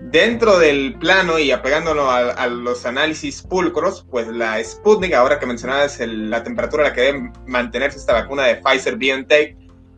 dentro 0.02 0.60
del 0.60 0.98
plano 1.00 1.40
y 1.40 1.52
apegándolo 1.52 2.10
a, 2.10 2.48
los 2.48 2.86
análisis 2.86 3.42
pulcros, 3.42 4.06
pues 4.10 4.28
la 4.28 4.64
Sputnik, 4.64 5.14
ahora 5.14 5.40
que 5.40 5.46
mencionabas 5.46 6.00
la 6.00 6.44
temperatura 6.44 6.84
a 6.84 6.90
la 6.90 6.94
que 6.94 7.02
debe 7.02 7.32
mantenerse 7.46 7.98
esta 7.98 8.14
vacuna 8.14 8.44
de 8.44 8.56
Pfizer 8.56 8.98
BioNTech, 8.98 9.56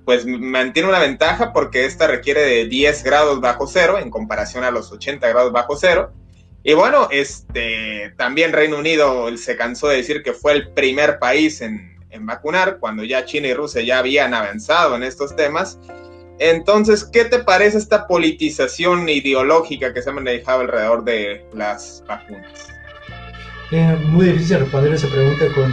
pues 0.10 0.26
mantiene 0.26 0.90
una 0.90 0.98
ventaja 0.98 1.54
porque 1.54 1.86
esta 1.86 2.08
requiere 2.08 2.42
de 2.42 2.66
10 2.66 3.04
grados 3.04 3.40
bajo 3.42 3.68
cero 3.68 4.00
en 4.00 4.10
comparación 4.10 4.64
a 4.64 4.72
los 4.72 4.92
80 4.92 5.30
grados 5.30 5.52
bajo 5.52 5.78
cero. 5.78 6.12
Y 6.64 6.74
bueno, 6.74 7.10
este, 7.12 8.12
también 8.18 8.52
Reino 8.52 8.80
Unido 8.80 9.30
se 9.38 9.56
cansó 9.56 9.88
de 9.88 9.98
decir 9.98 10.24
que 10.24 10.34
fue 10.34 10.54
el 10.54 10.70
primer 10.70 11.20
país 11.20 11.62
en, 11.62 11.96
en 12.10 12.26
vacunar, 12.26 12.80
cuando 12.80 13.04
ya 13.04 13.24
China 13.24 13.50
y 13.50 13.54
Rusia 13.54 13.84
ya 13.84 14.00
habían 14.00 14.34
avanzado 14.34 14.96
en 14.96 15.04
estos 15.04 15.36
temas. 15.36 15.78
Entonces, 16.40 17.04
¿qué 17.04 17.26
te 17.26 17.38
parece 17.44 17.78
esta 17.78 18.08
politización 18.08 19.08
ideológica 19.08 19.94
que 19.94 20.02
se 20.02 20.10
ha 20.10 20.14
manejado 20.14 20.62
alrededor 20.62 21.04
de 21.04 21.46
las 21.54 22.04
vacunas? 22.08 22.79
Es 23.72 24.02
muy 24.02 24.26
difícil 24.26 24.60
responder 24.60 24.94
esa 24.94 25.08
pregunta 25.08 25.46
con, 25.54 25.72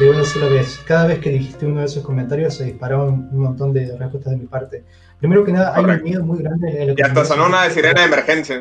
de 0.00 0.10
una 0.10 0.24
sola 0.24 0.46
vez. 0.46 0.80
Cada 0.84 1.06
vez 1.06 1.20
que 1.20 1.30
dijiste 1.30 1.64
uno 1.64 1.78
de 1.78 1.86
esos 1.86 2.02
comentarios 2.02 2.54
se 2.54 2.64
dispararon 2.64 3.28
un 3.30 3.38
montón 3.38 3.72
de 3.72 3.96
respuestas 3.96 4.32
de 4.32 4.38
mi 4.38 4.46
parte. 4.46 4.84
Primero 5.20 5.44
que 5.44 5.52
nada, 5.52 5.72
hay 5.76 5.84
un 5.84 6.02
miedo 6.02 6.24
muy 6.24 6.38
grande. 6.42 6.82
En 6.82 6.98
y 6.98 7.02
hasta 7.02 7.24
sonó 7.24 7.46
una 7.46 7.70
sirena 7.70 8.00
de 8.00 8.06
emergencia. 8.06 8.60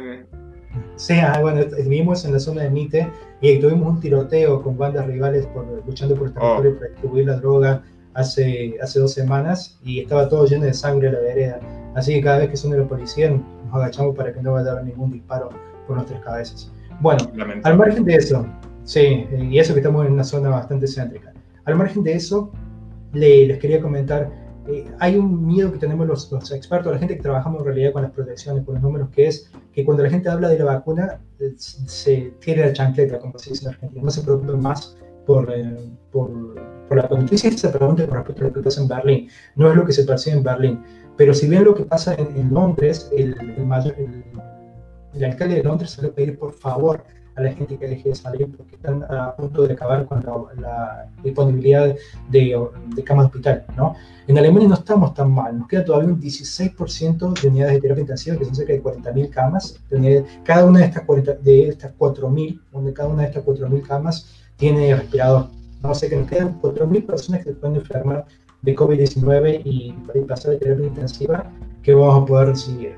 Sí, 0.97 1.13
ah, 1.19 1.39
bueno, 1.41 1.61
vivimos 1.77 2.25
en 2.25 2.33
la 2.33 2.39
zona 2.39 2.61
de 2.61 2.69
Mite 2.69 3.11
y 3.41 3.57
tuvimos 3.59 3.87
un 3.95 3.99
tiroteo 3.99 4.61
con 4.61 4.77
bandas 4.77 5.07
rivales 5.07 5.47
por, 5.47 5.65
luchando 5.85 6.15
por 6.15 6.27
el 6.27 6.33
oh. 6.37 6.41
territorio 6.41 6.77
para 6.77 6.91
distribuir 6.91 7.25
la 7.25 7.35
droga 7.37 7.83
hace, 8.13 8.75
hace 8.81 8.99
dos 8.99 9.13
semanas 9.13 9.79
y 9.83 10.01
estaba 10.01 10.29
todo 10.29 10.45
lleno 10.45 10.65
de 10.65 10.73
sangre 10.75 11.11
la 11.11 11.19
vereda. 11.19 11.59
Así 11.95 12.13
que 12.13 12.21
cada 12.21 12.37
vez 12.39 12.49
que 12.49 12.57
suena 12.57 12.77
la 12.77 12.87
policía 12.87 13.31
nos 13.31 13.41
agachamos 13.73 14.15
para 14.15 14.31
que 14.31 14.43
no 14.43 14.53
vaya 14.53 14.71
a 14.71 14.75
dar 14.75 14.83
ningún 14.83 15.11
disparo 15.11 15.49
por 15.87 15.95
nuestras 15.95 16.23
cabezas. 16.23 16.71
Bueno, 17.01 17.19
al 17.63 17.77
margen 17.77 18.05
de 18.05 18.15
eso, 18.15 18.45
Sí, 18.85 19.27
y 19.31 19.57
eso 19.57 19.73
que 19.73 19.79
estamos 19.79 20.05
en 20.05 20.13
una 20.13 20.23
zona 20.23 20.49
bastante 20.49 20.87
céntrica. 20.87 21.33
Al 21.65 21.75
margen 21.75 22.03
de 22.03 22.13
eso, 22.13 22.51
les 23.13 23.57
quería 23.57 23.81
comentar, 23.81 24.31
eh, 24.67 24.85
hay 24.99 25.17
un 25.17 25.45
miedo 25.45 25.71
que 25.71 25.79
tenemos 25.79 26.05
los, 26.05 26.31
los, 26.31 26.51
expertos, 26.51 26.93
la 26.93 26.99
gente 26.99 27.17
que 27.17 27.23
trabajamos 27.23 27.61
en 27.61 27.65
realidad 27.65 27.93
con 27.93 28.03
las 28.03 28.11
protecciones, 28.11 28.63
con 28.63 28.75
los 28.75 28.83
números, 28.83 29.09
que 29.09 29.27
es 29.27 29.51
que 29.73 29.83
cuando 29.83 30.03
la 30.03 30.11
gente 30.11 30.29
habla 30.29 30.49
de 30.49 30.59
la 30.59 30.65
vacuna, 30.65 31.19
eh, 31.39 31.53
se 31.57 32.33
tire 32.39 32.63
la 32.63 32.73
chancleta, 32.73 33.17
como 33.17 33.39
se 33.39 33.49
dice 33.49 33.65
en 33.65 33.73
Argentina, 33.73 34.03
no 34.03 34.11
se 34.11 34.21
preocupen 34.21 34.61
más 34.61 34.95
por, 35.25 35.51
eh, 35.51 35.89
por, 36.11 36.29
por, 36.87 36.97
la 36.97 37.07
noticia 37.09 37.51
se 37.51 37.69
pregunta 37.69 38.05
con 38.05 38.17
respecto 38.17 38.43
a 38.43 38.47
lo 38.49 38.53
que 38.53 38.61
pasa 38.61 38.81
en 38.81 38.87
Berlín, 38.87 39.29
no 39.55 39.71
es 39.71 39.75
lo 39.75 39.83
que 39.83 39.93
se 39.93 40.03
percibe 40.03 40.37
en 40.37 40.43
Berlín, 40.43 40.83
pero 41.17 41.33
si 41.33 41.47
bien 41.47 41.63
lo 41.63 41.73
que 41.73 41.85
pasa 41.85 42.13
en, 42.13 42.37
en 42.37 42.53
Londres, 42.53 43.09
el, 43.17 43.35
el, 43.57 43.65
mayor, 43.65 43.95
el, 43.97 44.23
el 45.15 45.23
alcalde 45.23 45.55
de 45.55 45.63
Londres 45.63 45.89
se 45.89 46.03
le 46.03 46.09
pedir 46.09 46.37
por 46.37 46.53
favor 46.53 47.03
a 47.35 47.41
la 47.41 47.51
gente 47.51 47.77
que 47.77 47.87
deje 47.87 48.09
de 48.09 48.15
salir 48.15 48.55
porque 48.55 48.75
están 48.75 49.03
a 49.03 49.35
punto 49.35 49.67
de 49.67 49.73
acabar 49.73 50.05
con 50.05 50.23
la, 50.23 50.61
la 50.61 51.09
disponibilidad 51.23 51.93
de, 52.29 52.67
de 52.95 53.03
camas 53.03 53.25
de 53.25 53.27
hospital. 53.27 53.65
¿no? 53.75 53.95
En 54.27 54.37
Alemania 54.37 54.69
no 54.69 54.75
estamos 54.75 55.13
tan 55.13 55.31
mal, 55.31 55.57
nos 55.57 55.67
queda 55.67 55.83
todavía 55.83 56.09
un 56.09 56.21
16% 56.21 57.41
de 57.41 57.47
unidades 57.47 57.73
de 57.75 57.81
terapia 57.81 58.01
intensiva, 58.01 58.37
que 58.37 58.45
son 58.45 58.55
cerca 58.55 58.73
de 58.73 58.81
40.000 58.81 59.29
camas. 59.29 59.79
Cada 60.43 60.65
una 60.65 60.79
de 60.79 60.85
estas, 60.85 61.03
40, 61.03 61.33
de 61.35 61.69
estas 61.69 61.93
4.000, 61.97 62.61
donde 62.71 62.93
cada 62.93 63.09
una 63.09 63.23
de 63.23 63.27
estas 63.29 63.43
4.000 63.43 63.81
camas 63.81 64.27
tiene 64.55 64.95
respirador. 64.95 65.47
No 65.83 65.93
sé, 65.93 66.09
que 66.09 66.15
nos 66.15 66.29
quedan 66.29 66.59
4.000 66.61 67.05
personas 67.05 67.43
que 67.43 67.49
se 67.51 67.55
pueden 67.55 67.75
enfermar 67.75 68.25
de 68.61 68.75
COVID-19 68.75 69.61
y, 69.63 69.91
pasar 70.27 70.51
de 70.51 70.57
terapia 70.57 70.87
intensiva 70.87 71.51
que 71.83 71.93
vamos 71.93 72.23
a 72.23 72.25
poder 72.25 72.47
recibir. 72.47 72.95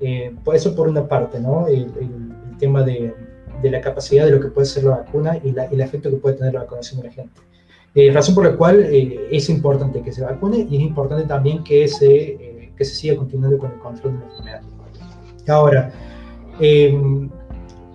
Eh, 0.00 0.34
por 0.44 0.56
eso 0.56 0.74
por 0.74 0.88
una 0.88 1.06
parte, 1.06 1.38
¿no? 1.38 1.68
El, 1.68 1.84
el, 2.00 2.34
el 2.50 2.58
tema 2.58 2.82
de, 2.82 3.14
de, 3.62 3.70
la 3.70 3.80
capacidad 3.80 4.24
de 4.24 4.32
lo 4.32 4.40
que 4.40 4.48
puede 4.48 4.66
ser 4.66 4.84
la 4.84 4.98
vacuna 4.98 5.38
y 5.42 5.52
la, 5.52 5.64
el 5.64 5.80
efecto 5.80 6.10
que 6.10 6.16
puede 6.16 6.36
tener 6.36 6.54
la 6.54 6.60
vacunación 6.60 7.00
de 7.00 7.08
la 7.08 7.12
gente. 7.12 7.40
Eh, 7.98 8.12
razón 8.12 8.34
por 8.34 8.44
la 8.44 8.54
cual 8.54 8.82
eh, 8.82 9.26
es 9.30 9.48
importante 9.48 10.02
que 10.02 10.12
se 10.12 10.20
vacune 10.20 10.66
y 10.68 10.76
es 10.76 10.82
importante 10.82 11.26
también 11.26 11.64
que 11.64 11.88
se, 11.88 12.14
eh, 12.14 12.72
que 12.76 12.84
se 12.84 12.94
siga 12.94 13.16
continuando 13.16 13.56
con 13.56 13.72
el 13.72 13.78
control 13.78 14.12
de 14.12 14.18
la 14.18 14.26
enfermedad. 14.26 14.60
Ahora, 15.48 15.92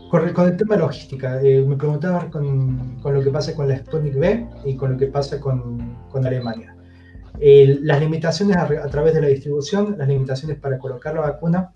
con, 0.09 0.33
con, 0.33 0.47
el 0.47 0.57
tema 0.57 0.75
logística, 0.77 1.39
me 1.43 1.75
preguntaba 1.75 2.31
con, 2.31 2.99
con, 2.99 3.13
lo 3.13 3.21
que 3.21 3.29
pasa 3.29 3.53
con 3.53 3.67
la 3.67 3.77
Sputnik 3.77 4.15
B 4.15 4.47
y 4.65 4.75
con 4.75 4.93
lo 4.93 4.97
que 4.97 5.05
pasa 5.05 5.39
con, 5.39 5.97
con 6.09 6.25
Alemania. 6.25 6.75
las 7.39 7.99
limitaciones 7.99 8.57
a, 8.57 8.63
a, 8.63 8.87
través 8.87 9.13
de 9.13 9.21
la 9.21 9.27
distribución, 9.27 9.97
las 9.99 10.07
limitaciones 10.07 10.57
para 10.57 10.79
colocar 10.79 11.13
la 11.13 11.21
vacuna, 11.21 11.73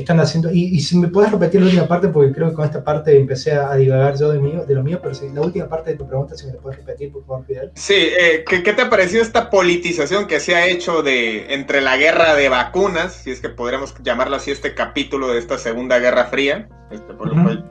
están 0.00 0.20
haciendo. 0.20 0.50
Y, 0.50 0.64
y, 0.76 0.80
si 0.80 0.98
me 0.98 1.08
puedes 1.08 1.30
repetir 1.30 1.60
la 1.60 1.66
última 1.66 1.86
parte, 1.86 2.08
porque 2.08 2.32
creo 2.32 2.50
que 2.50 2.54
con 2.54 2.64
esta 2.64 2.82
parte 2.82 3.16
empecé 3.16 3.52
a, 3.52 3.74
divagar 3.74 4.18
yo 4.18 4.32
de, 4.32 4.38
mío, 4.38 4.64
de 4.64 4.74
lo 4.74 4.82
mío, 4.82 4.98
pero 5.02 5.14
si 5.14 5.28
la 5.28 5.40
última 5.40 5.68
parte 5.68 5.90
de 5.90 5.96
tu 5.96 6.06
pregunta, 6.06 6.36
si 6.36 6.46
me 6.46 6.54
la 6.54 6.60
puedes 6.60 6.78
repetir, 6.78 7.12
por 7.12 7.24
favor, 7.24 7.44
Fidel. 7.46 7.70
Sí, 7.74 7.94
eh, 7.94 8.44
¿qué, 8.48 8.62
¿qué, 8.62 8.72
te 8.72 8.82
ha 8.82 8.90
parecido 8.90 9.22
esta 9.22 9.50
politización 9.50 10.26
que 10.26 10.40
se 10.40 10.54
ha 10.54 10.66
hecho 10.66 11.02
de 11.02 11.54
entre 11.54 11.80
la 11.80 11.96
guerra 11.96 12.34
de 12.34 12.48
vacunas, 12.48 13.12
si 13.12 13.30
es 13.30 13.40
que 13.40 13.48
podríamos 13.48 13.94
llamarlo 14.02 14.36
así, 14.36 14.50
este 14.50 14.74
capítulo 14.74 15.32
de 15.32 15.38
esta 15.38 15.58
Segunda 15.58 15.98
Guerra 15.98 16.26
Fría? 16.26 16.68
Este, 16.90 17.14
por 17.14 17.28
uh 17.28 17.34
-huh. 17.34 17.64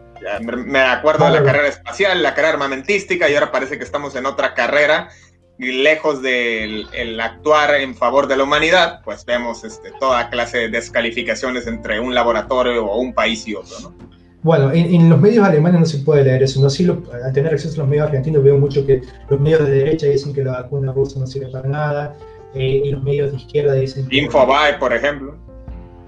me 0.66 0.80
acuerdo 0.80 1.26
de 1.26 1.32
la 1.32 1.44
carrera 1.44 1.68
espacial, 1.68 2.24
la 2.24 2.34
carrera 2.34 2.54
armamentística, 2.54 3.30
y 3.30 3.34
ahora 3.34 3.52
parece 3.52 3.78
que 3.78 3.84
estamos 3.84 4.16
en 4.16 4.26
otra 4.26 4.54
carrera 4.54 5.10
lejos 5.58 6.22
del 6.22 6.88
el 6.94 7.20
actuar 7.20 7.76
en 7.76 7.96
favor 7.96 8.28
de 8.28 8.38
la 8.38 8.44
humanidad, 8.44 9.02
pues 9.04 9.26
vemos 9.26 9.64
este, 9.64 9.92
toda 10.00 10.30
clase 10.30 10.58
de 10.60 10.70
descalificaciones 10.70 11.68
entre 11.68 12.00
un 12.00 12.14
laboratorio 12.14 12.86
o 12.86 13.00
un 13.00 13.14
país 13.14 13.48
y 13.48 13.56
otro, 13.56 13.80
¿no? 13.82 14.14
Bueno, 14.42 14.74
en, 14.74 14.94
en, 14.94 15.10
los 15.10 15.22
medios 15.22 15.46
alemanes 15.46 15.80
no 15.80 15.86
se 15.86 16.00
puede 16.00 16.26
leer 16.26 16.44
eso, 16.44 16.60
no 16.60 16.70
sí 16.70 16.84
lo, 16.84 17.02
al 17.24 17.32
tener 17.32 17.54
acceso 17.54 17.76
a 17.76 17.78
los 17.78 17.88
medios 17.88 18.08
argentinos 18.08 18.44
veo 18.44 18.58
mucho 18.58 18.86
que 18.86 19.02
los 19.30 19.40
medios 19.40 19.66
de 19.66 19.72
derecha 19.72 20.08
dicen 20.08 20.34
que 20.34 20.44
la 20.44 20.52
vacuna 20.64 20.92
rusa 20.92 21.18
no 21.18 21.26
sirve 21.26 21.48
para 21.48 21.70
nada, 21.70 22.18
eh, 22.54 22.82
y 22.84 22.92
los 22.92 23.02
medios 23.02 23.32
de 23.32 23.38
izquierda 23.38 23.74
dicen. 23.74 24.08
Infobae, 24.12 24.78
por 24.78 24.94
ejemplo. 24.94 25.38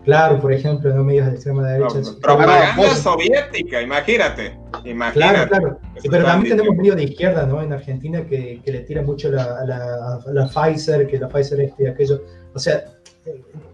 Claro, 0.06 0.40
por 0.40 0.54
ejemplo, 0.54 0.92
en 0.92 0.98
los 0.98 1.06
medios 1.06 1.26
de 1.26 1.34
extrema 1.34 1.68
derecha. 1.68 2.00
No, 2.00 2.20
propaganda 2.20 2.96
soviética, 2.96 3.82
imagínate. 3.82 4.56
imagínate 4.84 5.48
claro, 5.48 5.50
claro. 5.50 5.80
Pero 6.10 6.24
también 6.24 6.58
tenemos 6.58 6.78
medios 6.78 6.96
de 6.96 7.04
izquierda, 7.06 7.46
¿no? 7.48 7.62
En 7.62 7.74
Argentina 7.74 8.24
que, 8.24 8.62
que 8.64 8.72
le 8.72 8.80
tira 8.82 9.02
mucho 9.02 9.32
la, 9.32 9.66
la, 9.66 10.20
la, 10.32 10.48
Pfizer, 10.48 11.08
que 11.08 11.18
la 11.18 11.28
Pfizer 11.28 11.60
este 11.60 11.84
y 11.84 11.88
aquello. 11.88 12.22
O 12.54 12.60
sea, 12.60 12.86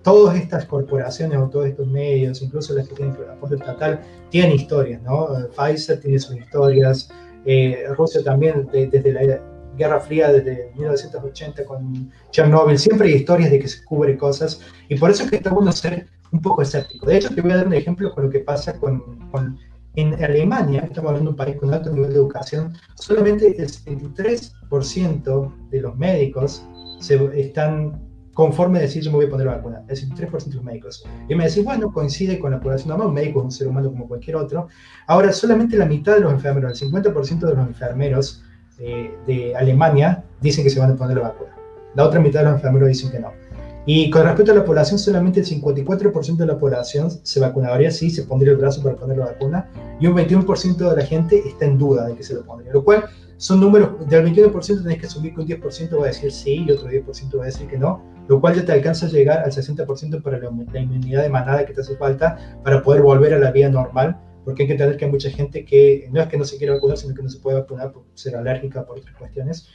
todas 0.03 0.37
estas 0.37 0.65
corporaciones 0.65 1.37
o 1.37 1.49
todos 1.49 1.67
estos 1.67 1.85
medios, 1.85 2.41
incluso 2.41 2.73
las 2.73 2.87
que 2.87 2.95
tienen 2.95 3.15
apoyo 3.29 3.57
estatal, 3.57 3.99
tienen 4.29 4.53
historias, 4.53 5.01
¿no? 5.01 5.27
Pfizer 5.55 5.99
tiene 5.99 6.17
sus 6.17 6.37
historias, 6.37 7.09
eh, 7.45 7.85
Rusia 7.97 8.23
también, 8.23 8.67
de, 8.71 8.87
desde 8.87 9.11
la 9.11 9.41
Guerra 9.75 9.99
Fría 9.99 10.31
desde 10.31 10.71
1980 10.75 11.65
con 11.65 12.11
Chernobyl, 12.31 12.77
siempre 12.77 13.09
hay 13.09 13.15
historias 13.15 13.51
de 13.51 13.59
que 13.59 13.67
se 13.67 13.83
cubre 13.83 14.17
cosas 14.17 14.61
y 14.87 14.95
por 14.95 15.09
eso 15.09 15.23
es 15.23 15.29
que 15.29 15.37
está 15.37 15.49
bueno 15.49 15.71
ser 15.71 16.07
un 16.31 16.41
poco 16.41 16.61
escéptico. 16.61 17.05
De 17.05 17.17
hecho, 17.17 17.33
te 17.33 17.41
voy 17.41 17.51
a 17.51 17.57
dar 17.57 17.67
un 17.67 17.73
ejemplo 17.73 18.11
con 18.13 18.25
lo 18.25 18.29
que 18.29 18.39
pasa 18.39 18.79
con, 18.79 19.29
con 19.29 19.57
en 19.95 20.13
Alemania, 20.23 20.81
estamos 20.81 21.09
hablando 21.09 21.31
de 21.31 21.31
un 21.31 21.35
país 21.35 21.57
con 21.57 21.73
alto 21.73 21.91
nivel 21.91 22.11
de 22.11 22.15
educación, 22.15 22.73
solamente 22.95 23.47
el 23.61 23.69
73% 23.69 25.53
de 25.69 25.81
los 25.81 25.97
médicos 25.97 26.65
se 26.99 27.15
están 27.39 27.99
conforme 28.33 28.79
a 28.79 28.83
decir 28.83 29.03
yo 29.03 29.11
me 29.11 29.17
voy 29.17 29.25
a 29.25 29.29
poner 29.29 29.47
la 29.47 29.55
vacuna, 29.55 29.83
el 29.87 29.97
73% 29.97 30.45
de 30.45 30.55
los 30.55 30.63
médicos. 30.63 31.03
Y 31.27 31.35
me 31.35 31.45
decís, 31.45 31.63
bueno, 31.63 31.91
coincide 31.91 32.39
con 32.39 32.51
la 32.51 32.59
población 32.59 32.89
normal, 32.89 33.07
un 33.07 33.13
médico 33.13 33.39
es 33.39 33.45
un 33.45 33.51
ser 33.51 33.67
humano 33.67 33.89
como 33.89 34.07
cualquier 34.07 34.37
otro. 34.37 34.67
Ahora, 35.07 35.33
solamente 35.33 35.75
la 35.77 35.85
mitad 35.85 36.15
de 36.15 36.21
los 36.21 36.31
enfermeros, 36.31 36.81
el 36.81 36.89
50% 36.89 37.39
de 37.39 37.55
los 37.55 37.67
enfermeros 37.67 38.43
eh, 38.79 39.13
de 39.27 39.55
Alemania 39.55 40.23
dicen 40.39 40.63
que 40.63 40.69
se 40.69 40.79
van 40.79 40.91
a 40.91 40.95
poner 40.95 41.17
la 41.17 41.23
vacuna. 41.23 41.55
La 41.95 42.05
otra 42.05 42.21
mitad 42.21 42.39
de 42.39 42.45
los 42.45 42.55
enfermeros 42.55 42.87
dicen 42.87 43.11
que 43.11 43.19
no. 43.19 43.40
Y 43.85 44.09
con 44.11 44.23
respecto 44.23 44.51
a 44.51 44.55
la 44.55 44.63
población, 44.63 44.99
solamente 44.99 45.39
el 45.39 45.45
54% 45.45 46.37
de 46.37 46.45
la 46.45 46.57
población 46.59 47.09
se 47.23 47.39
vacunaría, 47.39 47.89
sí, 47.89 48.11
se 48.11 48.23
pondría 48.23 48.51
el 48.51 48.57
brazo 48.57 48.83
para 48.83 48.95
poner 48.95 49.17
la 49.17 49.25
vacuna, 49.25 49.69
y 49.99 50.07
un 50.07 50.15
21% 50.15 50.75
de 50.89 50.95
la 50.95 51.03
gente 51.03 51.41
está 51.45 51.65
en 51.65 51.77
duda 51.77 52.07
de 52.07 52.15
que 52.15 52.23
se 52.23 52.35
lo 52.35 52.45
pondría, 52.45 52.71
lo 52.73 52.83
cual 52.83 53.05
son 53.37 53.59
números, 53.59 54.07
del 54.07 54.23
21% 54.23 54.83
tenés 54.83 54.99
que 54.99 55.07
asumir 55.07 55.33
que 55.33 55.41
un 55.41 55.47
10% 55.47 55.99
va 55.99 56.03
a 56.03 56.07
decir 56.07 56.31
sí 56.31 56.63
y 56.67 56.71
otro 56.71 56.87
10% 56.87 57.39
va 57.39 57.43
a 57.43 57.45
decir 57.47 57.67
que 57.67 57.77
no, 57.77 58.03
lo 58.27 58.39
cual 58.39 58.53
ya 58.53 58.63
te 58.63 58.71
alcanza 58.71 59.07
a 59.07 59.09
llegar 59.09 59.39
al 59.39 59.51
60% 59.51 60.21
para 60.21 60.37
la, 60.37 60.51
la 60.71 60.79
inmunidad 60.79 61.23
de 61.23 61.29
manada 61.29 61.65
que 61.65 61.73
te 61.73 61.81
hace 61.81 61.95
falta 61.95 62.59
para 62.63 62.83
poder 62.83 63.01
volver 63.01 63.33
a 63.33 63.39
la 63.39 63.49
vida 63.49 63.69
normal, 63.69 64.15
porque 64.45 64.63
hay 64.63 64.67
que 64.67 64.73
entender 64.73 64.97
que 64.97 65.05
hay 65.05 65.11
mucha 65.11 65.31
gente 65.31 65.65
que 65.65 66.07
no 66.11 66.21
es 66.21 66.27
que 66.27 66.37
no 66.37 66.45
se 66.45 66.57
quiera 66.57 66.75
vacunar, 66.75 66.97
sino 66.97 67.15
que 67.15 67.23
no 67.23 67.29
se 67.29 67.39
puede 67.39 67.59
vacunar 67.59 67.91
por 67.91 68.03
ser 68.13 68.35
alérgica, 68.35 68.85
por 68.85 68.99
otras 68.99 69.15
cuestiones. 69.15 69.67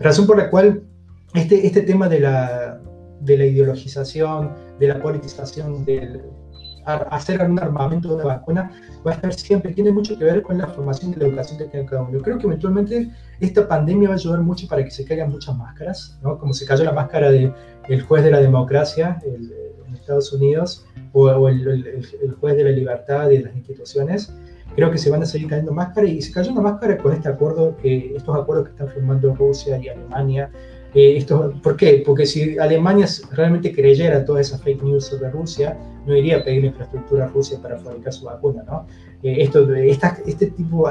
Razón 0.00 0.26
por 0.26 0.38
la 0.38 0.48
cual 0.48 0.82
este, 1.34 1.66
este 1.66 1.82
tema 1.82 2.08
de 2.08 2.20
la, 2.20 2.80
de 3.22 3.38
la 3.38 3.44
ideologización, 3.44 4.52
de 4.78 4.88
la 4.88 5.00
politización, 5.00 5.84
del 5.84 6.22
hacer 6.84 7.40
un 7.42 7.58
armamento 7.58 8.08
de 8.08 8.14
una 8.16 8.24
vacuna, 8.24 8.70
va 9.06 9.12
a 9.12 9.14
estar 9.14 9.32
siempre, 9.34 9.72
tiene 9.72 9.92
mucho 9.92 10.18
que 10.18 10.24
ver 10.24 10.42
con 10.42 10.58
la 10.58 10.66
formación 10.66 11.12
y 11.12 11.16
la 11.16 11.26
educación 11.28 11.58
que 11.58 11.64
tiene 11.66 11.86
cada 11.86 12.02
uno. 12.02 12.12
Yo 12.12 12.22
creo 12.22 12.38
que 12.38 12.46
eventualmente 12.46 13.10
esta 13.40 13.68
pandemia 13.68 14.08
va 14.08 14.14
a 14.14 14.18
ayudar 14.18 14.40
mucho 14.40 14.66
para 14.66 14.84
que 14.84 14.90
se 14.90 15.04
caigan 15.04 15.30
muchas 15.30 15.56
máscaras, 15.56 16.18
¿no? 16.22 16.38
como 16.38 16.52
se 16.52 16.66
cayó 16.66 16.84
la 16.84 16.92
máscara 16.92 17.30
del 17.30 17.52
de 17.88 18.00
juez 18.00 18.24
de 18.24 18.30
la 18.30 18.40
democracia 18.40 19.18
el, 19.24 19.52
en 19.86 19.94
Estados 19.94 20.32
Unidos 20.32 20.84
o, 21.12 21.26
o 21.26 21.48
el, 21.48 21.66
el, 21.66 22.06
el, 22.22 22.32
juez 22.40 22.56
de 22.56 22.64
la 22.64 22.70
libertad 22.70 23.28
de 23.28 23.40
las 23.40 23.54
instituciones. 23.54 24.34
Creo 24.74 24.90
que 24.90 24.98
se 24.98 25.10
van 25.10 25.22
a 25.22 25.26
seguir 25.26 25.48
cayendo 25.48 25.72
máscaras 25.72 26.10
y 26.10 26.22
se 26.22 26.32
cayó 26.32 26.52
una 26.52 26.62
máscara 26.62 26.96
con 26.96 27.12
este 27.12 27.28
acuerdo, 27.28 27.76
que, 27.76 28.16
estos 28.16 28.34
acuerdos 28.34 28.66
que 28.66 28.70
están 28.72 28.88
firmando 28.88 29.34
Rusia 29.34 29.78
y 29.78 29.88
Alemania, 29.88 30.50
eh, 30.94 31.16
esto, 31.16 31.54
¿Por 31.62 31.76
qué? 31.76 32.02
Porque 32.04 32.26
si 32.26 32.58
Alemania 32.58 33.06
realmente 33.30 33.72
creyera 33.72 34.24
todas 34.24 34.48
esas 34.48 34.62
fake 34.62 34.82
news 34.82 35.06
sobre 35.06 35.30
Rusia, 35.30 35.78
no 36.06 36.16
iría 36.16 36.38
a 36.38 36.44
pedir 36.44 36.64
infraestructura 36.64 37.24
a 37.24 37.28
Rusia 37.28 37.58
para 37.62 37.78
fabricar 37.78 38.12
su 38.12 38.26
vacuna, 38.26 38.62
¿no? 38.64 38.86
Eh, 39.22 39.36
esto, 39.42 39.72
esta, 39.74 40.18
este 40.26 40.48
tipo, 40.48 40.86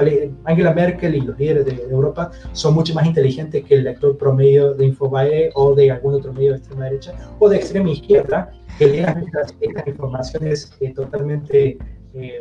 Angela 0.45 0.73
Merkel 0.73 1.15
y 1.15 1.21
los 1.21 1.37
líderes 1.37 1.65
de 1.65 1.83
Europa 1.89 2.31
son 2.53 2.73
mucho 2.73 2.93
más 2.93 3.05
inteligentes 3.05 3.63
que 3.63 3.75
el 3.75 3.83
lector 3.83 4.17
promedio 4.17 4.73
de 4.73 4.87
Infobae 4.87 5.51
o 5.53 5.75
de 5.75 5.91
algún 5.91 6.15
otro 6.15 6.33
medio 6.33 6.51
de 6.51 6.57
extrema 6.57 6.85
derecha 6.85 7.13
o 7.39 7.49
de 7.49 7.57
extrema 7.57 7.89
izquierda, 7.91 8.51
que 8.79 8.87
leen 8.87 9.23
estas, 9.25 9.55
estas 9.59 9.87
informaciones 9.87 10.71
eh, 10.79 10.93
totalmente 10.93 11.77
eh, 12.13 12.39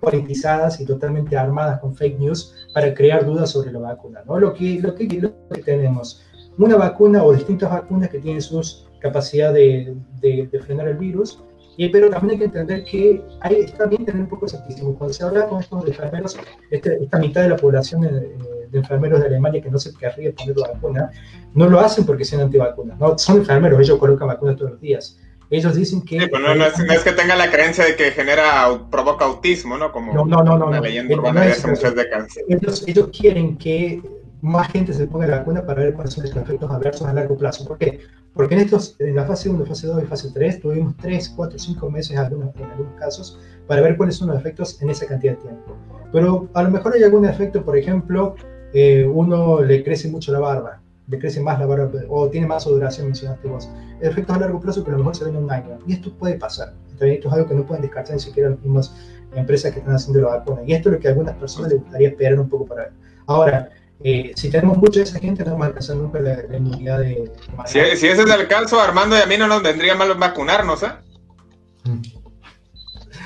politizadas 0.00 0.80
y 0.80 0.86
totalmente 0.86 1.36
armadas 1.36 1.80
con 1.80 1.94
fake 1.94 2.18
news 2.18 2.54
para 2.74 2.94
crear 2.94 3.24
dudas 3.24 3.50
sobre 3.50 3.70
la 3.72 3.80
vacuna, 3.80 4.22
¿no? 4.26 4.38
Lo 4.38 4.54
que, 4.54 4.80
lo 4.80 4.94
que, 4.94 5.06
lo 5.20 5.32
que 5.48 5.62
tenemos 5.62 6.22
una 6.58 6.76
vacuna 6.76 7.24
o 7.24 7.32
distintas 7.32 7.70
vacunas 7.70 8.08
que 8.08 8.18
tienen 8.18 8.42
sus 8.42 8.86
capacidad 9.02 9.52
de, 9.52 9.96
de, 10.20 10.48
de, 10.50 10.60
frenar 10.60 10.86
el 10.86 10.96
virus, 10.96 11.42
y, 11.76 11.88
pero 11.88 12.08
también 12.08 12.32
hay 12.32 12.38
que 12.38 12.44
entender 12.44 12.84
que 12.84 13.20
hay, 13.40 13.56
está 13.56 13.86
bien 13.86 14.04
tener 14.04 14.22
un 14.22 14.28
poco 14.28 14.46
de 14.46 14.52
escepticismo. 14.52 14.94
Cuando 14.94 15.12
se 15.12 15.24
habla 15.24 15.46
con 15.46 15.60
estos 15.60 15.86
enfermeros, 15.86 16.38
este, 16.70 17.02
esta 17.02 17.18
mitad 17.18 17.42
de 17.42 17.48
la 17.48 17.56
población 17.56 18.02
de, 18.02 18.10
de, 18.10 18.78
enfermeros 18.78 19.20
de 19.20 19.26
Alemania 19.26 19.60
que 19.60 19.70
no 19.70 19.78
se 19.78 19.92
querría 19.94 20.32
poner 20.32 20.56
la 20.56 20.68
vacuna, 20.68 21.10
no 21.54 21.68
lo 21.68 21.80
hacen 21.80 22.06
porque 22.06 22.24
sean 22.24 22.42
antivacunas, 22.42 22.98
no, 22.98 23.18
son 23.18 23.38
enfermeros, 23.38 23.80
ellos 23.80 23.98
colocan 23.98 24.28
vacunas 24.28 24.56
todos 24.56 24.72
los 24.72 24.80
días. 24.80 25.18
Ellos 25.50 25.74
dicen 25.74 26.00
que... 26.00 26.28
Pues 26.28 26.42
no, 26.42 26.64
es, 26.64 27.04
que 27.04 27.12
tenga 27.12 27.36
la 27.36 27.50
creencia 27.50 27.84
de 27.84 27.94
que 27.94 28.10
genera, 28.12 28.86
provoca 28.90 29.26
autismo, 29.26 29.76
¿no? 29.76 29.92
Como 29.92 30.14
no, 30.14 30.24
no, 30.24 30.42
no, 30.42 30.56
no, 30.56 30.66
una 30.68 30.80
leyenda 30.80 31.14
urbana 31.14 31.42
de 31.42 31.52
hace 31.52 31.68
muchas 31.68 31.94
décadas. 31.94 32.38
Ellos, 32.48 32.84
ellos 32.86 33.10
quieren 33.12 33.58
que 33.58 34.00
más 34.42 34.68
gente 34.68 34.92
se 34.92 35.06
ponga 35.06 35.26
la 35.26 35.38
vacuna 35.38 35.64
para 35.64 35.84
ver 35.84 35.94
cuáles 35.94 36.14
son 36.14 36.24
los 36.24 36.36
efectos 36.36 36.70
adversos 36.70 37.06
a 37.06 37.14
largo 37.14 37.36
plazo. 37.36 37.64
¿Por 37.64 37.78
qué? 37.78 38.00
Porque 38.34 38.54
en, 38.54 38.62
estos, 38.62 38.96
en 38.98 39.14
la 39.14 39.24
fase 39.24 39.48
1, 39.48 39.64
fase 39.64 39.86
2 39.86 40.02
y 40.02 40.06
fase 40.06 40.30
3 40.34 40.60
tuvimos 40.60 40.96
3, 40.96 41.32
4, 41.36 41.58
5 41.58 41.90
meses 41.90 42.10
en 42.12 42.18
algunos, 42.18 42.54
en 42.56 42.64
algunos 42.64 42.94
casos 42.98 43.38
para 43.68 43.80
ver 43.82 43.96
cuáles 43.96 44.16
son 44.16 44.28
los 44.28 44.36
efectos 44.36 44.82
en 44.82 44.90
esa 44.90 45.06
cantidad 45.06 45.34
de 45.34 45.42
tiempo. 45.42 45.76
Pero 46.10 46.48
a 46.54 46.62
lo 46.62 46.70
mejor 46.70 46.94
hay 46.94 47.04
algún 47.04 47.24
efecto, 47.24 47.64
por 47.64 47.76
ejemplo, 47.76 48.34
eh, 48.74 49.06
uno 49.06 49.62
le 49.62 49.84
crece 49.84 50.08
mucho 50.08 50.32
la 50.32 50.40
barba, 50.40 50.80
le 51.06 51.18
crece 51.18 51.40
más 51.40 51.60
la 51.60 51.66
barba, 51.66 51.90
o 52.08 52.28
tiene 52.28 52.46
más 52.46 52.64
duración, 52.64 53.06
mencionaste 53.06 53.46
vos. 53.46 53.70
Efectos 54.00 54.34
a 54.36 54.40
largo 54.40 54.60
plazo 54.60 54.82
que 54.82 54.90
a 54.90 54.92
lo 54.92 54.98
mejor 54.98 55.14
se 55.14 55.24
ven 55.24 55.36
en 55.36 55.44
un 55.44 55.50
año. 55.50 55.78
Y 55.86 55.92
esto 55.92 56.12
puede 56.18 56.34
pasar. 56.34 56.74
Esto 57.00 57.28
es 57.28 57.32
algo 57.32 57.48
que 57.48 57.54
no 57.54 57.64
pueden 57.64 57.82
descartar 57.82 58.14
ni 58.14 58.20
siquiera 58.20 58.50
las 58.50 58.60
mismas 58.60 58.94
empresas 59.34 59.72
que 59.72 59.78
están 59.78 59.94
haciendo 59.94 60.20
la 60.20 60.38
vacuna. 60.38 60.62
Y 60.66 60.72
esto 60.72 60.88
es 60.88 60.94
lo 60.94 61.00
que 61.00 61.08
a 61.08 61.10
algunas 61.12 61.36
personas 61.36 61.70
les 61.70 61.80
gustaría 61.80 62.08
esperar 62.08 62.38
un 62.40 62.48
poco 62.48 62.66
para 62.66 62.82
ver. 62.82 62.92
Ahora, 63.26 63.70
eh, 64.04 64.32
si 64.34 64.50
tenemos 64.50 64.78
mucha 64.78 65.00
de 65.00 65.04
esa 65.04 65.18
gente, 65.18 65.44
no 65.44 65.52
vamos 65.52 65.64
a 65.64 65.68
alcanzar 65.68 65.96
nunca 65.96 66.20
la, 66.20 66.56
inmunidad 66.56 67.00
de... 67.00 67.30
Si, 67.66 67.78
si, 67.96 68.08
ese 68.08 68.22
es 68.22 68.30
el 68.30 68.48
caso, 68.48 68.80
Armando 68.80 69.16
y 69.16 69.20
a 69.20 69.26
mí 69.26 69.36
no 69.36 69.46
nos 69.46 69.62
vendría 69.62 69.94
mal 69.94 70.14
vacunarnos, 70.14 70.82
¿eh? 70.82 70.92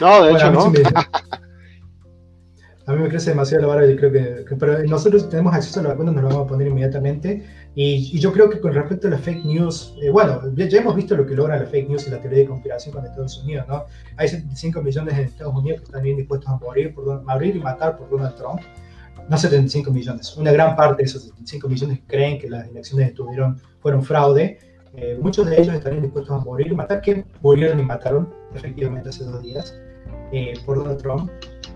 No, 0.00 0.24
de 0.24 0.32
hecho, 0.32 0.50
no. 0.50 0.66
a 2.86 2.92
mí 2.92 3.02
me 3.02 3.08
crece 3.08 3.30
demasiado 3.30 3.62
la 3.62 3.68
barba 3.68 3.90
y 3.90 3.96
creo 3.96 4.12
que, 4.12 4.56
Pero 4.56 4.84
nosotros 4.84 5.28
tenemos 5.28 5.54
acceso 5.54 5.80
a 5.80 5.84
la 5.84 5.88
vacuna, 5.90 6.12
nos 6.12 6.22
lo 6.22 6.28
vamos 6.28 6.44
a 6.44 6.48
poner 6.48 6.68
inmediatamente. 6.68 7.44
Y, 7.74 8.18
yo 8.18 8.32
creo 8.32 8.48
que 8.48 8.60
con 8.60 8.74
respecto 8.74 9.08
a 9.08 9.10
las 9.10 9.20
fake 9.22 9.44
news, 9.44 9.94
eh, 10.02 10.10
bueno, 10.10 10.40
ya, 10.54 10.78
hemos 10.78 10.94
visto 10.94 11.16
lo 11.16 11.26
que 11.26 11.34
logra 11.34 11.58
la 11.58 11.66
fake 11.66 11.88
news 11.88 12.06
y 12.06 12.10
la 12.10 12.20
teoría 12.20 12.40
de 12.40 12.46
conspiración 12.46 12.94
con 12.94 13.04
Estados 13.04 13.42
Unidos, 13.42 13.66
¿no? 13.68 13.84
Hay 14.16 14.28
75 14.28 14.82
millones 14.82 15.14
en 15.14 15.24
Estados 15.24 15.54
Unidos 15.54 15.80
que 15.80 15.86
están 15.86 16.02
bien 16.02 16.16
dispuestos 16.16 16.48
a 16.48 16.58
morir, 16.58 16.94
por, 16.94 17.22
morir 17.22 17.56
y 17.56 17.60
matar 17.60 17.96
por 17.96 18.08
Donald 18.08 18.36
Trump 18.36 18.60
no 19.28 19.36
75 19.36 19.90
millones, 19.90 20.36
una 20.36 20.52
gran 20.52 20.76
parte 20.76 21.02
de 21.02 21.06
esos 21.06 21.22
75 21.22 21.68
millones 21.68 22.00
creen 22.06 22.38
que 22.38 22.48
las 22.48 22.68
elecciones 22.68 23.08
estuvieron, 23.08 23.60
fueron 23.80 24.02
fraude. 24.02 24.58
Eh, 24.94 25.18
muchos 25.20 25.46
de 25.46 25.60
ellos 25.60 25.74
estarían 25.74 26.02
dispuestos 26.02 26.40
a 26.40 26.44
morir 26.44 26.74
matar, 26.74 27.00
que 27.00 27.24
murieron 27.42 27.78
y 27.80 27.82
mataron 27.82 28.32
efectivamente 28.54 29.10
hace 29.10 29.24
dos 29.24 29.42
días 29.42 29.74
eh, 30.32 30.54
por 30.64 30.78
Donald 30.78 31.00
Trump. 31.02 31.30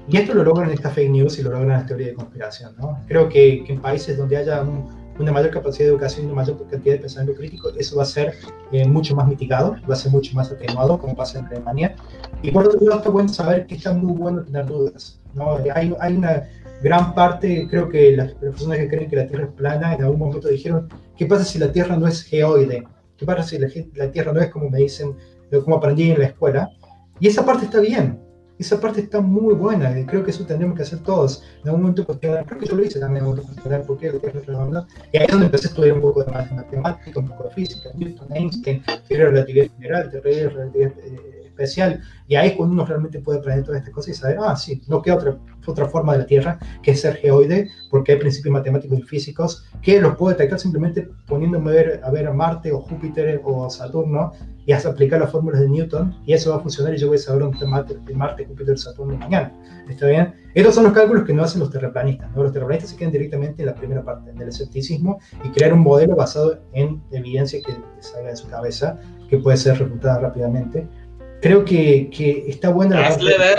Y 0.09 0.17
esto 0.17 0.35
lo 0.35 0.43
logran 0.43 0.71
estas 0.71 0.95
fake 0.95 1.11
news 1.11 1.39
y 1.39 1.43
lo 1.43 1.51
logran 1.51 1.69
las 1.69 1.87
teorías 1.87 2.11
de 2.11 2.15
conspiración. 2.15 2.75
¿no? 2.79 2.99
Creo 3.07 3.29
que, 3.29 3.65
en 3.67 3.81
países 3.81 4.17
donde 4.17 4.37
haya 4.37 4.65
una 5.19 5.33
mayor 5.33 5.51
capacidad 5.51 5.87
de 5.87 5.93
educación 5.93 6.25
y 6.25 6.27
una 6.27 6.37
mayor 6.37 6.57
cantidad 6.69 6.95
de 6.95 7.01
pensamiento 7.01 7.39
crítico, 7.39 7.69
eso 7.77 7.97
va 7.97 8.03
a 8.05 8.07
ser 8.07 8.35
eh, 8.73 8.89
mucho 8.89 9.15
más 9.15 9.29
mitigado, 9.29 9.77
va 9.89 9.95
a 9.95 9.97
ser 9.97 10.11
mucho 10.11 10.35
más 10.35 10.51
atenuado, 10.51 10.99
como 10.99 11.15
pasa 11.15 11.39
en 11.39 11.47
Alemania. 11.47 11.95
Y 12.43 12.51
por 12.51 12.67
otro 12.67 12.81
lado, 12.81 12.99
está 12.99 13.11
bueno 13.11 13.29
saber 13.29 13.67
que 13.67 13.75
está 13.75 13.93
muy 13.93 14.13
bueno 14.13 14.43
tener 14.43 14.67
dudas. 14.67 15.21
¿no? 15.35 15.59
Hay, 15.75 15.95
hay 16.01 16.17
una 16.17 16.49
gran 16.83 17.15
parte, 17.15 17.67
creo 17.69 17.89
que 17.89 18.17
las 18.17 18.33
personas 18.35 18.79
que 18.79 18.89
creen 18.89 19.11
que 19.11 19.17
la 19.17 19.27
Tierra 19.27 19.45
es 19.45 19.53
plana 19.53 19.95
en 19.95 20.03
algún 20.03 20.19
momento 20.19 20.49
dijeron, 20.49 20.89
¿qué 21.17 21.27
pasa 21.27 21.45
si 21.45 21.59
la 21.59 21.73
Tierra 21.73 21.97
no 21.97 22.07
es 22.07 22.23
geoide? 22.23 22.85
¿Qué 23.17 23.27
pasa 23.27 23.43
si 23.43 23.59
la, 23.59 24.11
Tierra 24.11 24.33
no 24.33 24.41
es 24.41 24.49
como 24.49 24.71
me 24.71 24.79
dicen, 24.79 25.15
como 25.65 25.77
aprendí 25.77 26.11
en 26.11 26.21
la 26.21 26.27
escuela? 26.27 26.71
Y 27.19 27.29
esa 27.29 27.45
parte 27.45 27.67
está 27.67 27.81
bien, 27.81 28.19
esa 28.59 28.81
parte 28.81 29.03
está 29.03 29.21
muy 29.21 29.55
buena, 29.55 29.99
y 29.99 30.07
creo 30.07 30.25
que 30.25 30.31
eso 30.31 30.47
tendríamos 30.47 30.77
que 30.77 30.85
hacer 30.85 31.01
todos. 31.01 31.43
En 31.63 31.69
algún 31.69 31.83
momento 31.83 32.07
cuestionar, 32.07 32.47
creo 32.47 32.59
que 32.59 32.67
yo 32.67 32.77
lo 32.77 32.83
hice 32.83 32.99
también, 32.99 33.27
en 33.27 33.37
cuestionar 33.37 33.83
por 33.85 33.99
qué 33.99 34.13
la 34.13 34.19
Tierra 34.19 34.41
es 34.41 34.47
redonda, 34.47 34.87
y 35.13 35.19
ahí 35.19 35.25
es 35.27 35.31
donde 35.31 35.47
empecé 35.47 35.67
a 35.67 35.71
estudiar 35.71 35.97
un 35.97 36.01
poco 36.01 36.25
de 36.25 36.33
matemática, 36.33 37.21
un 37.21 37.29
poco 37.29 37.45
de 37.45 37.51
física, 37.51 37.91
Newton, 37.95 38.29
Einstein, 38.35 38.83
teoría 39.07 39.27
de 39.27 39.31
relatividad 39.33 39.67
general, 39.77 40.11
teoría 40.11 40.37
de 40.37 40.49
relatividad 40.49 40.93
eh, 40.99 41.30
especial. 41.61 42.01
Y 42.27 42.37
ahí 42.37 42.51
es 42.51 42.55
cuando 42.55 42.75
uno 42.75 42.85
realmente 42.85 43.21
puede 43.21 43.39
aprender 43.39 43.65
todas 43.65 43.81
estas 43.81 43.95
cosas 43.95 44.09
y 44.11 44.15
saber, 44.15 44.39
ah, 44.41 44.57
sí, 44.57 44.83
no 44.89 45.03
queda 45.03 45.17
otra, 45.17 45.39
otra 45.67 45.87
forma 45.87 46.13
de 46.13 46.21
la 46.21 46.27
Tierra 46.27 46.59
que 46.83 46.95
ser 46.95 47.17
geoide, 47.17 47.69
porque 47.91 48.13
hay 48.13 48.19
principios 48.19 48.53
matemáticos 48.53 48.99
y 48.99 49.03
físicos 49.03 49.67
que 49.83 50.01
los 50.01 50.17
puedo 50.17 50.33
detectar 50.33 50.59
simplemente 50.59 51.09
poniéndome 51.27 51.71
a 51.71 51.75
ver 51.75 52.01
a, 52.05 52.11
ver 52.11 52.27
a 52.27 52.33
Marte 52.33 52.73
o 52.73 52.81
Júpiter 52.81 53.41
o 53.45 53.69
Saturno 53.69 54.33
y 54.67 54.73
hasta 54.73 54.91
aplicar 54.91 55.21
las 55.21 55.31
fórmulas 55.31 55.61
de 55.61 55.69
Newton 55.69 56.15
y 56.27 56.33
eso 56.33 56.51
va 56.51 56.57
a 56.57 56.61
funcionar 56.61 56.95
y 56.95 56.99
yo 56.99 57.09
voy 57.09 57.17
a 57.17 57.21
saber 57.21 57.43
dónde 57.43 57.57
está 57.57 57.69
Marte, 57.69 58.15
Marte 58.15 58.45
Júpiter, 58.45 58.79
Saturno 58.79 59.17
mañana. 59.17 59.53
¿Está 59.89 60.07
bien? 60.07 60.35
Estos 60.55 60.75
son 60.75 60.85
los 60.85 60.93
cálculos 60.93 61.25
que 61.25 61.33
no 61.33 61.43
hacen 61.43 61.61
los 61.61 61.71
terraplanistas. 61.71 62.31
¿no? 62.37 62.43
Los 62.43 62.53
terraplanistas 62.53 62.91
se 62.91 62.97
quedan 62.97 63.13
directamente 63.13 63.63
en 63.63 63.67
la 63.67 63.75
primera 63.75 64.05
parte, 64.05 64.33
del 64.33 64.49
escepticismo 64.49 65.19
y 65.43 65.49
crear 65.51 65.73
un 65.73 65.81
modelo 65.81 66.15
basado 66.15 66.61
en 66.73 67.03
evidencia 67.11 67.61
que 67.65 67.73
salga 68.01 68.31
de 68.31 68.37
su 68.37 68.49
cabeza, 68.49 69.01
que 69.29 69.39
puede 69.39 69.57
ser 69.57 69.79
refutada 69.79 70.21
rápidamente 70.21 70.87
creo 71.41 71.65
que, 71.65 72.11
que 72.11 72.45
está 72.49 72.71
buena 72.71 73.07
hazle, 73.07 73.37
ver, 73.39 73.59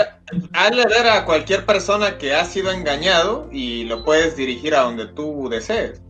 hazle 0.52 0.84
ver 0.86 1.06
a 1.06 1.24
cualquier 1.24 1.66
persona 1.66 2.18
que 2.18 2.34
ha 2.34 2.44
sido 2.44 2.70
engañado 2.70 3.48
y 3.52 3.84
lo 3.84 4.04
puedes 4.04 4.36
dirigir 4.36 4.74
a 4.74 4.82
donde 4.82 5.06
tú 5.08 5.48
desees. 5.48 6.00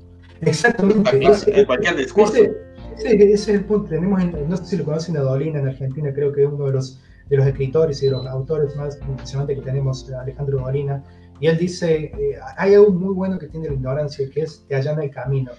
Exactamente. 0.40 1.10
en 1.46 1.64
cualquier 1.64 1.96
discurso. 1.96 2.34
Ese, 2.98 3.32
es 3.32 3.48
el 3.48 3.64
punto. 3.64 3.88
Tenemos, 3.88 4.22
no 4.48 4.56
sé 4.56 4.64
si 4.64 4.76
lo 4.76 4.84
conocen 4.84 5.16
a 5.16 5.20
Dolina 5.20 5.60
en 5.60 5.68
Argentina, 5.68 6.12
creo 6.12 6.32
que 6.32 6.42
es 6.42 6.48
uno 6.48 6.66
de 6.66 6.72
los, 6.72 7.00
de 7.28 7.36
los 7.36 7.46
escritores 7.46 8.02
y 8.02 8.06
de 8.06 8.12
los 8.12 8.26
autores 8.26 8.76
más 8.76 8.98
impresionantes 9.08 9.58
que 9.58 9.64
tenemos, 9.64 10.10
Alejandro 10.12 10.58
Dolina. 10.60 11.02
Y 11.40 11.46
él 11.46 11.58
dice, 11.58 12.12
eh, 12.16 12.38
hay 12.56 12.74
algo 12.74 12.90
muy 12.90 13.14
bueno 13.14 13.38
que 13.38 13.48
tiene 13.48 13.68
la 13.68 13.74
ignorancia, 13.74 14.28
que 14.32 14.42
es 14.42 14.64
que 14.68 14.74
allana 14.74 15.04
el 15.04 15.10
camino. 15.10 15.52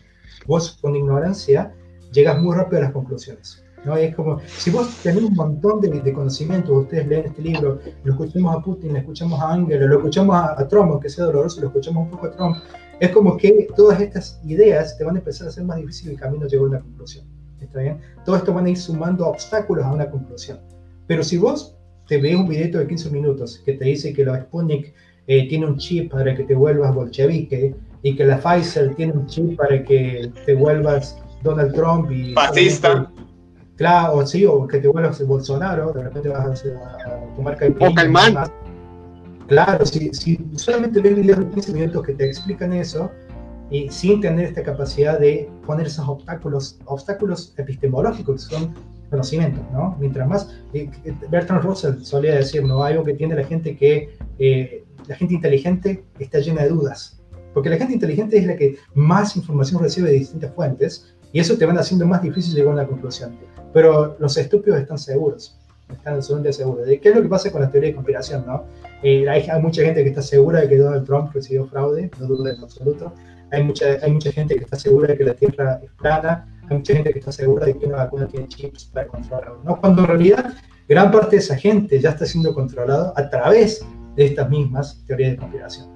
Vos 0.45 0.78
con 0.82 0.95
ignorancia 0.95 1.74
llegas 2.11 2.39
muy 2.39 2.55
rápido 2.55 2.82
a 2.82 2.86
las 2.86 2.93
conclusiones. 2.93 3.62
¿No? 3.86 3.96
es 3.98 4.16
como, 4.16 4.40
si 4.46 4.72
vos 4.72 4.96
tenés 5.04 5.24
un 5.24 5.34
montón 5.34 5.82
de, 5.82 5.90
de 5.90 6.14
conocimientos, 6.14 6.84
ustedes 6.84 7.08
leen 7.08 7.26
este 7.26 7.42
libro, 7.42 7.80
lo 8.04 8.12
escuchamos 8.12 8.56
a 8.56 8.62
Putin, 8.62 8.94
lo 8.94 9.00
escuchamos 9.00 9.40
a 9.40 9.54
Angela, 9.54 9.86
lo 9.86 9.96
escuchamos 9.98 10.36
a, 10.36 10.68
Trump, 10.68 10.92
aunque 10.92 11.10
sea 11.10 11.26
doloroso, 11.26 11.62
lo 11.62 11.68
escuchamos 11.68 12.06
un 12.06 12.12
poco 12.12 12.28
a 12.28 12.32
Trump, 12.32 12.58
es 13.00 13.10
como 13.10 13.38
que 13.38 13.68
todas 13.76 14.00
estas 14.00 14.40
ideas 14.46 14.98
te 14.98 15.04
van 15.04 15.16
a 15.16 15.20
empezar 15.20 15.48
a 15.48 15.50
hacer 15.50 15.64
más 15.64 15.78
difícil 15.78 16.12
el 16.12 16.20
camino 16.20 16.46
a 16.46 16.48
llegar 16.48 16.66
a 16.66 16.70
una 16.70 16.80
conclusión. 16.80 17.26
¿Está 17.60 17.80
bien? 17.80 18.00
Todo 18.26 18.36
esto 18.36 18.54
van 18.54 18.66
a 18.66 18.70
ir 18.70 18.78
sumando 18.78 19.28
obstáculos 19.28 19.86
a 19.86 19.92
una 19.92 20.10
conclusión. 20.10 20.60
Pero 21.08 21.24
si 21.24 21.38
vos 21.38 21.76
te 22.08 22.18
ves 22.18 22.36
un 22.36 22.48
video 22.48 22.80
de 22.80 22.88
15 22.88 23.10
minutos 23.10 23.62
que 23.66 23.74
te 23.74 23.86
dice 23.86 24.14
que 24.14 24.26
la 24.26 24.42
Sputnik 24.42 24.94
eh, 25.28 25.48
tiene 25.48 25.66
un 25.66 25.78
chip 25.78 26.12
para 26.12 26.36
que 26.36 26.44
te 26.44 26.54
vuelvas 26.54 26.94
bolchevique 26.94 27.76
y 28.02 28.16
que 28.16 28.26
la 28.26 28.38
Pfizer 28.40 28.94
tiene 28.96 29.14
un 29.14 29.28
chip 29.28 29.58
para 29.58 29.84
que 29.84 30.30
te 30.46 30.54
vuelvas 30.54 31.18
Donald 31.42 31.74
Trump 31.74 32.12
y... 32.12 32.34
Fascista. 32.34 33.12
Claro, 33.76 34.18
o 34.18 34.26
sí, 34.26 34.46
o 34.46 34.68
que 34.68 34.80
te 34.80 34.88
vuelvas 34.88 35.26
Bolsonaro, 35.26 35.92
de 35.94 36.04
repente 36.04 36.30
vas 36.30 36.64
a, 36.66 37.36
tomar 37.36 37.58
O 37.80 37.94
Calmán. 37.94 38.36
Claro, 39.48 39.86
si, 39.86 40.14
si 40.14 40.40
solamente 40.56 41.02
ves 41.02 41.16
videos 41.16 41.40
de 41.40 41.50
15 41.50 41.74
minutos 41.74 42.04
que 42.04 42.14
te 42.14 42.28
explican 42.28 42.74
eso, 42.74 43.10
y 43.74 43.90
sin 43.90 44.22
tener 44.22 44.46
esta 44.46 44.64
capacidad 44.64 45.20
de 45.20 45.50
poner 45.66 45.88
esos 45.88 46.08
obstáculos, 46.08 46.80
obstáculos 46.86 47.54
epistemológicos 47.58 48.48
que 48.48 48.56
son 48.56 48.74
conocimientos, 49.10 49.64
¿no? 49.72 49.96
Mientras 50.00 50.28
más, 50.28 50.50
eh, 50.74 50.90
Bertrand 51.30 51.64
Russell 51.64 52.02
solía 52.02 52.36
decir, 52.36 52.64
¿no? 52.64 52.84
Algo 52.84 53.04
que 53.04 53.14
tiene 53.14 53.36
la 53.36 53.44
gente 53.44 53.76
que, 53.76 54.16
eh, 54.38 54.84
la 55.08 55.16
gente 55.16 55.34
inteligente 55.34 56.04
está 56.20 56.40
llena 56.40 56.64
de 56.64 56.70
dudas, 56.70 57.20
porque 57.54 57.70
la 57.70 57.78
gente 57.78 57.94
inteligente 57.94 58.38
es 58.38 58.46
la 58.46 58.56
que 58.56 58.78
más 58.94 59.36
información 59.36 59.82
recibe 59.82 60.10
de 60.10 60.18
distintas 60.18 60.54
fuentes, 60.54 61.16
y 61.32 61.40
eso 61.40 61.58
te 61.58 61.66
van 61.66 61.78
haciendo 61.80 62.06
más 62.06 62.22
difícil 62.22 62.54
llegar 62.54 62.72
a 62.72 62.74
una 62.76 62.88
conclusión. 62.88 63.36
Pero 63.74 64.16
los 64.20 64.38
estúpidos 64.38 64.80
están 64.80 64.98
seguros, 64.98 65.58
están 65.92 66.16
absolutamente 66.16 66.54
seguros. 66.54 66.86
¿De 66.86 67.00
qué 67.00 67.10
es 67.10 67.16
lo 67.16 67.22
que 67.22 67.28
pasa 67.28 67.52
con 67.52 67.62
la 67.62 67.72
teoría 67.72 67.90
de 67.90 67.96
conspiración? 67.96 68.46
¿no? 68.46 68.64
Eh, 69.02 69.28
hay, 69.28 69.62
mucha 69.62 69.82
gente 69.82 70.04
que 70.04 70.10
está 70.10 70.22
segura 70.22 70.62
de 70.62 70.70
que 70.70 70.78
Donald 70.78 71.06
Trump 71.06 71.34
recibió 71.34 71.66
fraude, 71.66 72.10
no 72.20 72.28
dudo 72.28 72.48
en 72.48 72.62
absoluto. 72.62 73.14
Hay 73.52 73.64
mucha, 73.64 73.86
hay 74.02 74.12
mucha 74.12 74.32
gente 74.32 74.56
que 74.56 74.64
está 74.64 74.78
segura 74.78 75.08
de 75.08 75.18
que 75.18 75.24
la 75.24 75.34
Tierra 75.34 75.80
es 75.84 75.92
plana. 75.92 76.48
Hay 76.70 76.78
mucha 76.78 76.94
gente 76.94 77.12
que 77.12 77.20
está 77.20 77.32
segura 77.32 77.66
de 77.66 77.78
que 77.78 77.86
una 77.86 77.98
vacuna 77.98 78.28
tiene 78.28 78.48
chips 78.48 78.86
para 78.86 79.08
controlarlo. 79.08 79.62
¿no? 79.64 79.80
Cuando 79.80 80.02
en 80.04 80.08
realidad 80.08 80.54
gran 80.88 81.12
parte 81.12 81.36
de 81.36 81.42
esa 81.42 81.56
gente 81.56 82.00
ya 82.00 82.12
está 82.12 82.26
siendo 82.26 82.54
controlada 82.54 83.14
a 83.16 83.30
través 83.30 83.86
de 84.16 84.26
estas 84.26 84.50
mismas 84.50 85.04
teorías 85.08 85.32
de 85.32 85.38
conspiración. 85.38 85.93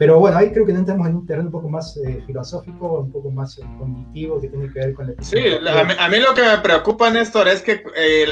Pero 0.00 0.18
bueno, 0.18 0.38
ahí 0.38 0.50
creo 0.50 0.64
que 0.64 0.72
entramos 0.72 1.06
en 1.08 1.16
un 1.16 1.26
terreno 1.26 1.48
un 1.48 1.52
poco 1.52 1.68
más 1.68 1.94
eh, 1.98 2.22
filosófico, 2.26 3.00
un 3.00 3.12
poco 3.12 3.30
más 3.30 3.58
eh, 3.58 3.62
cognitivo, 3.78 4.40
que 4.40 4.48
tiene 4.48 4.72
que 4.72 4.78
ver 4.78 4.94
con 4.94 5.10
el... 5.10 5.16
Sí, 5.20 5.36
a 5.98 6.08
mí, 6.08 6.18
lo 6.20 6.32
que 6.32 6.40
me 6.40 6.56
preocupa, 6.62 7.10
Néstor, 7.10 7.48
es 7.48 7.60
que 7.60 7.82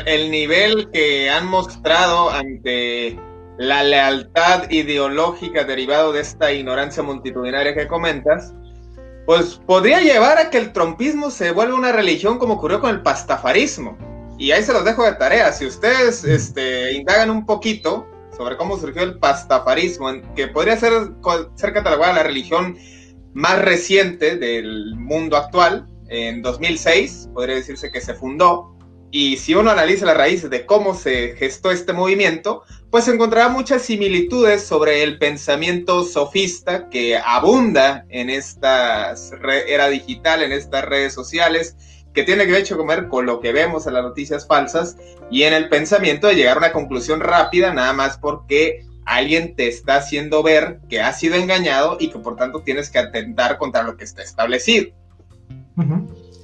el, 0.06 0.30
nivel 0.30 0.90
que 0.90 1.28
han 1.28 1.46
mostrado 1.46 2.30
ante 2.30 3.20
la 3.58 3.82
lealtad 3.82 4.70
ideológica 4.70 5.64
derivado 5.64 6.14
de 6.14 6.22
esta 6.22 6.50
ignorancia 6.50 7.02
multitudinaria 7.02 7.74
que 7.74 7.86
comentas, 7.86 8.54
pues 9.26 9.60
podría 9.66 10.00
llevar 10.00 10.38
a 10.38 10.48
que 10.48 10.56
el 10.56 10.72
trompismo 10.72 11.30
se 11.30 11.50
vuelva 11.50 11.74
una 11.74 11.92
religión 11.92 12.38
como 12.38 12.54
ocurrió 12.54 12.80
con 12.80 12.92
el 12.92 13.02
pastafarismo. 13.02 13.98
Y 14.38 14.52
ahí 14.52 14.62
se 14.62 14.72
los 14.72 14.86
dejo 14.86 15.04
de 15.04 15.12
tarea. 15.16 15.52
Si 15.52 15.66
ustedes 15.66 16.24
este, 16.24 16.94
indagan 16.94 17.28
un 17.28 17.44
poquito, 17.44 18.06
sobre 18.38 18.56
cómo 18.56 18.78
surgió 18.78 19.02
el 19.02 19.18
pastafarismo, 19.18 20.10
que 20.34 20.46
podría 20.46 20.76
ser, 20.76 20.92
ser 21.56 21.72
catalogada 21.74 22.14
la 22.14 22.22
religión 22.22 22.78
más 23.34 23.60
reciente 23.60 24.36
del 24.36 24.94
mundo 24.96 25.36
actual. 25.36 25.86
En 26.08 26.40
2006 26.40 27.30
podría 27.34 27.56
decirse 27.56 27.90
que 27.90 28.00
se 28.00 28.14
fundó. 28.14 28.74
y 29.10 29.38
si 29.38 29.54
uno 29.54 29.70
analiza 29.70 30.04
las 30.04 30.18
raíces 30.18 30.50
de 30.50 30.66
cómo 30.66 30.94
se 30.94 31.34
gestó 31.36 31.70
este 31.70 31.94
movimiento, 31.94 32.62
pues 32.90 33.08
encontrará 33.08 33.48
muchas 33.48 33.80
similitudes 33.80 34.62
sobre 34.62 35.02
el 35.02 35.18
pensamiento 35.18 36.04
sofista 36.04 36.90
que 36.90 37.16
abunda 37.16 38.04
en 38.10 38.28
esta 38.28 39.14
era 39.66 39.88
digital, 39.88 40.42
en 40.42 40.52
estas 40.52 40.84
redes 40.84 41.14
sociales, 41.14 41.74
que 42.18 42.24
tiene 42.24 42.46
que 42.46 42.52
ver 42.52 42.76
comer 42.76 43.06
con 43.06 43.26
lo 43.26 43.38
que 43.38 43.52
vemos 43.52 43.86
en 43.86 43.94
las 43.94 44.02
noticias 44.02 44.44
falsas 44.44 44.96
y 45.30 45.44
en 45.44 45.54
el 45.54 45.68
pensamiento 45.68 46.26
de 46.26 46.34
llegar 46.34 46.56
a 46.56 46.58
una 46.58 46.72
conclusión 46.72 47.20
rápida, 47.20 47.72
nada 47.72 47.92
más 47.92 48.18
porque 48.18 48.84
alguien 49.04 49.54
te 49.54 49.68
está 49.68 49.98
haciendo 49.98 50.42
ver 50.42 50.80
que 50.88 51.00
has 51.00 51.20
sido 51.20 51.36
engañado 51.36 51.96
y 52.00 52.10
que 52.10 52.18
por 52.18 52.34
tanto 52.34 52.62
tienes 52.62 52.90
que 52.90 52.98
atentar 52.98 53.56
contra 53.56 53.84
lo 53.84 53.96
que 53.96 54.02
está 54.02 54.24
establecido. 54.24 54.88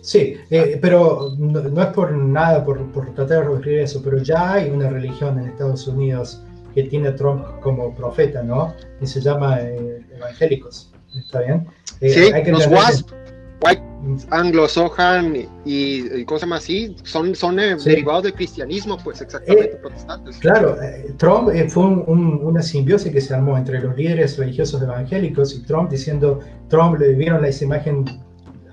Sí, 0.01 0.37
eh, 0.49 0.79
pero 0.81 1.31
no, 1.39 1.83
es 1.83 1.89
por 1.89 2.12
nada, 2.12 2.64
por, 2.64 2.79
tratar 3.16 3.27
de 3.27 3.43
revertir 3.43 3.81
eso, 3.81 4.01
pero 4.01 4.18
ya 4.18 4.53
hay 4.53 4.70
una 4.70 4.89
religión 4.91 5.41
en 5.41 5.49
Estados 5.49 5.89
Unidos 5.89 6.41
que 6.72 6.85
tiene 6.85 7.09
a 7.09 7.16
Trump 7.16 7.45
como 7.61 7.93
profeta, 7.97 8.45
¿no? 8.45 8.72
Y 9.01 9.09
se 9.09 9.20
llama 9.20 9.59
eh, 9.61 10.07
evangélicos, 10.14 10.93
¿está 11.16 11.41
bien? 11.41 11.66
Eh, 12.01 12.11
sí, 12.11 12.51
los 12.53 12.68
WASP, 12.68 13.11
White 13.65 13.83
Sohan 14.69 15.35
y, 15.65 16.25
cosas 16.25 16.49
más 16.49 16.62
así, 16.62 16.95
son, 17.05 17.35
son 17.35 17.57
derivados 17.57 18.25
del 18.25 18.35
cristianismo, 18.35 18.99
pues 19.03 19.21
exactamente 19.21 19.77
protestantes. 19.77 20.37
Claro, 20.39 20.77
Trump 21.17 21.51
fue 21.69 21.85
una 21.85 22.62
simbiosis 22.62 23.11
que 23.12 23.21
se 23.21 23.35
armó 23.35 23.57
entre 23.57 23.81
los 23.81 23.97
líderes 23.97 24.37
religiosos 24.39 24.83
evangélicos 24.83 25.55
y 25.55 25.62
Trump 25.62 25.91
diciendo, 25.91 26.41
Trump 26.69 26.99
le 26.99 27.15
vieron 27.15 27.43
la 27.43 27.51
imagen 27.51 28.05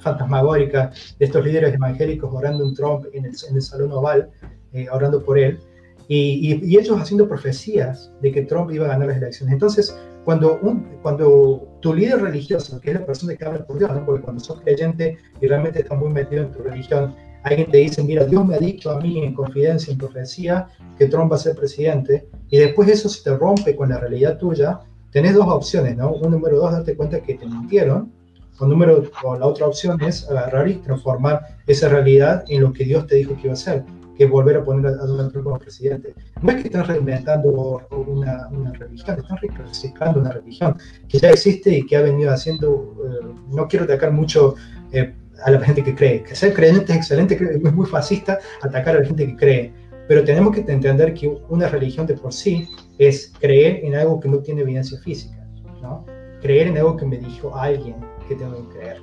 fantasmagórica 0.02 0.92
de 1.20 1.26
estos 1.26 1.46
líderes 1.46 1.76
evangélicos 1.76 2.34
orando 2.34 2.66
en 2.66 2.74
Trump 2.74 3.06
en 3.14 3.26
el, 3.26 3.32
en 3.50 3.56
el 3.56 3.62
Salón 3.62 3.92
Oval, 3.94 4.30
eh, 4.74 4.88
orando 4.92 5.24
por 5.24 5.38
él, 5.38 5.60
y, 6.08 6.60
y, 6.62 6.78
ellos 6.78 7.00
haciendo 7.00 7.28
profecías 7.28 8.12
de 8.22 8.32
que 8.32 8.42
Trump 8.42 8.72
iba 8.72 8.86
a 8.86 8.90
ganar 8.90 9.08
las 9.08 9.18
elecciones. 9.18 9.54
Entonces, 9.54 9.96
cuando, 10.26 10.60
un, 10.62 10.84
cuando 11.02 11.71
tu 11.82 11.94
líder 11.94 12.22
religioso, 12.22 12.80
que 12.80 12.92
es 12.92 13.00
la 13.00 13.06
persona 13.06 13.36
que 13.36 13.46
habla 13.46 13.66
por 13.66 13.78
Dios, 13.78 13.92
porque 14.06 14.24
cuando 14.24 14.44
sos 14.44 14.62
creyente 14.62 15.18
y 15.42 15.48
realmente 15.48 15.80
estás 15.80 15.98
muy 15.98 16.10
metido 16.10 16.44
en 16.44 16.52
tu 16.52 16.64
religión, 16.64 17.14
alguien 17.44 17.70
te 17.70 17.78
dice, 17.78 18.04
mira, 18.04 18.26
Dios 18.26 18.46
me 18.46 18.56
ha 18.56 18.60
dicho 18.60 18.92
a 18.92 19.00
mí 19.00 19.24
en 19.24 19.34
confidencia, 19.34 19.92
en 19.92 19.98
profecía, 19.98 20.68
que 20.98 21.08
Trump 21.08 21.32
va 21.32 21.36
a 21.36 21.40
ser 21.40 21.56
presidente, 21.56 22.28
y 22.50 22.60
después 22.60 22.88
eso 22.88 23.10
se 23.10 23.24
te 23.24 23.36
rompe 23.36 23.76
con 23.76 23.90
la 23.90 24.00
realidad 24.00 24.38
tuya, 24.38 24.80
tenés 25.12 25.34
dos 25.34 25.48
opciones, 25.48 25.98
¿no? 25.98 26.14
Un 26.14 26.32
número 26.32 26.58
dos, 26.58 26.72
darte 26.72 26.96
cuenta 26.96 27.22
que 27.22 27.34
te 27.34 27.46
mintieron, 27.46 28.12
o, 28.60 28.66
número, 28.66 29.04
o 29.24 29.38
la 29.38 29.48
otra 29.48 29.66
opción 29.66 30.00
es 30.04 30.30
agarrar 30.30 30.68
y 30.68 30.76
transformar 30.76 31.58
esa 31.66 31.90
realidad 31.90 32.46
en 32.48 32.62
lo 32.62 32.72
que 32.72 32.84
Dios 32.84 33.08
te 33.08 33.16
dijo 33.16 33.34
que 33.36 33.42
iba 33.44 33.52
a 33.52 33.54
hacer, 33.54 33.84
que 34.22 34.32
volver 34.32 34.58
a 34.58 34.64
poner 34.64 34.86
a 34.86 35.06
Donald 35.06 35.32
Trump 35.32 35.46
como 35.46 35.58
presidente. 35.58 36.14
No 36.42 36.52
es 36.52 36.58
que 36.58 36.68
están 36.68 36.86
reinventando 36.86 37.82
una, 38.06 38.48
una 38.50 38.72
religión, 38.74 39.18
están 39.20 39.38
reciclando 39.68 40.20
una 40.20 40.32
religión 40.32 40.78
que 41.08 41.18
ya 41.18 41.32
existe 41.32 41.72
y 41.72 41.86
que 41.88 41.98
ha 41.98 42.02
venido 42.02 42.32
haciendo, 42.32 42.96
eh, 43.04 43.34
no 43.50 43.68
quiero 43.68 43.86
atacar 43.86 44.12
mucho 44.12 44.56
eh, 44.92 45.16
a 45.44 45.50
la 45.50 45.60
gente 45.62 45.84
que 45.84 45.96
cree, 45.96 46.22
que 46.22 46.36
ser 46.36 46.54
creyente 46.54 46.92
es 46.92 47.00
excelente, 47.00 47.34
es 47.34 47.74
muy 47.74 47.88
fascista 47.88 48.38
atacar 48.62 48.96
a 48.96 49.00
la 49.00 49.06
gente 49.06 49.26
que 49.26 49.36
cree, 49.36 49.74
pero 50.08 50.24
tenemos 50.24 50.54
que 50.54 50.62
entender 50.62 51.16
que 51.16 51.28
una 51.50 51.68
religión 51.68 52.06
de 52.06 52.14
por 52.14 52.32
sí 52.32 52.68
es 53.00 53.34
creer 53.40 53.84
en 53.84 53.96
algo 53.96 54.20
que 54.20 54.30
no 54.30 54.38
tiene 54.40 54.62
evidencia 54.62 55.00
física, 55.00 55.44
¿no? 55.82 56.06
creer 56.42 56.68
en 56.68 56.78
algo 56.78 56.96
que 56.96 57.08
me 57.08 57.18
dijo 57.18 57.56
alguien, 57.56 57.96
que 58.28 58.36
tengo 58.36 58.70
que 58.70 58.78
creer. 58.78 58.98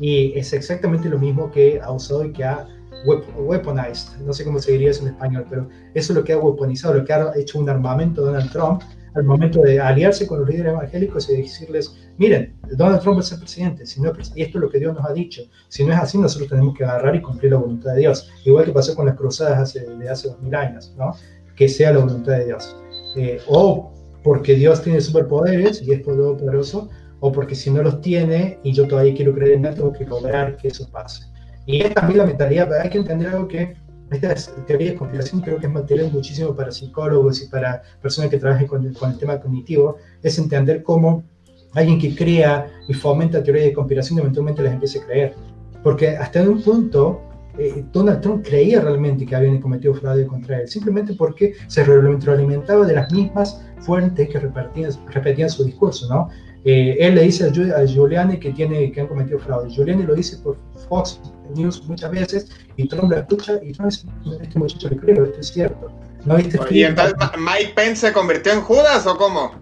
Y 0.00 0.38
es 0.38 0.54
exactamente 0.54 1.08
lo 1.10 1.18
mismo 1.18 1.50
que 1.50 1.80
ha 1.82 1.92
usado 1.92 2.24
y 2.24 2.32
que 2.32 2.44
ha 2.44 2.66
weaponized, 3.04 4.18
no 4.24 4.32
sé 4.32 4.44
cómo 4.44 4.58
se 4.58 4.72
diría 4.72 4.90
eso 4.90 5.02
en 5.02 5.14
español, 5.14 5.46
pero 5.48 5.68
eso 5.94 6.12
es 6.12 6.16
lo 6.16 6.24
que 6.24 6.32
ha 6.32 6.38
weaponizado, 6.38 6.94
lo 6.94 7.04
que 7.04 7.12
ha 7.12 7.32
hecho 7.36 7.58
un 7.58 7.68
armamento 7.68 8.22
Donald 8.22 8.50
Trump 8.50 8.82
al 9.14 9.24
momento 9.24 9.60
de 9.60 9.78
aliarse 9.78 10.26
con 10.26 10.40
los 10.40 10.48
líderes 10.48 10.72
evangélicos 10.72 11.30
y 11.30 11.36
decirles, 11.36 11.94
miren, 12.18 12.56
Donald 12.72 13.00
Trump 13.00 13.20
a 13.20 13.22
ser 13.22 13.38
presidente, 13.38 13.86
si 13.86 14.00
no, 14.00 14.12
y 14.34 14.42
esto 14.42 14.58
es 14.58 14.62
lo 14.62 14.68
que 14.68 14.80
Dios 14.80 14.94
nos 14.94 15.04
ha 15.04 15.12
dicho, 15.12 15.42
si 15.68 15.84
no 15.84 15.92
es 15.92 16.00
así, 16.00 16.18
nosotros 16.18 16.50
tenemos 16.50 16.76
que 16.76 16.84
agarrar 16.84 17.14
y 17.14 17.22
cumplir 17.22 17.52
la 17.52 17.58
voluntad 17.58 17.92
de 17.92 18.00
Dios, 18.00 18.28
igual 18.44 18.64
que 18.64 18.72
pasó 18.72 18.94
con 18.96 19.06
las 19.06 19.14
cruzadas 19.14 19.58
hace, 19.58 19.86
de 19.86 20.08
hace 20.08 20.28
dos 20.28 20.40
mil 20.40 20.54
años, 20.54 20.92
¿no? 20.98 21.12
que 21.56 21.68
sea 21.68 21.92
la 21.92 22.00
voluntad 22.00 22.32
de 22.32 22.46
Dios. 22.46 22.76
Eh, 23.16 23.40
o 23.46 23.92
porque 24.22 24.54
Dios 24.54 24.82
tiene 24.82 25.00
superpoderes 25.00 25.82
y 25.82 25.92
es 25.92 26.00
poderoso, 26.00 26.88
o 27.20 27.30
porque 27.32 27.54
si 27.54 27.70
no 27.70 27.82
los 27.82 28.00
tiene 28.00 28.58
y 28.62 28.72
yo 28.72 28.88
todavía 28.88 29.14
quiero 29.14 29.34
creer 29.34 29.52
en 29.52 29.66
él, 29.66 29.74
tengo 29.74 29.92
que 29.92 30.04
lograr 30.04 30.56
que 30.56 30.68
eso 30.68 30.88
pase. 30.90 31.24
Y 31.66 31.82
es 31.82 31.94
también 31.94 32.18
la 32.18 32.26
mentalidad, 32.26 32.72
hay 32.80 32.90
que 32.90 32.98
entender 32.98 33.28
algo 33.28 33.48
que 33.48 33.74
estas 34.10 34.54
teorías 34.66 34.92
de 34.92 34.98
conspiración 34.98 35.40
creo 35.40 35.58
que 35.58 35.66
es 35.66 35.72
material 35.72 36.10
muchísimo 36.12 36.54
para 36.54 36.70
psicólogos 36.70 37.42
y 37.42 37.48
para 37.48 37.82
personas 38.02 38.30
que 38.30 38.38
trabajen 38.38 38.66
con 38.66 38.92
con 38.94 39.12
el 39.12 39.18
tema 39.18 39.40
cognitivo, 39.40 39.96
es 40.22 40.38
entender 40.38 40.82
cómo 40.82 41.24
alguien 41.72 41.98
que 41.98 42.14
crea 42.14 42.66
y 42.88 42.94
fomenta 42.94 43.42
teorías 43.42 43.66
de 43.66 43.72
conspiración 43.72 44.18
eventualmente 44.18 44.62
las 44.62 44.74
empiece 44.74 45.00
a 45.00 45.06
creer. 45.06 45.34
Porque 45.82 46.08
hasta 46.16 46.40
en 46.40 46.48
un 46.48 46.62
punto 46.62 47.20
eh, 47.58 47.84
Donald 47.92 48.20
Trump 48.20 48.44
creía 48.46 48.80
realmente 48.80 49.24
que 49.26 49.36
habían 49.36 49.60
cometido 49.60 49.94
fraude 49.94 50.26
contra 50.26 50.60
él, 50.60 50.68
simplemente 50.68 51.14
porque 51.14 51.54
se 51.68 51.84
retroalimentaba 51.84 52.86
de 52.86 52.94
las 52.94 53.12
mismas 53.12 53.64
fuentes 53.80 54.28
que 54.28 54.38
repetían, 54.38 54.90
repetían 55.10 55.50
su 55.50 55.64
discurso, 55.64 56.08
¿no? 56.08 56.28
Eh, 56.64 56.96
él 56.98 57.14
le 57.14 57.22
dice 57.22 57.44
a 57.44 57.84
Giuliani 57.84 58.38
que, 58.38 58.50
tiene, 58.52 58.90
que 58.90 59.00
han 59.02 59.06
cometido 59.06 59.38
fraude. 59.38 59.68
Giuliani 59.68 60.04
lo 60.04 60.14
dice 60.14 60.38
por 60.38 60.56
Fox 60.88 61.20
News 61.54 61.84
muchas 61.86 62.10
veces 62.10 62.50
y 62.76 62.88
Trump 62.88 63.10
lo 63.10 63.18
escucha 63.18 63.60
y 63.62 63.72
Trump 63.72 63.90
dice, 63.90 64.06
este 64.40 64.58
muchacho 64.58 64.88
le 64.88 64.96
creo, 64.96 65.24
esto 65.24 65.40
es 65.40 65.48
cierto. 65.48 65.90
¿No 66.24 66.38
¿Y 66.70 66.82
entonces 66.82 67.14
Mike 67.38 67.72
Pence 67.76 68.06
se 68.06 68.12
convirtió 68.12 68.52
en 68.52 68.62
Judas 68.62 69.06
o 69.06 69.16
cómo? 69.16 69.52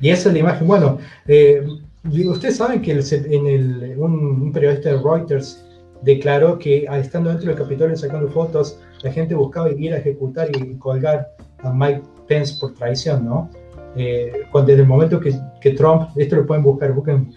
Y 0.00 0.10
esa 0.10 0.28
es 0.28 0.34
la 0.34 0.40
imagen. 0.40 0.66
Bueno, 0.66 0.98
eh, 1.26 1.66
ustedes 2.26 2.56
saben 2.56 2.82
que 2.82 2.92
en 2.92 3.46
el, 3.46 3.94
un, 3.96 4.52
periodista 4.52 4.90
de 4.90 4.98
Reuters 4.98 5.64
declaró 6.02 6.58
que 6.58 6.86
estando 6.92 7.30
dentro 7.30 7.48
del 7.48 7.56
Capitolio 7.56 7.96
sacando 7.96 8.28
fotos, 8.28 8.78
la 9.02 9.10
gente 9.10 9.34
buscaba 9.34 9.70
ir 9.70 9.94
a 9.94 9.98
ejecutar 9.98 10.50
y 10.54 10.76
colgar 10.76 11.28
a 11.62 11.72
Mike 11.72 12.02
Pence 12.28 12.56
por 12.60 12.74
traición, 12.74 13.24
¿no? 13.24 13.50
eh, 13.96 14.46
desde 14.52 14.82
el 14.82 14.86
momento 14.86 15.20
que, 15.20 15.34
que, 15.60 15.70
Trump, 15.72 16.10
esto 16.16 16.36
lo 16.36 16.46
pueden 16.46 16.62
buscar, 16.62 16.92
busquen, 16.92 17.32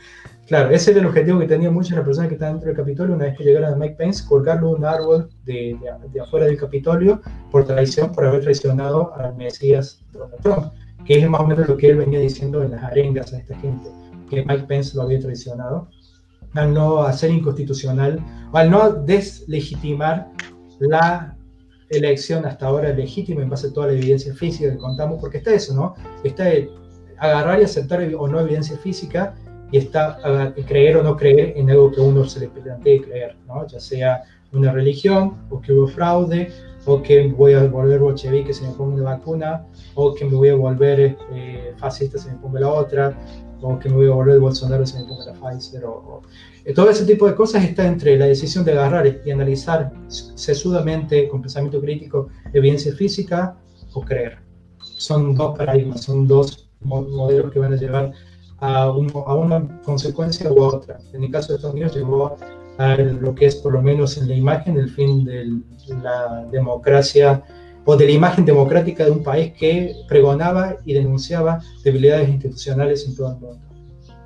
claro, 0.48 0.70
ese 0.72 0.92
era 0.92 1.02
el 1.02 1.06
objetivo 1.08 1.40
que 1.40 1.46
tenían 1.46 1.74
muchas 1.74 1.92
de 1.92 1.96
las 1.98 2.06
personas 2.06 2.30
que 2.30 2.36
están 2.36 2.54
dentro 2.54 2.68
del 2.68 2.78
Capitolio, 2.78 3.16
una 3.16 3.26
vez 3.26 3.38
que 3.38 3.44
llegaron 3.44 3.74
a 3.74 3.76
Mike 3.76 3.96
Pence, 3.96 4.26
colgarlo 4.28 4.72
un 4.72 4.86
árbol 4.86 5.30
de, 5.46 5.78
de, 6.12 6.20
afuera 6.20 6.46
del 6.46 6.58
Capitolio 6.58 7.22
por 7.52 7.66
traición, 7.66 8.12
por 8.12 8.26
haber 8.26 8.42
traicionado 8.42 9.14
al 9.16 9.36
Mesías 9.36 10.02
Donald 10.12 10.42
Trump, 10.42 10.74
que 11.06 11.20
es 11.20 11.30
más 11.30 11.42
o 11.42 11.48
menos 11.48 11.68
lo 11.68 11.78
que 11.78 11.90
él 11.90 11.98
venía 11.98 12.20
diciendo 12.20 12.64
en 12.64 12.72
las 12.72 12.84
arengas 12.84 13.34
a 13.34 13.40
esta 13.40 13.56
gente, 13.60 13.90
que 14.30 14.46
Mike 14.46 14.66
Pence 14.68 14.96
lo 14.96 15.04
había 15.04 15.20
traicionado, 15.20 15.90
al 16.54 16.74
no 16.74 17.04
hacer 17.04 17.30
inconstitucional, 17.30 18.20
o 18.52 18.58
al 18.58 18.72
no 18.72 18.92
deslegitimar 18.92 20.32
la 20.80 21.38
elección 21.90 22.46
hasta 22.46 22.68
ahora 22.68 22.94
legítima 22.94 23.42
en 23.42 23.50
base 23.50 23.68
a 23.68 23.74
toda 23.74 23.88
la 23.88 23.94
evidencia 23.94 24.34
física 24.34 24.72
que 24.72 24.78
contamos, 24.78 25.20
porque 25.20 25.38
está 25.38 25.54
eso, 25.54 25.74
¿no? 25.74 25.96
Está 26.24 26.50
el 26.50 26.70
agarrar 27.18 27.60
y 27.60 27.64
aceptar 27.64 28.02
o 28.18 28.28
no 28.28 28.40
evidencia 28.40 28.78
física 28.78 29.34
y 29.72 29.78
está 29.78 30.54
creer 30.66 30.98
o 30.98 31.04
no 31.04 31.16
creer 31.16 31.54
en 31.58 31.70
algo 31.70 31.92
que 31.92 32.02
uno 32.02 32.26
se 32.26 32.42
le 32.42 32.48
plantee 32.48 33.02
creer, 33.02 33.36
¿no? 33.48 33.66
Ya 33.68 33.80
sea 33.80 34.24
una 34.54 34.72
religión, 34.72 35.36
o 35.50 35.60
que 35.60 35.74
hubo 35.74 35.88
fraude, 35.88 36.52
o 36.86 37.02
que 37.02 37.28
voy 37.28 37.54
a 37.54 37.68
volver 37.68 38.00
bolchevique 38.00 38.54
se 38.54 38.66
me 38.66 38.72
ponga 38.74 38.96
una 38.96 39.04
vacuna, 39.16 39.66
o 39.96 40.14
que 40.14 40.24
me 40.26 40.36
voy 40.36 40.50
a 40.50 40.56
volver 40.56 41.18
eh, 41.34 41.74
fascista 41.78 42.18
se 42.18 42.32
me 42.32 42.38
ponga 42.38 42.62
la 42.62 42.72
otra, 42.72 43.18
o 43.62 43.78
que 43.78 43.90
me 43.90 43.96
voy 43.96 44.08
a 44.08 44.12
volver 44.12 44.40
Bolsonaro 44.40 44.86
se 44.86 45.00
me 45.00 45.06
ponga 45.06 45.26
la 45.26 45.34
Pfizer, 45.34 45.84
o 45.86 46.22
eh, 46.64 46.74
todo 46.74 46.90
ese 46.90 47.06
tipo 47.06 47.28
de 47.28 47.36
cosas 47.36 47.64
está 47.64 47.86
entre 47.86 48.18
la 48.18 48.26
decisión 48.26 48.64
de 48.64 48.72
agarrar 48.72 49.22
y 49.26 49.32
analizar 49.32 49.92
sesudamente, 50.08 51.28
con 51.28 51.42
pensamiento 51.42 51.82
crítico, 51.82 52.30
evidencia 52.54 52.94
física 52.94 53.58
o 53.94 54.02
creer. 54.02 54.40
Son 54.80 55.36
dos 55.36 55.58
paradigmas, 55.58 56.02
son 56.02 56.28
dos 56.28 56.70
modelos 56.82 57.52
que 57.52 57.60
van 57.60 57.74
a 57.74 57.78
llevar 57.78 58.12
a, 58.60 58.84
a 58.84 59.36
una 59.36 59.82
consecuencia 59.84 60.52
u 60.52 60.62
otra. 60.62 61.00
En 61.14 61.24
el 61.24 61.32
caso 61.32 61.50
de 61.50 61.56
Estados 61.56 61.74
Unidos 61.74 61.96
llevó 61.96 62.36
a 62.78 62.96
lo 62.96 63.34
que 63.34 63.46
es 63.48 63.56
por 63.56 63.74
lo 63.74 63.82
menos 63.82 64.18
en 64.18 64.28
la 64.28 64.36
imagen 64.36 64.78
el 64.78 64.90
fin 64.90 65.26
de 65.26 65.62
la 66.02 66.46
democracia 66.52 67.44
o 67.86 67.96
de 67.96 68.06
la 68.06 68.12
imagen 68.12 68.46
democrática 68.46 69.06
de 69.06 69.12
un 69.12 69.24
país 69.24 69.54
que 69.58 69.96
pregonaba 70.08 70.78
y 70.86 70.94
denunciaba 70.94 71.62
debilidades 71.84 72.30
institucionales 72.30 73.08
en 73.08 73.16
todo 73.16 73.30
el 73.30 73.38
mundo. 73.38 73.67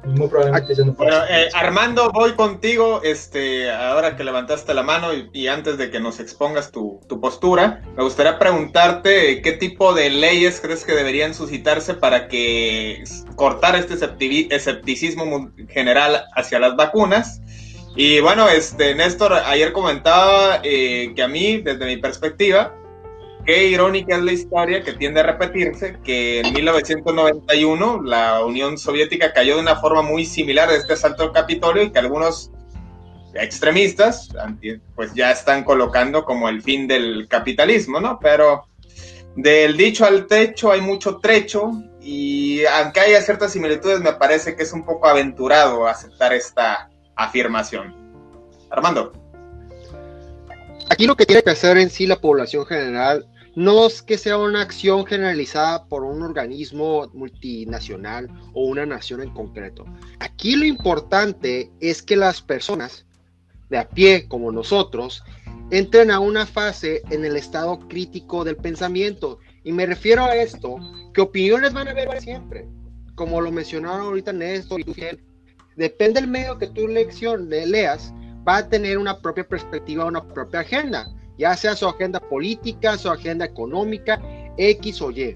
Muy 0.04 0.28
probablemente 0.28 0.74
ya 0.74 0.84
no 0.84 0.96
eh, 1.30 1.50
Armando, 1.54 2.12
voy 2.12 2.32
contigo, 2.32 3.02
este, 3.04 3.70
ahora 3.70 4.16
que 4.16 4.24
levantaste 4.24 4.74
la 4.74 4.82
mano 4.82 5.10
y, 5.32 5.48
antes 5.48 5.78
de 5.78 5.92
que 5.92 6.00
nos 6.00 6.20
expongas 6.20 6.72
tu, 6.72 7.00
postura, 7.22 7.82
me 7.96 8.04
gustaría 8.04 8.40
preguntarte 8.40 9.42
qué 9.44 9.52
tipo 9.52 9.94
de 9.94 10.10
leyes 10.10 10.60
crees 10.60 10.86
que 10.86 10.94
deberían 10.94 11.36
suscitarse 11.36 11.94
para 11.94 12.28
que 12.28 13.04
cortar 13.36 13.76
este 13.76 13.94
escepticismo 14.50 15.52
general 15.70 16.24
hacia 16.36 16.60
las 16.60 16.76
vacunas 16.76 17.42
Y 17.96 18.22
bueno, 18.22 18.50
este 18.50 18.96
Néstor 18.96 19.34
ayer 19.34 19.72
comentaba 19.72 20.62
eh, 20.64 21.14
que 21.16 21.22
a 21.22 21.28
mí, 21.28 21.62
desde 21.62 21.86
mi 21.86 21.98
perspectiva, 21.98 22.74
qué 23.46 23.68
irónica 23.68 24.16
es 24.16 24.24
la 24.24 24.32
historia 24.32 24.84
que 24.84 24.94
tiende 24.94 25.20
a 25.20 25.24
repetirse, 25.24 25.98
que 26.04 26.42
en 26.42 26.54
1991 26.54 28.02
la 28.04 28.44
Unión 28.46 28.78
Soviética 28.78 29.34
cayó 29.34 29.56
de 29.56 29.62
una 29.62 29.76
forma 29.76 30.02
muy 30.02 30.26
similar 30.26 30.70
a 30.70 30.76
este 30.76 30.94
asalto 30.94 31.24
al 31.24 31.32
Capitolio 31.32 31.84
y 31.84 31.92
que 31.92 32.00
algunos 32.00 32.52
extremistas 33.34 34.30
pues 34.96 35.14
ya 35.14 35.32
están 35.32 35.64
colocando 35.64 36.26
como 36.26 36.50
el 36.50 36.62
fin 36.62 36.88
del 36.88 37.28
capitalismo, 37.28 38.00
¿no? 38.00 38.20
Pero 38.20 38.68
del 39.36 39.78
dicho 39.78 40.06
al 40.06 40.28
techo 40.28 40.72
hay 40.72 40.82
mucho 40.82 41.18
trecho 41.18 41.72
y 42.02 42.66
aunque 42.66 43.00
haya 43.00 43.22
ciertas 43.22 43.54
similitudes 43.54 44.02
me 44.02 44.14
parece 44.14 44.56
que 44.56 44.64
es 44.64 44.74
un 44.74 44.84
poco 44.84 45.08
aventurado 45.08 45.88
aceptar 45.88 46.34
esta 46.34 46.90
afirmación. 47.16 47.96
Armando. 48.70 49.14
Aquí 50.90 51.06
lo 51.06 51.16
que 51.16 51.26
tiene 51.26 51.44
que 51.44 51.52
hacer 51.52 51.78
en 51.78 51.90
sí 51.90 52.06
la 52.06 52.18
población 52.18 52.66
general 52.66 53.26
no 53.56 53.88
es 53.88 54.02
que 54.02 54.18
sea 54.18 54.38
una 54.38 54.62
acción 54.62 55.06
generalizada 55.06 55.86
por 55.86 56.04
un 56.04 56.22
organismo 56.22 57.10
multinacional 57.14 58.30
o 58.54 58.66
una 58.66 58.86
nación 58.86 59.22
en 59.22 59.34
concreto. 59.34 59.86
Aquí 60.20 60.56
lo 60.56 60.66
importante 60.66 61.72
es 61.80 62.02
que 62.02 62.16
las 62.16 62.42
personas 62.42 63.06
de 63.70 63.78
a 63.78 63.90
pie 63.90 64.28
como 64.28 64.52
nosotros 64.52 65.24
entren 65.72 66.12
a 66.12 66.20
una 66.20 66.46
fase 66.46 67.02
en 67.10 67.26
el 67.26 67.38
estado 67.38 67.80
crítico 67.88 68.44
del 68.44 68.58
pensamiento. 68.58 69.40
Y 69.64 69.72
me 69.72 69.86
refiero 69.86 70.24
a 70.26 70.36
esto, 70.36 70.78
que 71.14 71.22
opiniones 71.22 71.74
van 71.74 71.88
a 71.88 71.92
haber 71.92 72.22
siempre. 72.22 72.68
Como 73.16 73.40
lo 73.42 73.52
mencionaron 73.52 74.02
ahorita 74.02 74.34
Néstor 74.34 74.82
y 74.82 74.84
tú, 74.84 74.94
depende 75.76 76.20
del 76.20 76.30
medio 76.30 76.58
que 76.58 76.68
tú 76.68 76.88
lección, 76.88 77.50
leas, 77.50 78.14
va 78.48 78.58
a 78.58 78.70
tener 78.70 78.98
una 78.98 79.20
propia 79.20 79.48
perspectiva, 79.48 80.06
una 80.06 80.24
propia 80.28 80.62
agenda, 80.62 81.08
ya 81.38 81.56
sea 81.56 81.76
su 81.76 81.88
agenda 81.88 82.20
política, 82.20 82.98
su 82.98 83.10
agenda 83.10 83.46
económica, 83.46 84.22
X 84.58 85.02
o 85.02 85.12
Y. 85.12 85.36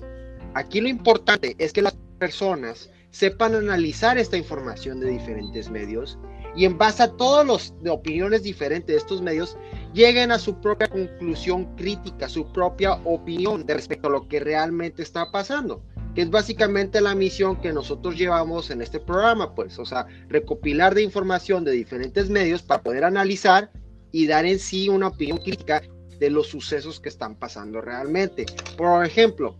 Aquí 0.53 0.81
lo 0.81 0.87
importante 0.87 1.55
es 1.57 1.73
que 1.73 1.81
las 1.81 1.97
personas 2.19 2.89
sepan 3.11 3.55
analizar 3.55 4.17
esta 4.17 4.37
información 4.37 4.99
de 4.99 5.09
diferentes 5.09 5.69
medios 5.69 6.17
y 6.55 6.65
en 6.65 6.77
base 6.77 7.03
a 7.03 7.11
todas 7.11 7.45
las 7.45 7.73
opiniones 7.89 8.43
diferentes 8.43 8.87
de 8.87 8.97
estos 8.97 9.21
medios, 9.21 9.57
lleguen 9.93 10.31
a 10.31 10.39
su 10.39 10.59
propia 10.61 10.87
conclusión 10.87 11.65
crítica, 11.75 12.29
su 12.29 12.51
propia 12.51 12.93
opinión 13.03 13.65
de 13.65 13.73
respecto 13.73 14.07
a 14.07 14.11
lo 14.11 14.27
que 14.27 14.39
realmente 14.39 15.03
está 15.03 15.31
pasando, 15.31 15.83
que 16.13 16.21
es 16.21 16.29
básicamente 16.29 17.01
la 17.01 17.13
misión 17.13 17.57
que 17.57 17.73
nosotros 17.73 18.17
llevamos 18.17 18.69
en 18.71 18.81
este 18.81 18.99
programa, 18.99 19.53
pues, 19.53 19.77
o 19.79 19.85
sea, 19.85 20.07
recopilar 20.29 20.95
de 20.95 21.03
información 21.03 21.65
de 21.65 21.73
diferentes 21.73 22.29
medios 22.29 22.61
para 22.61 22.81
poder 22.81 23.03
analizar 23.03 23.69
y 24.15 24.27
dar 24.27 24.45
en 24.45 24.59
sí 24.59 24.87
una 24.87 25.09
opinión 25.09 25.39
crítica 25.39 25.81
de 26.19 26.29
los 26.29 26.47
sucesos 26.47 27.01
que 27.01 27.09
están 27.09 27.35
pasando 27.35 27.81
realmente. 27.81 28.45
Por 28.77 29.05
ejemplo, 29.05 29.57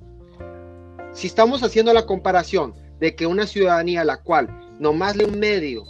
si 1.12 1.28
estamos 1.28 1.62
haciendo 1.62 1.92
la 1.92 2.06
comparación 2.06 2.74
de 3.02 3.18
que 3.18 3.28
una 3.28 3.48
ciudadanía 3.48 4.00
a 4.00 4.06
la 4.06 4.24
cual 4.24 4.48
nomás 4.80 5.18
lee 5.18 5.26
un 5.26 5.40
medio 5.40 5.84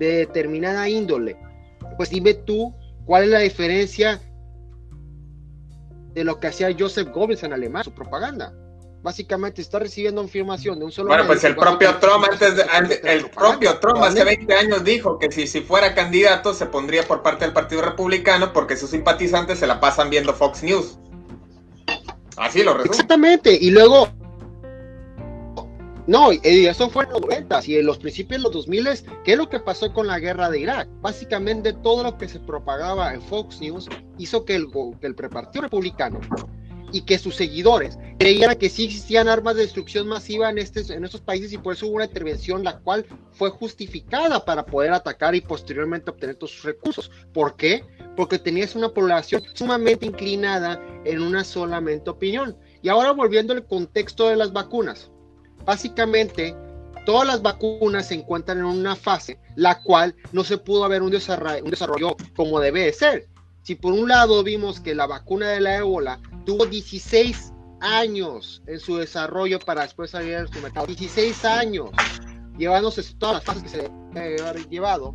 de 0.00 0.16
determinada 0.16 0.88
índole, 0.88 1.36
pues 1.96 2.10
dime 2.10 2.34
tú 2.34 2.74
cuál 3.04 3.22
es 3.22 3.30
la 3.30 3.38
diferencia 3.38 4.20
de 6.12 6.24
lo 6.24 6.40
que 6.40 6.48
hacía 6.48 6.74
Joseph 6.76 7.10
Goebbels 7.14 7.44
en 7.44 7.52
Alemania, 7.52 7.84
su 7.84 7.94
propaganda. 7.94 8.52
Básicamente 9.02 9.62
está 9.62 9.78
recibiendo 9.78 10.22
información 10.22 10.78
de 10.78 10.84
un 10.84 10.90
solo. 10.90 11.08
Bueno, 11.08 11.26
pues 11.26 11.44
el 11.44 11.54
propio 11.54 11.96
Trump 11.98 12.24
antes, 12.72 13.00
el 13.04 13.30
propio 13.30 13.78
Trump 13.78 14.02
hace 14.02 14.24
20 14.24 14.52
años 14.54 14.84
dijo 14.84 15.18
que 15.18 15.30
si, 15.30 15.46
si 15.46 15.60
fuera 15.60 15.94
candidato 15.94 16.52
se 16.52 16.66
pondría 16.66 17.04
por 17.04 17.22
parte 17.22 17.44
del 17.44 17.54
Partido 17.54 17.82
Republicano 17.82 18.52
porque 18.52 18.76
sus 18.76 18.90
simpatizantes 18.90 19.60
se 19.60 19.66
la 19.66 19.78
pasan 19.78 20.10
viendo 20.10 20.34
Fox 20.34 20.62
News. 20.62 20.98
Así 22.36 22.62
lo 22.62 22.74
resumo. 22.74 22.92
Exactamente, 22.92 23.56
y 23.60 23.70
luego 23.70 24.08
no, 26.08 26.32
y 26.32 26.66
eso 26.66 26.88
fue 26.88 27.04
en 27.04 27.10
los 27.10 27.20
90 27.20 27.60
y 27.66 27.76
en 27.76 27.84
los 27.84 27.98
principios 27.98 28.38
de 28.38 28.44
los 28.44 28.52
2000, 28.54 28.88
¿qué 29.24 29.32
es 29.32 29.36
lo 29.36 29.46
que 29.50 29.60
pasó 29.60 29.92
con 29.92 30.06
la 30.06 30.18
guerra 30.18 30.48
de 30.48 30.60
Irak? 30.60 30.88
Básicamente 31.02 31.74
todo 31.74 32.02
lo 32.02 32.16
que 32.16 32.26
se 32.26 32.40
propagaba 32.40 33.12
en 33.12 33.20
Fox 33.20 33.60
News 33.60 33.90
hizo 34.16 34.46
que 34.46 34.54
el, 34.54 34.68
que 35.02 35.06
el 35.06 35.14
Partido 35.14 35.64
Republicano 35.64 36.18
y 36.92 37.02
que 37.02 37.18
sus 37.18 37.36
seguidores 37.36 37.98
creían 38.18 38.56
que 38.56 38.68
sí 38.68 38.84
existían 38.84 39.28
armas 39.28 39.56
de 39.56 39.62
destrucción 39.62 40.08
masiva 40.08 40.50
en, 40.50 40.58
este, 40.58 40.80
en 40.92 41.04
estos 41.04 41.20
países 41.20 41.52
y 41.52 41.58
por 41.58 41.74
eso 41.74 41.86
hubo 41.86 41.96
una 41.96 42.06
intervención 42.06 42.64
la 42.64 42.78
cual 42.78 43.06
fue 43.32 43.50
justificada 43.50 44.44
para 44.44 44.66
poder 44.66 44.92
atacar 44.92 45.34
y 45.34 45.40
posteriormente 45.40 46.10
obtener 46.10 46.36
todos 46.36 46.52
sus 46.52 46.64
recursos. 46.64 47.10
¿Por 47.32 47.56
qué? 47.56 47.84
Porque 48.16 48.38
tenías 48.38 48.74
una 48.74 48.88
población 48.88 49.42
sumamente 49.54 50.06
inclinada 50.06 50.82
en 51.04 51.20
una 51.20 51.44
solamente 51.44 52.10
opinión. 52.10 52.56
Y 52.82 52.88
ahora 52.88 53.12
volviendo 53.12 53.52
al 53.52 53.66
contexto 53.66 54.28
de 54.28 54.36
las 54.36 54.52
vacunas. 54.52 55.10
Básicamente, 55.64 56.56
todas 57.04 57.26
las 57.26 57.42
vacunas 57.42 58.08
se 58.08 58.14
encuentran 58.14 58.58
en 58.58 58.64
una 58.64 58.96
fase 58.96 59.38
la 59.56 59.82
cual 59.82 60.14
no 60.32 60.44
se 60.44 60.56
pudo 60.56 60.84
haber 60.84 61.02
un 61.02 61.10
desarrollo, 61.10 61.64
un 61.64 61.70
desarrollo 61.70 62.16
como 62.36 62.60
debe 62.60 62.84
de 62.84 62.92
ser. 62.92 63.28
Si 63.68 63.74
por 63.74 63.92
un 63.92 64.08
lado 64.08 64.42
vimos 64.42 64.80
que 64.80 64.94
la 64.94 65.06
vacuna 65.06 65.50
de 65.50 65.60
la 65.60 65.76
ébola 65.76 66.18
tuvo 66.46 66.64
16 66.64 67.52
años 67.80 68.62
en 68.66 68.80
su 68.80 68.96
desarrollo 68.96 69.58
para 69.58 69.82
después 69.82 70.12
salir 70.12 70.36
al 70.36 70.48
mercado, 70.62 70.86
16 70.86 71.44
años, 71.44 71.90
llevándose 72.56 73.02
todas 73.18 73.34
las 73.34 73.44
fases 73.44 73.62
que 73.64 73.68
se 73.68 73.90
debe 74.14 74.40
haber 74.40 74.66
llevado. 74.70 75.14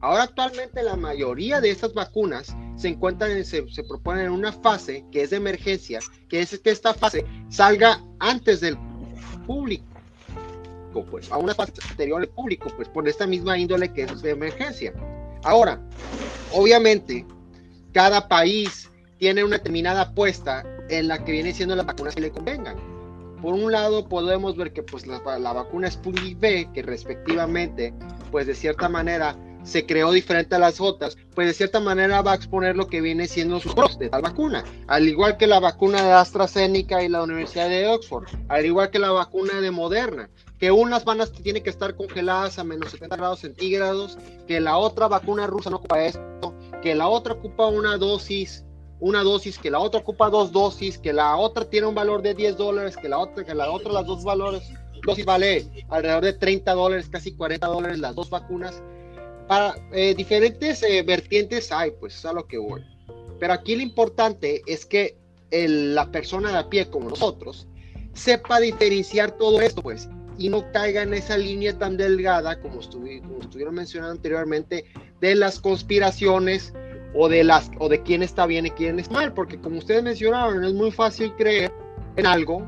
Ahora 0.00 0.22
actualmente 0.22 0.82
la 0.82 0.96
mayoría 0.96 1.60
de 1.60 1.72
estas 1.72 1.92
vacunas 1.92 2.56
se 2.74 2.88
encuentran, 2.88 3.44
se, 3.44 3.70
se 3.70 3.84
proponen 3.84 4.24
en 4.24 4.32
una 4.32 4.50
fase 4.50 5.04
que 5.12 5.20
es 5.20 5.28
de 5.28 5.36
emergencia, 5.36 6.00
que 6.30 6.40
es 6.40 6.58
que 6.58 6.70
esta 6.70 6.94
fase 6.94 7.26
salga 7.50 8.02
antes 8.18 8.62
del 8.62 8.78
público 9.46 9.84
pues, 11.10 11.30
a 11.30 11.36
una 11.36 11.54
fase 11.54 11.74
anterior 11.90 12.22
al 12.22 12.28
público, 12.28 12.72
pues 12.76 12.88
por 12.88 13.06
esta 13.06 13.26
misma 13.26 13.58
índole 13.58 13.92
que 13.92 14.04
es 14.04 14.22
de 14.22 14.30
emergencia. 14.30 14.94
Ahora, 15.44 15.78
obviamente, 16.52 17.26
cada 17.92 18.28
país 18.28 18.90
tiene 19.18 19.44
una 19.44 19.58
determinada 19.58 20.02
apuesta 20.02 20.64
en 20.88 21.08
la 21.08 21.24
que 21.24 21.32
viene 21.32 21.52
siendo 21.52 21.76
las 21.76 21.86
vacunas 21.86 22.14
que 22.14 22.22
le 22.22 22.30
convengan. 22.30 22.76
Por 23.42 23.54
un 23.54 23.72
lado, 23.72 24.08
podemos 24.08 24.56
ver 24.56 24.72
que 24.72 24.82
pues 24.82 25.06
la, 25.06 25.20
la 25.38 25.52
vacuna 25.52 25.90
Sputnik 25.90 26.38
B, 26.38 26.68
que 26.74 26.82
respectivamente, 26.82 27.94
pues 28.30 28.46
de 28.46 28.54
cierta 28.54 28.88
manera 28.88 29.36
se 29.62 29.86
creó 29.86 30.12
diferente 30.12 30.54
a 30.54 30.58
las 30.58 30.80
otras, 30.80 31.16
pues 31.34 31.46
de 31.46 31.54
cierta 31.54 31.80
manera 31.80 32.22
va 32.22 32.32
a 32.32 32.34
exponer 32.34 32.76
lo 32.76 32.86
que 32.88 33.00
viene 33.00 33.28
siendo 33.28 33.60
sus 33.60 33.74
pros 33.74 33.98
de 33.98 34.08
vacuna, 34.08 34.64
al 34.86 35.08
igual 35.08 35.36
que 35.36 35.46
la 35.46 35.60
vacuna 35.60 36.02
de 36.02 36.12
AstraZeneca 36.12 37.02
y 37.02 37.08
la 37.08 37.22
Universidad 37.22 37.68
de 37.68 37.86
Oxford, 37.88 38.26
al 38.48 38.64
igual 38.64 38.90
que 38.90 38.98
la 38.98 39.10
vacuna 39.10 39.60
de 39.60 39.70
Moderna, 39.70 40.30
que 40.58 40.70
unas 40.70 41.04
van 41.04 41.20
a 41.20 41.26
tienen 41.26 41.62
que 41.62 41.70
estar 41.70 41.94
congeladas 41.94 42.58
a 42.58 42.64
menos 42.64 42.90
70 42.90 43.16
grados 43.16 43.40
centígrados, 43.40 44.18
que 44.46 44.60
la 44.60 44.76
otra 44.76 45.08
vacuna 45.08 45.46
rusa 45.46 45.70
no 45.70 45.76
ocupa 45.76 46.04
esto, 46.04 46.54
que 46.82 46.94
la 46.94 47.08
otra 47.08 47.34
ocupa 47.34 47.66
una 47.66 47.96
dosis, 47.96 48.64
una 49.00 49.22
dosis, 49.22 49.58
que 49.58 49.70
la 49.70 49.80
otra 49.80 50.00
ocupa 50.00 50.30
dos 50.30 50.52
dosis, 50.52 50.98
que 50.98 51.12
la 51.12 51.36
otra 51.36 51.64
tiene 51.64 51.86
un 51.86 51.94
valor 51.94 52.22
de 52.22 52.34
10 52.34 52.56
dólares, 52.56 52.96
que 52.96 53.08
la 53.08 53.18
otra, 53.18 53.44
que 53.44 53.54
la 53.54 53.70
otra 53.70 53.92
las 53.92 54.06
dos 54.06 54.24
valores, 54.24 54.62
dosis 55.06 55.24
vale 55.24 55.86
alrededor 55.88 56.24
de 56.24 56.32
30 56.34 56.72
dólares, 56.72 57.08
casi 57.08 57.32
40 57.32 57.66
dólares 57.66 57.98
las 57.98 58.14
dos 58.14 58.30
vacunas. 58.30 58.82
Para 59.48 59.74
eh, 59.92 60.14
diferentes 60.14 60.82
eh, 60.82 61.02
vertientes 61.02 61.72
hay, 61.72 61.90
pues 61.92 62.14
es 62.16 62.24
a 62.24 62.32
lo 62.32 62.46
que 62.46 62.58
voy. 62.58 62.84
Pero 63.38 63.52
aquí 63.52 63.74
lo 63.74 63.82
importante 63.82 64.62
es 64.66 64.84
que 64.84 65.16
la 65.50 66.10
persona 66.12 66.52
de 66.52 66.58
a 66.58 66.68
pie 66.68 66.88
como 66.88 67.10
nosotros 67.10 67.66
sepa 68.12 68.60
diferenciar 68.60 69.32
todo 69.32 69.60
esto, 69.60 69.82
pues, 69.82 70.08
y 70.40 70.48
no 70.48 70.72
caiga 70.72 71.02
en 71.02 71.12
esa 71.12 71.36
línea 71.36 71.76
tan 71.78 71.98
delgada 71.98 72.58
como, 72.58 72.80
estuvieron 72.80 73.74
mencionando 73.74 74.12
anteriormente 74.12 74.86
de 75.20 75.34
las 75.34 75.60
conspiraciones 75.60 76.72
o 77.14 77.28
de 77.28 77.44
las 77.44 77.70
o 77.78 77.90
de 77.90 78.02
quién 78.02 78.22
está 78.22 78.46
bien 78.46 78.64
y 78.64 78.70
quién 78.70 78.98
está 78.98 79.12
mal, 79.12 79.34
porque 79.34 79.60
como 79.60 79.78
ustedes 79.78 80.02
mencionaron, 80.02 80.64
es 80.64 80.72
muy 80.72 80.90
fácil 80.92 81.34
creer 81.36 81.70
en 82.16 82.26
algo 82.26 82.66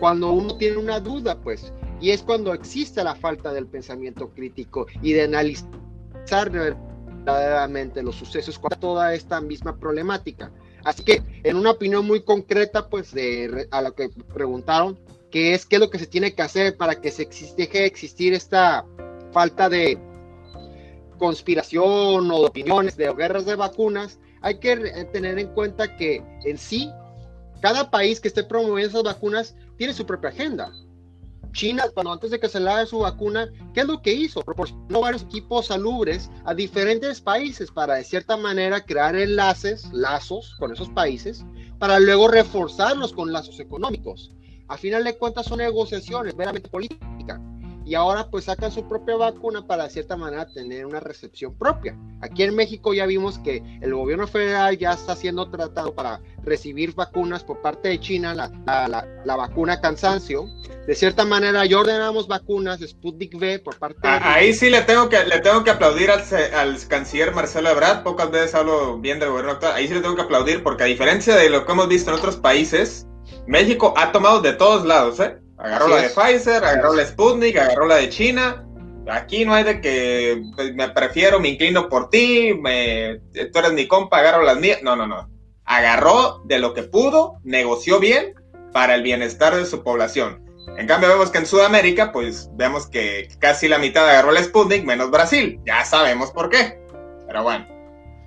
cuando 0.00 0.32
uno 0.32 0.56
tiene 0.56 0.76
una 0.76 0.98
duda, 0.98 1.40
pues, 1.40 1.72
y 2.00 2.10
es 2.10 2.20
cuando 2.20 2.52
existe 2.52 3.04
la 3.04 3.14
falta 3.14 3.52
del 3.52 3.68
pensamiento 3.68 4.30
crítico 4.30 4.88
y 5.00 5.12
de 5.12 5.22
analizar 5.22 6.50
verdaderamente 6.50 8.02
los 8.02 8.16
sucesos 8.16 8.58
con 8.58 8.72
toda 8.80 9.14
esta 9.14 9.40
misma 9.40 9.76
problemática. 9.76 10.50
Así 10.82 11.04
que, 11.04 11.22
en 11.44 11.56
una 11.56 11.70
opinión 11.70 12.04
muy 12.04 12.22
concreta, 12.22 12.88
pues, 12.88 13.14
de, 13.14 13.68
a 13.70 13.82
lo 13.82 13.94
que 13.94 14.10
preguntaron, 14.34 14.98
que 15.34 15.52
es 15.52 15.66
qué 15.66 15.74
es 15.76 15.80
lo 15.80 15.90
que 15.90 15.98
se 15.98 16.06
tiene 16.06 16.32
que 16.32 16.42
hacer 16.42 16.76
para 16.76 17.00
que 17.00 17.10
se 17.10 17.28
deje 17.56 17.80
de 17.80 17.86
existir 17.86 18.32
esta 18.34 18.86
falta 19.32 19.68
de 19.68 19.98
conspiración 21.18 22.30
o 22.30 22.38
de 22.38 22.46
opiniones 22.46 22.96
de 22.96 23.12
guerras 23.12 23.44
de 23.44 23.56
vacunas, 23.56 24.20
hay 24.42 24.60
que 24.60 24.76
tener 25.12 25.40
en 25.40 25.48
cuenta 25.48 25.96
que 25.96 26.22
en 26.44 26.56
sí, 26.56 26.88
cada 27.60 27.90
país 27.90 28.20
que 28.20 28.28
esté 28.28 28.44
promoviendo 28.44 29.00
esas 29.00 29.02
vacunas 29.02 29.56
tiene 29.76 29.92
su 29.92 30.06
propia 30.06 30.30
agenda. 30.30 30.72
China, 31.50 31.82
cuando 31.92 32.12
antes 32.12 32.30
de 32.30 32.38
que 32.38 32.48
se 32.48 32.60
le 32.60 32.86
su 32.86 33.00
vacuna, 33.00 33.50
¿qué 33.74 33.80
es 33.80 33.86
lo 33.88 34.02
que 34.02 34.12
hizo? 34.12 34.40
Proporcionó 34.40 35.00
varios 35.00 35.22
equipos 35.22 35.66
salubres 35.66 36.30
a 36.44 36.54
diferentes 36.54 37.20
países 37.20 37.72
para 37.72 37.94
de 37.94 38.04
cierta 38.04 38.36
manera 38.36 38.84
crear 38.84 39.16
enlaces, 39.16 39.92
lazos 39.92 40.54
con 40.60 40.72
esos 40.72 40.90
países, 40.90 41.44
para 41.80 41.98
luego 41.98 42.28
reforzarlos 42.28 43.12
con 43.12 43.32
lazos 43.32 43.58
económicos. 43.58 44.30
A 44.68 44.76
final 44.76 45.04
de 45.04 45.16
cuentas 45.16 45.46
son 45.46 45.58
negociaciones 45.58 46.34
meramente 46.34 46.68
políticas 46.68 47.40
y 47.86 47.94
ahora 47.94 48.28
pues 48.30 48.44
sacan 48.44 48.72
su 48.72 48.88
propia 48.88 49.16
vacuna 49.16 49.66
para 49.66 49.84
de 49.84 49.90
cierta 49.90 50.16
manera 50.16 50.46
tener 50.46 50.86
una 50.86 51.00
recepción 51.00 51.56
propia. 51.56 51.96
Aquí 52.22 52.42
en 52.42 52.54
México 52.54 52.94
ya 52.94 53.04
vimos 53.04 53.38
que 53.38 53.62
el 53.82 53.94
gobierno 53.94 54.26
federal 54.26 54.78
ya 54.78 54.92
está 54.92 55.14
siendo 55.14 55.50
tratado 55.50 55.94
para 55.94 56.20
recibir 56.42 56.94
vacunas 56.94 57.44
por 57.44 57.60
parte 57.60 57.90
de 57.90 58.00
China, 58.00 58.34
la, 58.34 58.50
la, 58.66 59.06
la, 59.24 59.36
vacuna 59.36 59.80
cansancio. 59.80 60.46
De 60.86 60.94
cierta 60.94 61.24
manera 61.24 61.66
ya 61.66 61.78
ordenamos 61.78 62.26
vacunas 62.26 62.80
de 62.80 62.88
Sputnik 62.88 63.34
V 63.34 63.58
por 63.58 63.78
parte 63.78 64.00
de... 64.00 64.08
Ah, 64.08 64.34
ahí 64.34 64.54
sí 64.54 64.70
le 64.70 64.82
tengo 64.82 65.08
que, 65.10 65.22
le 65.24 65.40
tengo 65.40 65.62
que 65.64 65.70
aplaudir 65.70 66.10
al, 66.10 66.22
al 66.54 66.88
canciller 66.88 67.34
Marcelo 67.34 67.68
Ebrard, 67.70 68.02
pocas 68.02 68.30
veces 68.30 68.54
hablo 68.54 68.98
bien 68.98 69.18
del 69.18 69.30
gobierno 69.30 69.52
actual, 69.52 69.74
ahí 69.74 69.88
sí 69.88 69.94
le 69.94 70.00
tengo 70.00 70.16
que 70.16 70.22
aplaudir 70.22 70.62
porque 70.62 70.84
a 70.84 70.86
diferencia 70.86 71.36
de 71.36 71.50
lo 71.50 71.66
que 71.66 71.72
hemos 71.72 71.88
visto 71.88 72.10
en 72.10 72.16
otros 72.16 72.36
países, 72.36 73.06
México 73.46 73.94
ha 73.96 74.12
tomado 74.12 74.40
de 74.40 74.52
todos 74.52 74.84
lados, 74.84 75.20
¿eh? 75.20 75.36
Agarró 75.58 75.88
la 75.88 76.02
de 76.02 76.08
Pfizer, 76.08 76.64
agarró 76.64 76.94
la 76.94 77.06
Sputnik, 77.06 77.56
agarró 77.56 77.86
la 77.86 77.96
de 77.96 78.08
China. 78.08 78.66
Aquí 79.08 79.44
no 79.44 79.54
hay 79.54 79.64
de 79.64 79.80
que 79.80 80.42
pues, 80.56 80.74
me 80.74 80.88
prefiero, 80.88 81.38
me 81.38 81.48
inclino 81.48 81.88
por 81.88 82.10
ti, 82.10 82.54
me, 82.60 83.20
tú 83.52 83.58
eres 83.58 83.72
mi 83.72 83.86
compa, 83.86 84.18
agarro 84.18 84.42
las 84.42 84.58
mías. 84.58 84.80
No, 84.82 84.96
no, 84.96 85.06
no. 85.06 85.30
Agarró 85.64 86.42
de 86.44 86.58
lo 86.58 86.74
que 86.74 86.82
pudo, 86.82 87.38
negoció 87.44 88.00
bien 88.00 88.34
para 88.72 88.94
el 88.94 89.02
bienestar 89.02 89.54
de 89.54 89.66
su 89.66 89.82
población. 89.82 90.44
En 90.76 90.86
cambio, 90.86 91.08
vemos 91.08 91.30
que 91.30 91.38
en 91.38 91.46
Sudamérica, 91.46 92.10
pues 92.10 92.50
vemos 92.54 92.86
que 92.86 93.28
casi 93.38 93.68
la 93.68 93.78
mitad 93.78 94.08
agarró 94.08 94.32
la 94.32 94.42
Sputnik, 94.42 94.84
menos 94.84 95.10
Brasil. 95.10 95.60
Ya 95.64 95.84
sabemos 95.84 96.30
por 96.32 96.50
qué. 96.50 96.80
Pero 97.26 97.42
bueno, 97.42 97.66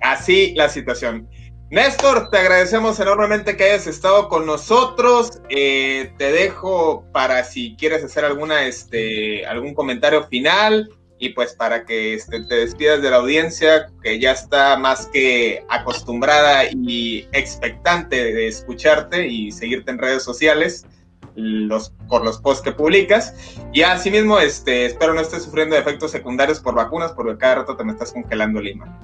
así 0.00 0.54
la 0.54 0.68
situación. 0.68 1.28
Néstor, 1.70 2.30
te 2.30 2.38
agradecemos 2.38 2.98
enormemente 2.98 3.54
que 3.54 3.64
hayas 3.64 3.86
estado 3.86 4.30
con 4.30 4.46
nosotros. 4.46 5.42
Eh, 5.50 6.14
te 6.16 6.32
dejo 6.32 7.04
para 7.12 7.44
si 7.44 7.76
quieres 7.76 8.02
hacer 8.02 8.24
alguna, 8.24 8.66
este, 8.66 9.44
algún 9.44 9.74
comentario 9.74 10.24
final 10.24 10.88
y 11.18 11.30
pues 11.30 11.52
para 11.52 11.84
que 11.84 12.14
este, 12.14 12.42
te 12.44 12.54
despidas 12.54 13.02
de 13.02 13.10
la 13.10 13.16
audiencia 13.16 13.90
que 14.02 14.18
ya 14.18 14.32
está 14.32 14.78
más 14.78 15.08
que 15.08 15.62
acostumbrada 15.68 16.64
y 16.72 17.28
expectante 17.32 18.16
de 18.16 18.48
escucharte 18.48 19.26
y 19.26 19.52
seguirte 19.52 19.90
en 19.90 19.98
redes 19.98 20.22
sociales 20.22 20.86
los, 21.34 21.90
por 22.08 22.24
los 22.24 22.38
posts 22.38 22.62
que 22.62 22.72
publicas. 22.72 23.34
Y 23.74 23.82
asimismo, 23.82 24.38
este, 24.38 24.86
espero 24.86 25.12
no 25.12 25.20
estés 25.20 25.42
sufriendo 25.42 25.76
efectos 25.76 26.12
secundarios 26.12 26.60
por 26.60 26.74
vacunas 26.74 27.12
porque 27.12 27.36
cada 27.36 27.56
rato 27.56 27.76
te 27.76 27.84
me 27.84 27.92
estás 27.92 28.12
congelando 28.12 28.58
Lima. 28.58 28.98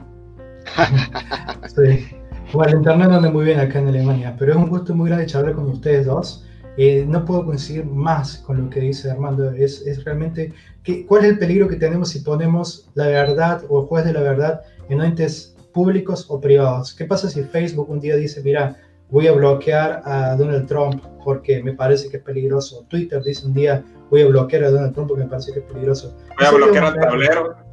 sí. 1.76 2.23
Bueno, 2.52 2.72
el 2.72 2.78
internet 2.78 3.10
anda 3.10 3.30
muy 3.30 3.44
bien 3.44 3.60
acá 3.60 3.80
en 3.80 3.88
Alemania, 3.88 4.34
pero 4.38 4.52
es 4.52 4.58
un 4.58 4.68
gusto 4.68 4.94
muy 4.94 5.08
grande 5.08 5.26
charlar 5.26 5.54
con 5.54 5.68
ustedes 5.68 6.06
dos. 6.06 6.44
Eh, 6.76 7.04
no 7.06 7.24
puedo 7.24 7.44
coincidir 7.44 7.84
más 7.84 8.38
con 8.38 8.64
lo 8.64 8.70
que 8.70 8.80
dice 8.80 9.10
Armando. 9.10 9.50
Es, 9.50 9.82
es 9.86 10.04
realmente 10.04 10.52
que, 10.82 11.06
cuál 11.06 11.24
es 11.24 11.30
el 11.32 11.38
peligro 11.38 11.68
que 11.68 11.76
tenemos 11.76 12.10
si 12.10 12.20
ponemos 12.20 12.88
la 12.94 13.06
verdad 13.06 13.62
o 13.68 13.80
el 13.80 13.86
juez 13.86 14.04
de 14.04 14.12
la 14.12 14.20
verdad 14.20 14.62
en 14.88 15.00
entes 15.00 15.54
públicos 15.72 16.26
o 16.28 16.40
privados. 16.40 16.94
¿Qué 16.94 17.04
pasa 17.04 17.28
si 17.28 17.42
Facebook 17.42 17.90
un 17.90 18.00
día 18.00 18.16
dice, 18.16 18.42
mira, 18.42 18.76
voy 19.10 19.26
a 19.26 19.32
bloquear 19.32 20.02
a 20.04 20.36
Donald 20.36 20.66
Trump 20.66 21.02
porque 21.24 21.62
me 21.62 21.72
parece 21.72 22.08
que 22.08 22.18
es 22.18 22.22
peligroso? 22.22 22.84
Twitter 22.88 23.22
dice 23.22 23.46
un 23.46 23.54
día, 23.54 23.84
voy 24.10 24.22
a 24.22 24.26
bloquear 24.26 24.64
a 24.64 24.70
Donald 24.70 24.94
Trump 24.94 25.08
porque 25.08 25.24
me 25.24 25.30
parece 25.30 25.52
que 25.52 25.60
es 25.60 25.64
peligroso. 25.64 26.16
Voy 26.38 26.46
a 26.46 26.50
bloquear 26.50 26.84
al 26.84 26.94
tablero. 26.94 27.63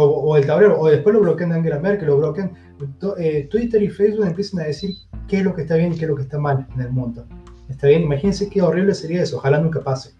O, 0.00 0.04
o, 0.04 0.36
el 0.36 0.46
tablero, 0.46 0.78
o 0.78 0.88
después 0.88 1.12
lo 1.12 1.22
bloquean 1.22 1.50
a 1.50 1.56
Angela 1.56 1.80
Merkel, 1.80 2.06
lo 2.06 2.18
bloquean 2.18 2.52
eh, 3.18 3.48
Twitter 3.50 3.82
y 3.82 3.88
Facebook 3.88 4.26
empiezan 4.26 4.60
a 4.60 4.64
decir 4.64 4.94
qué 5.26 5.38
es 5.38 5.42
lo 5.42 5.52
que 5.52 5.62
está 5.62 5.74
bien 5.74 5.92
y 5.92 5.96
qué 5.96 6.04
es 6.04 6.08
lo 6.08 6.14
que 6.14 6.22
está 6.22 6.38
mal 6.38 6.68
en 6.72 6.80
el 6.82 6.90
mundo. 6.90 7.26
Está 7.68 7.88
bien, 7.88 8.02
imagínense 8.02 8.48
qué 8.48 8.62
horrible 8.62 8.94
sería 8.94 9.24
eso, 9.24 9.38
ojalá 9.38 9.58
nunca 9.58 9.80
pase. 9.80 10.12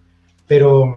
Pero 0.49 0.97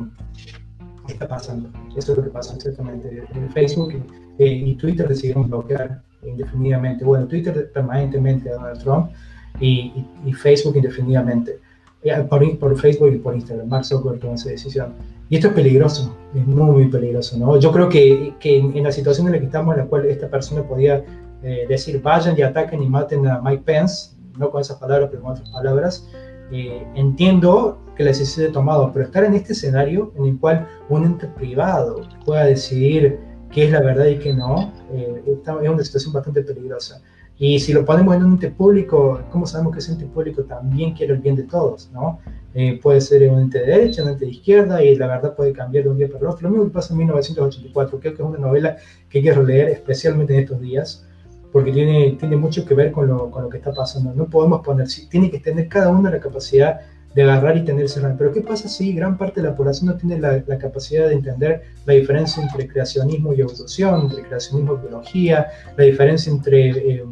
está 1.08 1.28
pasando, 1.28 1.70
eso 1.96 2.14
es 2.14 2.18
lo 2.18 2.24
que 2.24 2.32
pasa 2.32 2.56
exactamente. 2.56 3.24
Facebook 3.54 3.94
eh, 4.40 4.48
y 4.48 4.76
Twitter 4.76 5.08
decidieron 5.08 5.48
bloquear 5.48 6.02
indefinidamente, 6.24 7.06
bueno, 7.06 7.28
Twitter 7.28 7.72
permanentemente 7.72 8.50
a 8.50 8.54
Donald 8.54 8.82
Trump 8.82 9.12
y, 9.60 10.06
y, 10.26 10.34
Facebook 10.34 10.76
indefinidamente. 10.78 11.60
Eh, 12.02 12.26
por, 12.28 12.58
por, 12.58 12.76
Facebook 12.80 13.14
y 13.14 13.18
por 13.18 13.36
Instagram, 13.36 13.68
Mark 13.68 13.86
Zuckerberg 13.86 14.22
tomó 14.22 14.34
esa 14.34 14.50
decisión. 14.50 14.94
Y 15.32 15.36
esto 15.36 15.48
es 15.48 15.54
peligroso, 15.54 16.14
es 16.36 16.46
muy, 16.46 16.90
peligroso, 16.90 17.38
¿no? 17.38 17.58
Yo 17.58 17.72
creo 17.72 17.88
que, 17.88 18.36
que 18.38 18.58
en, 18.58 18.84
la 18.84 18.92
situación 18.92 19.28
en 19.28 19.34
la 19.34 19.40
que 19.40 19.46
estamos, 19.46 19.74
en 19.74 19.84
la 19.84 19.88
cual 19.88 20.06
esta 20.08 20.28
persona 20.28 20.62
podía 20.62 21.06
eh, 21.42 21.66
decir 21.70 22.02
vayan 22.02 22.38
y 22.38 22.42
ataquen 22.42 22.84
y 22.84 22.90
maten 22.90 23.26
a 23.26 23.42
Mike 23.42 23.64
Pence, 23.66 24.18
no 24.38 24.52
con 24.52 24.60
esas 24.60 24.78
palabras, 24.78 25.08
pero 25.10 25.22
con 25.22 25.32
otras 25.32 25.50
palabras, 25.50 26.06
eh, 26.52 26.86
entiendo 26.96 27.80
que 27.96 28.04
la 28.04 28.10
decisión 28.10 28.48
he 28.48 28.50
tomado, 28.50 28.92
pero 28.92 29.06
estar 29.06 29.24
en 29.24 29.34
este 29.34 29.54
escenario 29.54 30.12
en 30.18 30.26
el 30.26 30.38
cual 30.38 30.68
un 30.90 31.06
ente 31.06 31.28
privado 31.28 32.02
pueda 32.26 32.44
decidir 32.44 33.18
qué 33.52 33.64
es 33.64 33.72
la 33.72 33.80
verdad 33.80 34.08
y 34.08 34.20
qué 34.20 34.34
no, 34.34 34.74
eh, 34.92 35.24
es 35.26 35.48
una 35.48 35.84
situación 35.86 36.12
bastante 36.12 36.42
peligrosa. 36.42 37.02
Y 37.38 37.60
si 37.60 37.74
lo 37.74 37.84
ponemos 37.84 38.16
en 38.16 38.24
un 38.24 38.34
ente 38.34 38.52
público, 38.52 39.22
¿cómo 39.32 39.48
sabemos 39.48 39.74
que 39.74 39.80
ese 39.80 39.94
ente 39.94 40.06
público 40.06 40.44
también 40.44 40.94
quiere 40.94 41.14
el 41.14 41.20
bien 41.20 41.36
de 41.36 41.44
todos? 41.44 41.90
¿no? 41.92 42.20
Eh, 42.54 42.80
puede 42.82 43.02
ser 43.02 43.30
un 43.30 43.40
ente 43.40 43.60
de 43.60 43.66
derecha, 43.66 44.04
un 44.04 44.10
ente 44.10 44.26
de 44.26 44.32
izquierda, 44.32 44.84
y 44.84 44.96
la 44.96 45.08
verdad 45.08 45.36
puede 45.36 45.54
cambiar 45.54 45.86
de 45.86 45.90
un 45.90 45.98
día 45.98 46.08
para 46.08 46.20
el 46.20 46.28
otro. 46.28 46.44
Lo 46.44 46.50
mismo 46.50 46.66
que 46.66 46.72
pasa 46.72 46.94
en 46.94 47.00
1984, 47.00 48.00
creo 48.00 48.14
que 48.14 48.22
es 48.22 48.28
una 48.28 48.38
novela 48.38 48.78
que 49.10 49.22
quiero 49.22 49.44
leer 49.44 49.70
especialmente 49.70 50.34
en 50.34 50.42
estos 50.42 50.62
días, 50.62 51.08
porque 51.52 51.72
tiene, 51.72 52.16
tiene 52.20 52.36
mucho 52.36 52.66
que 52.66 52.74
ver 52.76 52.92
con 52.92 53.08
lo, 53.08 53.32
con 53.32 53.44
lo 53.44 53.50
que 53.50 53.58
está 53.58 53.74
pasando. 53.74 54.14
No 54.14 54.26
podemos 54.26 54.62
poner, 54.62 54.88
tiene 55.10 55.32
que 55.32 55.40
tener 55.40 55.68
cada 55.68 55.90
uno 55.90 56.10
la 56.10 56.20
capacidad 56.20 56.82
de 57.14 57.24
agarrar 57.24 57.58
y 57.58 57.66
tener 57.66 57.86
ese 57.86 58.02
Pero 58.18 58.32
¿qué 58.32 58.42
pasa 58.42 58.70
si 58.70 58.94
gran 58.94 59.18
parte 59.18 59.42
de 59.42 59.50
la 59.50 59.56
población 59.56 59.88
no 59.88 59.98
tiene 59.98 60.20
la, 60.20 60.44
la, 60.48 60.58
capacidad 60.58 61.10
de 61.10 61.16
entender 61.16 61.62
la 61.86 61.94
diferencia 61.94 62.42
entre 62.42 62.68
creacionismo 62.68 63.34
y 63.34 63.42
evolución, 63.42 64.02
entre 64.02 64.24
creacionismo 64.24 64.76
y 64.76 64.88
biología, 64.88 65.48
la 65.76 65.84
diferencia 65.84 66.32
entre 66.32 66.70
eh, 66.70 67.04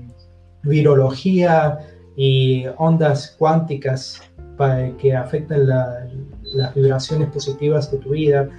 virología 0.64 1.80
y 2.16 2.66
ondas 2.78 3.36
cuánticas 3.38 4.22
para, 4.58 4.96
que 4.98 5.16
afectan 5.16 5.68
la, 5.68 6.08
las 6.54 6.76
vibraciones 6.76 7.30
positivas 7.30 7.92
de 7.92 7.98
tu 8.00 8.12
vida? 8.12 8.50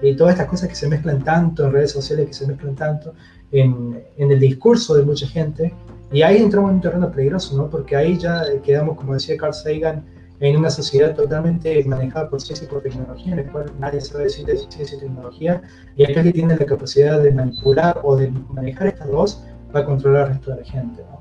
Y 0.00 0.14
todas 0.14 0.34
estas 0.34 0.48
cosas 0.48 0.68
que 0.68 0.74
se 0.76 0.88
mezclan 0.88 1.24
tanto 1.24 1.66
en 1.66 1.72
redes 1.72 1.90
sociales, 1.90 2.26
que 2.26 2.32
se 2.32 2.46
mezclan 2.46 2.74
tanto, 2.76 3.14
en, 3.50 4.00
en, 4.16 4.30
el 4.30 4.38
discurso 4.38 4.94
de 4.94 5.02
mucha 5.02 5.26
gente. 5.26 5.74
Y 6.12 6.22
ahí 6.22 6.36
entramos 6.36 6.70
en 6.70 6.76
un 6.76 6.82
terreno 6.82 7.10
peligroso, 7.10 7.56
¿no? 7.56 7.68
Porque 7.68 7.96
ahí 7.96 8.16
ya 8.16 8.44
quedamos, 8.62 8.96
como 8.96 9.14
decía 9.14 9.36
Carl 9.36 9.52
Sagan, 9.52 10.04
en 10.40 10.56
una 10.56 10.70
sociedad 10.70 11.14
totalmente 11.14 11.82
manejada 11.84 12.30
por 12.30 12.40
ciencia 12.40 12.64
y 12.64 12.68
por 12.68 12.82
tecnología, 12.82 13.32
en 13.32 13.44
la 13.44 13.52
cual 13.52 13.72
nadie 13.78 14.00
sabe 14.00 14.24
decir 14.24 14.46
de 14.46 14.56
ciencia 14.56 14.96
y 14.96 15.00
tecnología, 15.00 15.62
y 15.96 16.04
aquel 16.04 16.24
que 16.24 16.32
tiene 16.32 16.56
la 16.56 16.64
capacidad 16.64 17.20
de 17.20 17.32
manipular 17.32 18.00
o 18.04 18.16
de 18.16 18.30
manejar 18.50 18.88
estas 18.88 19.08
dos 19.08 19.44
va 19.74 19.80
a 19.80 19.84
controlar 19.84 20.26
al 20.26 20.28
resto 20.34 20.52
de 20.52 20.60
la 20.60 20.64
gente, 20.64 21.02
¿no? 21.10 21.17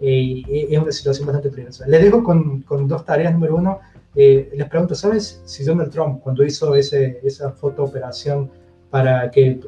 Y, 0.00 0.72
es 0.74 0.78
una 0.78 0.92
situación 0.92 1.26
bastante 1.26 1.50
peligrosa. 1.50 1.86
Les 1.86 2.02
dejo 2.02 2.22
con, 2.22 2.62
con 2.62 2.86
dos 2.86 3.04
tareas. 3.04 3.32
Número 3.32 3.56
uno, 3.56 3.80
eh, 4.14 4.50
les 4.54 4.68
pregunto, 4.68 4.94
¿sabes 4.94 5.42
si 5.44 5.64
Donald 5.64 5.92
Trump, 5.92 6.20
cuando 6.22 6.44
hizo 6.44 6.74
ese, 6.74 7.20
esa 7.22 7.52
foto 7.52 7.84
operación 7.84 8.50
para 8.90 9.30
que 9.30 9.60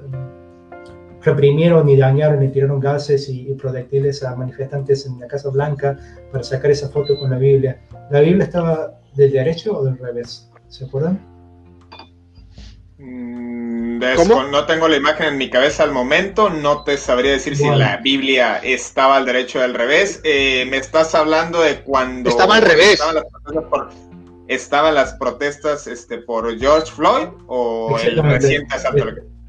reprimieron 1.22 1.88
y 1.88 1.96
dañaron 1.96 2.42
y 2.42 2.48
tiraron 2.48 2.80
gases 2.80 3.28
y, 3.28 3.52
proyectiles 3.54 4.22
a 4.24 4.34
manifestantes 4.34 5.06
en 5.06 5.20
la 5.20 5.26
Casa 5.26 5.50
Blanca 5.50 5.98
para 6.32 6.42
sacar 6.42 6.70
esa 6.70 6.88
foto 6.88 7.18
con 7.18 7.30
la 7.30 7.38
Biblia. 7.38 7.80
¿La 8.10 8.20
Biblia 8.20 8.44
estaba 8.44 9.00
del 9.14 9.32
derecho 9.32 9.78
o 9.78 9.84
del 9.84 9.98
revés? 9.98 10.50
¿Se 10.68 10.84
acuerdan? 10.84 11.20
Mm, 12.98 13.49
no 14.50 14.66
tengo 14.66 14.88
la 14.88 14.96
imagen 14.96 15.26
en 15.26 15.38
mi 15.38 15.50
cabeza 15.50 15.82
al 15.82 15.92
momento, 15.92 16.50
no 16.50 16.84
te 16.84 16.96
sabría 16.96 17.32
decir 17.32 17.56
si 17.56 17.68
la 17.68 17.98
Biblia 17.98 18.58
estaba 18.58 19.16
al 19.16 19.26
derecho 19.26 19.60
o 19.60 19.62
al 19.62 19.74
revés. 19.74 20.20
Eh, 20.24 20.66
me 20.70 20.76
estás 20.76 21.14
hablando 21.14 21.60
de 21.60 21.82
cuando... 21.82 22.30
Estaba 22.30 22.56
al 22.56 22.62
revés. 22.62 23.00
Estaban 24.48 24.94
las 24.94 25.14
protestas, 25.14 25.86
este, 25.86 26.18
por 26.18 26.58
George 26.58 26.90
Floyd 26.90 27.28
o 27.46 27.96
el 27.98 28.22
reciente 28.22 28.74
asalto. 28.74 29.04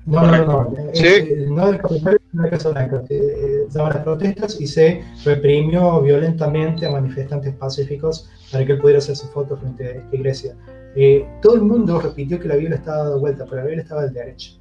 No, 0.05 0.21
no, 0.25 0.45
no, 0.45 0.75
¿Sí? 0.93 1.05
Eh, 1.05 1.45
no 1.47 1.67
del 1.67 1.79
Capitolio, 1.79 2.19
de 2.31 2.49
Casa 2.49 2.69
Blanca. 2.69 3.03
Eh, 3.09 3.67
daban 3.71 3.93
las 3.93 4.03
protestas 4.03 4.59
y 4.59 4.67
se 4.67 5.03
reprimió 5.23 6.01
violentamente 6.01 6.85
a 6.85 6.91
manifestantes 6.91 7.53
pacíficos 7.55 8.29
para 8.51 8.65
que 8.65 8.73
él 8.73 8.79
pudiera 8.79 8.97
hacer 8.97 9.15
su 9.15 9.27
foto 9.27 9.57
frente 9.57 9.85
a 9.85 9.91
esta 9.91 10.15
iglesia. 10.15 10.55
Eh, 10.95 11.25
todo 11.41 11.55
el 11.55 11.61
mundo 11.61 11.99
repitió 11.99 12.39
que 12.39 12.47
la 12.47 12.55
Biblia 12.55 12.77
estaba 12.77 13.03
dada 13.03 13.15
vuelta, 13.17 13.45
pero 13.45 13.57
la 13.57 13.63
Biblia 13.63 13.83
estaba 13.83 14.03
del 14.03 14.13
derecho. 14.13 14.53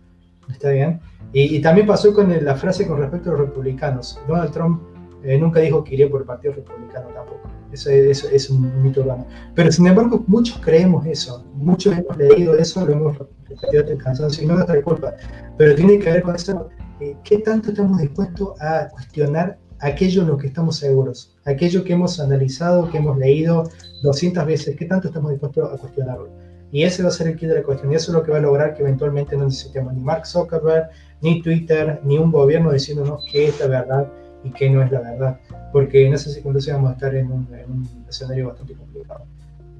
¿Está 0.51 0.71
bien? 0.71 1.01
Y, 1.33 1.57
y 1.57 1.61
también 1.61 1.87
pasó 1.87 2.13
con 2.13 2.45
la 2.45 2.55
frase 2.57 2.87
con 2.87 2.99
respecto 2.99 3.31
a 3.31 3.33
los 3.33 3.41
republicanos. 3.43 4.21
Donald 4.27 4.53
Trump 4.53 4.83
Eh, 5.23 5.39
nunca 5.39 5.61
dijo 5.61 5.85
que 5.85 5.95
iría 5.95 6.09
por 6.09 6.23
el 6.23 6.27
Partido 6.27 6.55
Republicano 6.55 7.09
tampoco. 7.13 7.43
Eso, 7.73 7.91
es 7.91 8.49
un 8.51 8.83
mito 8.83 9.03
urbano. 9.03 9.27
Pero 9.55 9.71
sin 9.71 9.87
embargo, 9.87 10.25
muchos 10.27 10.59
creemos 10.61 11.05
eso. 11.07 11.45
Muchos 11.55 11.97
hemos 11.99 12.17
leído 12.17 12.57
eso, 12.57 12.87
lo 12.87 12.93
hemos 12.93 13.19
repetido 13.19 13.81
hasta 13.81 13.93
el 13.93 13.99
cansancio, 13.99 14.43
y 14.43 14.47
no 14.47 14.55
es 14.55 14.59
nuestra 14.61 14.83
culpa. 14.83 15.15
Pero 15.59 15.75
tiene 15.75 15.99
que 15.99 16.11
ver 16.11 16.23
con 16.23 16.35
eso, 16.35 16.69
eh, 17.01 17.17
¿qué 17.23 17.39
tanto 17.39 17.69
estamos 17.71 18.01
dispuestos 18.01 18.59
a 18.63 18.89
cuestionar 18.89 19.59
aquello 19.81 20.23
en 20.23 20.29
lo 20.29 20.37
que 20.39 20.47
estamos 20.47 20.77
seguros? 20.77 21.37
Aquello 21.51 21.83
que 21.83 21.93
hemos 21.93 22.21
analizado, 22.21 22.89
que 22.91 22.99
hemos 22.99 23.19
leído 23.19 23.69
200 24.03 24.47
veces, 24.47 24.77
¿qué 24.77 24.85
tanto 24.85 25.09
estamos 25.09 25.31
dispuestos 25.33 25.73
a 25.73 25.77
cuestionarlo? 25.77 26.29
Y 26.73 26.85
ese 26.85 27.03
va 27.03 27.09
a 27.09 27.13
ser 27.13 27.27
el 27.27 27.37
kit 27.37 27.49
de 27.49 27.57
la 27.57 27.63
cuestión. 27.63 27.93
Y 27.93 27.97
eso 27.97 28.13
es 28.13 28.17
lo 28.17 28.23
que 28.23 28.31
va 28.31 28.39
a 28.39 28.41
lograr 28.41 28.75
que 28.75 28.83
eventualmente 28.83 29.37
no 29.37 29.45
necesitemos 29.45 29.93
ni 29.93 30.01
Mark 30.01 30.27
Zuckerberg, 30.27 30.91
ni 31.21 31.43
Twitter, 31.43 32.01
ni 32.05 32.19
un 32.19 32.31
gobierno 32.31 32.71
diciéndonos 32.71 33.25
qué 33.31 33.49
es 33.49 33.59
la 33.59 33.67
verdad 33.67 34.09
y 34.45 34.51
qué 34.51 34.71
no 34.71 34.83
es 34.83 34.91
la 34.93 35.01
verdad. 35.01 35.41
Porque 35.73 36.07
en 36.07 36.15
esa 36.15 36.31
circunstancia 36.31 36.75
vamos 36.75 36.91
a 36.91 36.95
estar 36.95 37.15
en 37.15 37.31
un, 37.31 37.49
escenario 38.09 38.49
bastante 38.49 38.75
complicado. 38.75 39.25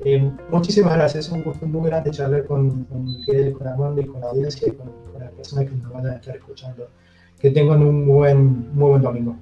Eh, 0.05 0.31
muchísimas 0.51 0.95
gracias. 0.95 1.27
Es 1.27 1.33
un 1.33 1.45
gusto 1.45 1.67
muy 1.67 1.89
grande 1.89 2.11
charlar 2.11 2.45
con, 2.47 2.85
con 2.85 3.07
Fidel, 3.25 3.53
con 3.53 3.69
Armando 3.69 4.01
y 4.01 4.07
con 4.07 4.21
la 4.21 4.29
audiencia 4.29 4.69
y 4.69 4.73
con, 4.73 4.91
las 5.21 5.31
personas 5.33 5.67
que 5.67 5.77
nos 5.77 5.93
van 5.93 6.07
a 6.07 6.15
estar 6.15 6.35
escuchando. 6.35 6.89
Que 7.39 7.51
tengan 7.51 7.83
un 7.83 8.07
buen, 8.07 8.75
muy 8.75 8.91
buen 8.91 9.03
domingo. 9.03 9.37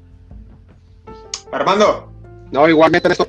Armando. 1.51 2.18
No, 2.51 2.69
igualmente, 2.69 3.09
Néstor. 3.09 3.29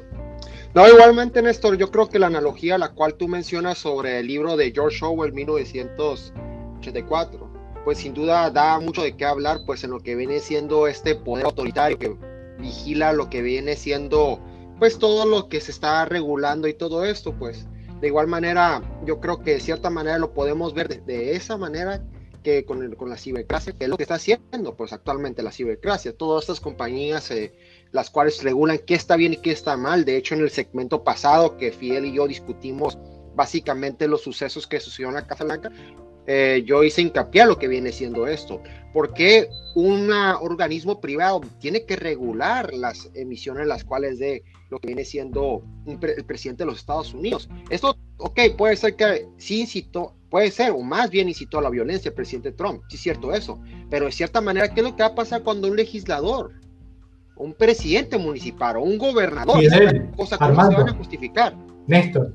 No, 0.74 0.88
igualmente, 0.88 1.42
Néstor, 1.42 1.78
yo 1.78 1.92
creo 1.92 2.10
que 2.10 2.20
la 2.20 2.28
analogía 2.28 2.76
a 2.76 2.78
la 2.78 2.90
cual 2.90 3.16
tú 3.16 3.28
mencionas 3.28 3.80
sobre 3.80 4.20
el 4.20 4.28
libro 4.28 4.56
de 4.56 4.72
George 4.72 5.04
Orwell, 5.04 5.34
1984, 5.34 7.50
pues 7.84 7.98
sin 7.98 8.14
duda 8.14 8.52
da 8.52 8.80
mucho 8.80 9.02
de 9.02 9.18
qué 9.18 9.26
hablar, 9.26 9.62
pues 9.66 9.84
en 9.84 9.90
lo 9.92 10.00
que 10.00 10.16
viene 10.16 10.40
siendo 10.40 10.88
este 10.88 11.16
poder 11.16 11.46
autoritario 11.46 11.98
que 11.98 12.16
vigila 12.60 13.12
lo 13.14 13.30
que 13.30 13.42
viene 13.42 13.76
siendo, 13.76 14.40
pues 14.78 15.00
todo 15.00 15.26
lo 15.26 15.50
que 15.50 15.60
se 15.60 15.72
está 15.72 16.06
regulando 16.06 16.68
y 16.68 16.74
todo 16.74 17.04
esto, 17.04 17.34
pues 17.34 17.66
de 18.00 18.08
igual 18.08 18.28
manera, 18.28 18.84
yo 19.06 19.20
creo 19.20 19.42
que 19.42 19.56
de 19.56 19.60
cierta 19.60 19.90
manera 19.90 20.20
lo 20.20 20.34
podemos 20.34 20.74
ver 20.74 21.04
de, 21.04 21.36
esa 21.36 21.58
manera 21.58 22.02
que 22.44 22.64
con, 22.64 22.96
con 22.96 23.10
la 23.10 23.18
cibercracia, 23.18 23.74
que 23.74 23.86
es 23.86 23.90
lo 23.90 23.98
que 23.98 24.04
está 24.04 24.16
haciendo, 24.16 24.78
pues 24.78 24.94
actualmente 24.94 25.44
la 25.44 25.52
cibercracia, 25.52 26.16
todas 26.16 26.44
estas 26.44 26.62
compañías 26.62 27.30
eh, 27.32 27.54
las 27.92 28.10
cuales 28.10 28.44
regulan 28.44 28.80
qué 28.86 28.96
está 28.96 29.16
bien 29.16 29.34
y 29.34 29.38
qué 29.38 29.52
está 29.52 29.78
mal. 29.78 30.06
De 30.06 30.18
hecho, 30.18 30.36
en 30.36 30.42
el 30.42 30.50
segmento 30.50 31.04
pasado 31.04 31.58
que 31.58 31.72
Fidel 31.72 32.06
y 32.06 32.14
yo 32.14 32.28
discutimos 32.28 32.98
básicamente 33.36 34.08
los 34.08 34.22
sucesos 34.22 34.68
que 34.68 34.80
sucedieron 34.80 35.16
en 35.16 35.22
la 35.22 35.28
Casa 35.28 35.44
Blanca, 35.44 35.72
eh, 36.28 36.62
yo 36.64 36.84
hice 36.84 37.02
hincapié 37.02 37.42
a 37.42 37.46
lo 37.48 37.58
que 37.58 37.68
viene 37.68 37.92
siendo 37.92 38.28
esto. 38.28 38.62
¿Por 38.94 39.14
qué 39.14 39.50
un 39.74 40.12
organismo 40.12 41.02
privado 41.02 41.42
tiene 41.60 41.86
que 41.86 41.96
regular 41.96 42.72
las 42.74 43.10
emisiones 43.16 43.66
las 43.66 43.84
cuales 43.84 44.20
de 44.20 44.44
lo 44.70 44.80
que 44.80 44.88
viene 44.88 45.06
siendo 45.06 45.64
el 45.88 46.26
presidente 46.26 46.64
de 46.64 46.68
los 46.68 46.78
Estados 46.78 47.14
Unidos? 47.16 47.50
Esto, 47.72 47.98
ok, 48.18 48.40
puede 48.56 48.76
ser 48.76 48.96
que 48.96 49.28
sí 49.38 49.62
incitó, 49.62 50.14
puede 50.30 50.52
ser, 50.52 50.72
o 50.72 50.82
más 50.82 51.10
bien 51.10 51.30
incitó 51.30 51.58
a 51.58 51.64
la 51.64 51.70
violencia 51.72 52.10
el 52.10 52.16
presidente 52.16 52.52
Trump, 52.52 52.84
sí 52.90 52.98
es 52.98 53.02
cierto 53.02 53.34
eso, 53.34 53.60
pero 53.90 54.06
de 54.06 54.12
cierta 54.12 54.40
manera, 54.40 54.72
¿qué 54.72 54.82
es 54.82 54.88
lo 54.88 54.96
que 54.96 55.02
va 55.02 55.10
a 55.10 55.16
pasar 55.16 55.42
cuando 55.42 55.68
un 55.68 55.78
legislador 55.78 56.52
un 57.40 57.54
presidente 57.54 58.18
municipal 58.18 58.78
o 58.78 58.82
un 58.82 58.98
gobernador. 58.98 59.58
cosa 60.16 60.38
que 60.38 60.46
no 60.46 60.70
se 60.70 60.76
van 60.76 60.90
a 60.90 60.94
justificar. 60.94 61.56
Néstor. 61.88 62.34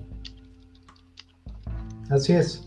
Así 2.10 2.32
es. 2.32 2.66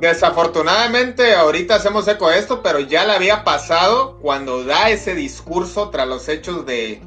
desafortunadamente 0.00 1.34
ahorita 1.34 1.76
hacemos 1.76 2.08
eco 2.08 2.28
de 2.28 2.38
esto, 2.38 2.62
pero 2.62 2.80
ya 2.80 3.06
le 3.06 3.12
había 3.12 3.44
pasado 3.44 4.18
cuando 4.20 4.64
da 4.64 4.90
ese 4.90 5.14
discurso 5.14 5.90
tras 5.90 6.08
los 6.08 6.28
hechos 6.28 6.66
de, 6.66 7.00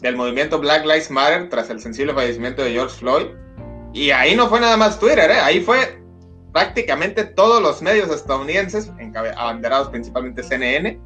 del 0.00 0.16
movimiento 0.16 0.58
Black 0.58 0.84
Lives 0.84 1.10
Matter, 1.10 1.48
tras 1.48 1.70
el 1.70 1.80
sensible 1.80 2.12
fallecimiento 2.12 2.62
de 2.62 2.72
George 2.72 2.96
Floyd. 2.96 3.26
Y 3.94 4.10
ahí 4.10 4.36
no 4.36 4.48
fue 4.48 4.60
nada 4.60 4.76
más 4.76 4.98
Twitter, 4.98 5.30
¿eh? 5.30 5.40
ahí 5.40 5.60
fue 5.60 5.98
prácticamente 6.52 7.24
todos 7.24 7.62
los 7.62 7.80
medios 7.80 8.10
estadounidenses, 8.10 8.90
abanderados 9.36 9.88
principalmente 9.88 10.42
CNN, 10.42 11.00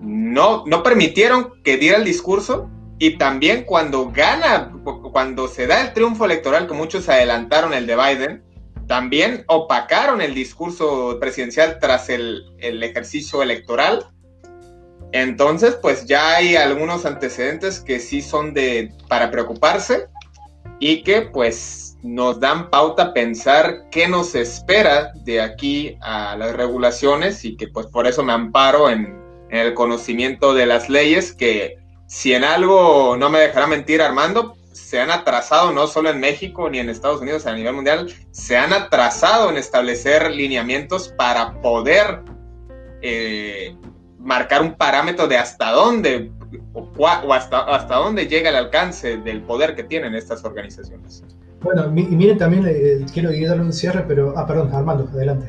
no, 0.00 0.64
no 0.66 0.82
permitieron 0.82 1.62
que 1.62 1.76
diera 1.76 1.98
el 1.98 2.04
discurso 2.04 2.70
y 2.98 3.18
también 3.18 3.64
cuando 3.64 4.10
gana, 4.10 4.72
cuando 5.12 5.48
se 5.48 5.66
da 5.66 5.82
el 5.82 5.92
triunfo 5.92 6.24
electoral, 6.24 6.66
que 6.66 6.74
muchos 6.74 7.08
adelantaron 7.08 7.74
el 7.74 7.86
de 7.86 7.96
Biden, 7.96 8.42
también 8.86 9.44
opacaron 9.48 10.22
el 10.22 10.34
discurso 10.34 11.18
presidencial 11.20 11.78
tras 11.80 12.08
el, 12.08 12.44
el 12.58 12.82
ejercicio 12.82 13.42
electoral. 13.42 14.06
Entonces, 15.12 15.76
pues 15.80 16.06
ya 16.06 16.36
hay 16.36 16.56
algunos 16.56 17.04
antecedentes 17.04 17.80
que 17.80 17.98
sí 17.98 18.22
son 18.22 18.54
de 18.54 18.92
para 19.08 19.30
preocuparse 19.30 20.06
y 20.78 21.02
que 21.02 21.22
pues 21.22 21.96
nos 22.02 22.40
dan 22.40 22.70
pauta 22.70 23.02
a 23.02 23.12
pensar 23.12 23.88
qué 23.90 24.08
nos 24.08 24.34
espera 24.34 25.12
de 25.24 25.40
aquí 25.40 25.98
a 26.00 26.36
las 26.36 26.54
regulaciones 26.54 27.44
y 27.44 27.56
que 27.56 27.68
pues 27.68 27.86
por 27.86 28.06
eso 28.06 28.22
me 28.22 28.32
amparo 28.32 28.88
en, 28.88 29.25
en 29.50 29.58
el 29.58 29.74
conocimiento 29.74 30.54
de 30.54 30.66
las 30.66 30.88
leyes 30.88 31.32
que 31.32 31.78
si 32.06 32.32
en 32.32 32.44
algo 32.44 33.16
no 33.18 33.30
me 33.30 33.40
dejará 33.40 33.66
mentir 33.66 34.00
Armando, 34.00 34.56
se 34.72 35.00
han 35.00 35.10
atrasado 35.10 35.72
no 35.72 35.86
solo 35.86 36.10
en 36.10 36.20
México 36.20 36.70
ni 36.70 36.78
en 36.78 36.88
Estados 36.88 37.20
Unidos 37.20 37.46
a 37.46 37.54
nivel 37.54 37.74
mundial, 37.74 38.12
se 38.30 38.56
han 38.56 38.72
atrasado 38.72 39.50
en 39.50 39.56
establecer 39.56 40.30
lineamientos 40.30 41.08
para 41.16 41.60
poder 41.60 42.20
eh, 43.02 43.74
marcar 44.18 44.62
un 44.62 44.74
parámetro 44.74 45.26
de 45.26 45.38
hasta 45.38 45.72
dónde 45.72 46.30
o, 46.72 47.32
hasta, 47.32 47.60
hasta 47.60 47.96
dónde 47.96 48.26
llega 48.26 48.50
el 48.50 48.56
alcance 48.56 49.16
del 49.18 49.42
poder 49.42 49.74
que 49.74 49.82
tienen 49.82 50.14
estas 50.14 50.44
organizaciones. 50.44 51.24
Bueno, 51.62 51.86
y 51.86 52.02
miren 52.02 52.38
también, 52.38 52.64
eh, 52.68 53.04
quiero 53.12 53.30
darle 53.30 53.64
un 53.64 53.72
cierre, 53.72 54.04
pero, 54.06 54.34
ah, 54.36 54.46
perdón, 54.46 54.72
Armando, 54.72 55.08
adelante 55.12 55.48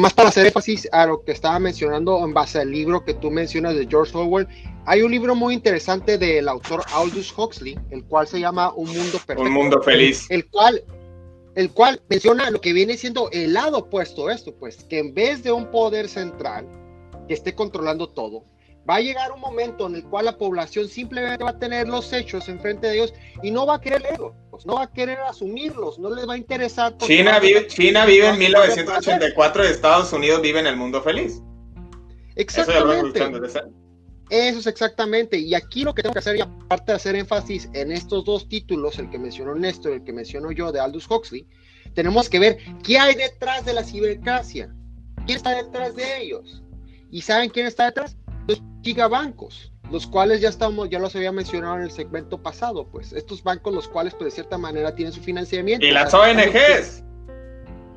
más 0.00 0.12
para 0.12 0.28
hacer 0.28 0.46
énfasis 0.46 0.88
a 0.92 1.06
lo 1.06 1.22
que 1.24 1.32
estaba 1.32 1.58
mencionando 1.58 2.22
en 2.24 2.34
base 2.34 2.58
al 2.60 2.70
libro 2.70 3.04
que 3.04 3.14
tú 3.14 3.30
mencionas 3.30 3.74
de 3.74 3.86
George 3.86 4.16
Orwell, 4.16 4.46
hay 4.84 5.02
un 5.02 5.10
libro 5.10 5.34
muy 5.34 5.54
interesante 5.54 6.18
del 6.18 6.48
autor 6.48 6.82
Aldous 6.92 7.32
Huxley, 7.36 7.78
el 7.90 8.04
cual 8.04 8.26
se 8.26 8.40
llama 8.40 8.72
Un 8.74 8.88
Mundo 8.88 9.12
Perfecto. 9.12 9.42
Un 9.42 9.52
Mundo 9.52 9.82
Feliz. 9.82 10.26
El 10.30 10.48
cual, 10.48 10.82
el 11.54 11.70
cual 11.70 12.00
menciona 12.08 12.50
lo 12.50 12.60
que 12.60 12.72
viene 12.72 12.96
siendo 12.96 13.30
el 13.32 13.54
lado 13.54 13.78
opuesto 13.78 14.28
a 14.28 14.34
esto, 14.34 14.54
pues, 14.54 14.84
que 14.84 14.98
en 14.98 15.14
vez 15.14 15.42
de 15.42 15.52
un 15.52 15.70
poder 15.70 16.08
central 16.08 16.66
que 17.26 17.34
esté 17.34 17.54
controlando 17.54 18.08
todo, 18.08 18.44
va 18.88 18.96
a 18.96 19.00
llegar 19.00 19.32
un 19.32 19.40
momento 19.40 19.86
en 19.86 19.96
el 19.96 20.04
cual 20.04 20.26
la 20.26 20.38
población 20.38 20.88
simplemente 20.88 21.42
va 21.42 21.50
a 21.50 21.58
tener 21.58 21.88
los 21.88 22.12
hechos 22.12 22.48
enfrente 22.48 22.86
de 22.86 22.94
ellos 22.94 23.14
y 23.42 23.50
no 23.50 23.66
va 23.66 23.76
a 23.76 23.80
querer 23.80 24.02
leerlos, 24.02 24.34
no 24.64 24.74
va 24.74 24.82
a 24.82 24.92
querer 24.92 25.18
asumirlos, 25.20 25.98
no 25.98 26.14
les 26.14 26.28
va 26.28 26.34
a 26.34 26.38
interesar. 26.38 26.96
China 26.98 27.38
vive, 27.38 27.66
China 27.66 28.06
vive 28.06 28.28
en 28.28 28.38
1984 28.38 29.64
y 29.64 29.66
Estados 29.68 30.12
Unidos 30.12 30.40
vive 30.40 30.60
en 30.60 30.68
el 30.68 30.76
mundo 30.76 31.02
feliz. 31.02 31.42
Exactamente. 32.36 33.20
Eso, 34.28 34.58
es 34.58 34.66
exactamente. 34.66 35.38
Y 35.38 35.54
aquí 35.54 35.84
lo 35.84 35.94
que 35.94 36.02
tengo 36.02 36.12
que 36.12 36.18
hacer, 36.18 36.36
y 36.36 36.40
aparte 36.40 36.92
de 36.92 36.96
hacer 36.96 37.16
énfasis 37.16 37.68
en 37.72 37.92
estos 37.92 38.24
dos 38.24 38.48
títulos, 38.48 38.98
el 38.98 39.08
que 39.10 39.18
mencionó 39.18 39.54
Néstor 39.54 39.92
y 39.92 39.94
el 39.96 40.04
que 40.04 40.12
menciono 40.12 40.50
yo 40.50 40.72
de 40.72 40.80
Aldous 40.80 41.08
Huxley, 41.08 41.46
tenemos 41.94 42.28
que 42.28 42.38
ver 42.38 42.58
qué 42.82 42.98
hay 42.98 43.14
detrás 43.14 43.64
de 43.64 43.72
la 43.72 43.84
cibercracia. 43.84 44.74
¿Quién 45.26 45.38
está 45.38 45.50
detrás 45.50 45.94
de 45.94 46.22
ellos? 46.22 46.62
¿Y 47.10 47.22
saben 47.22 47.50
quién 47.50 47.66
está 47.66 47.86
detrás? 47.86 48.16
Gigabancos, 48.86 49.72
los 49.90 50.06
cuales 50.06 50.40
ya 50.40 50.48
estamos, 50.48 50.88
ya 50.88 51.00
los 51.00 51.16
había 51.16 51.32
mencionado 51.32 51.74
en 51.76 51.82
el 51.82 51.90
segmento 51.90 52.40
pasado, 52.40 52.86
pues 52.86 53.12
estos 53.12 53.42
bancos 53.42 53.74
los 53.74 53.88
cuales 53.88 54.14
pues 54.14 54.26
de 54.26 54.30
cierta 54.30 54.58
manera 54.58 54.94
tienen 54.94 55.12
su 55.12 55.20
financiamiento. 55.20 55.84
Y 55.84 55.90
las 55.90 56.14
ONGs. 56.14 57.02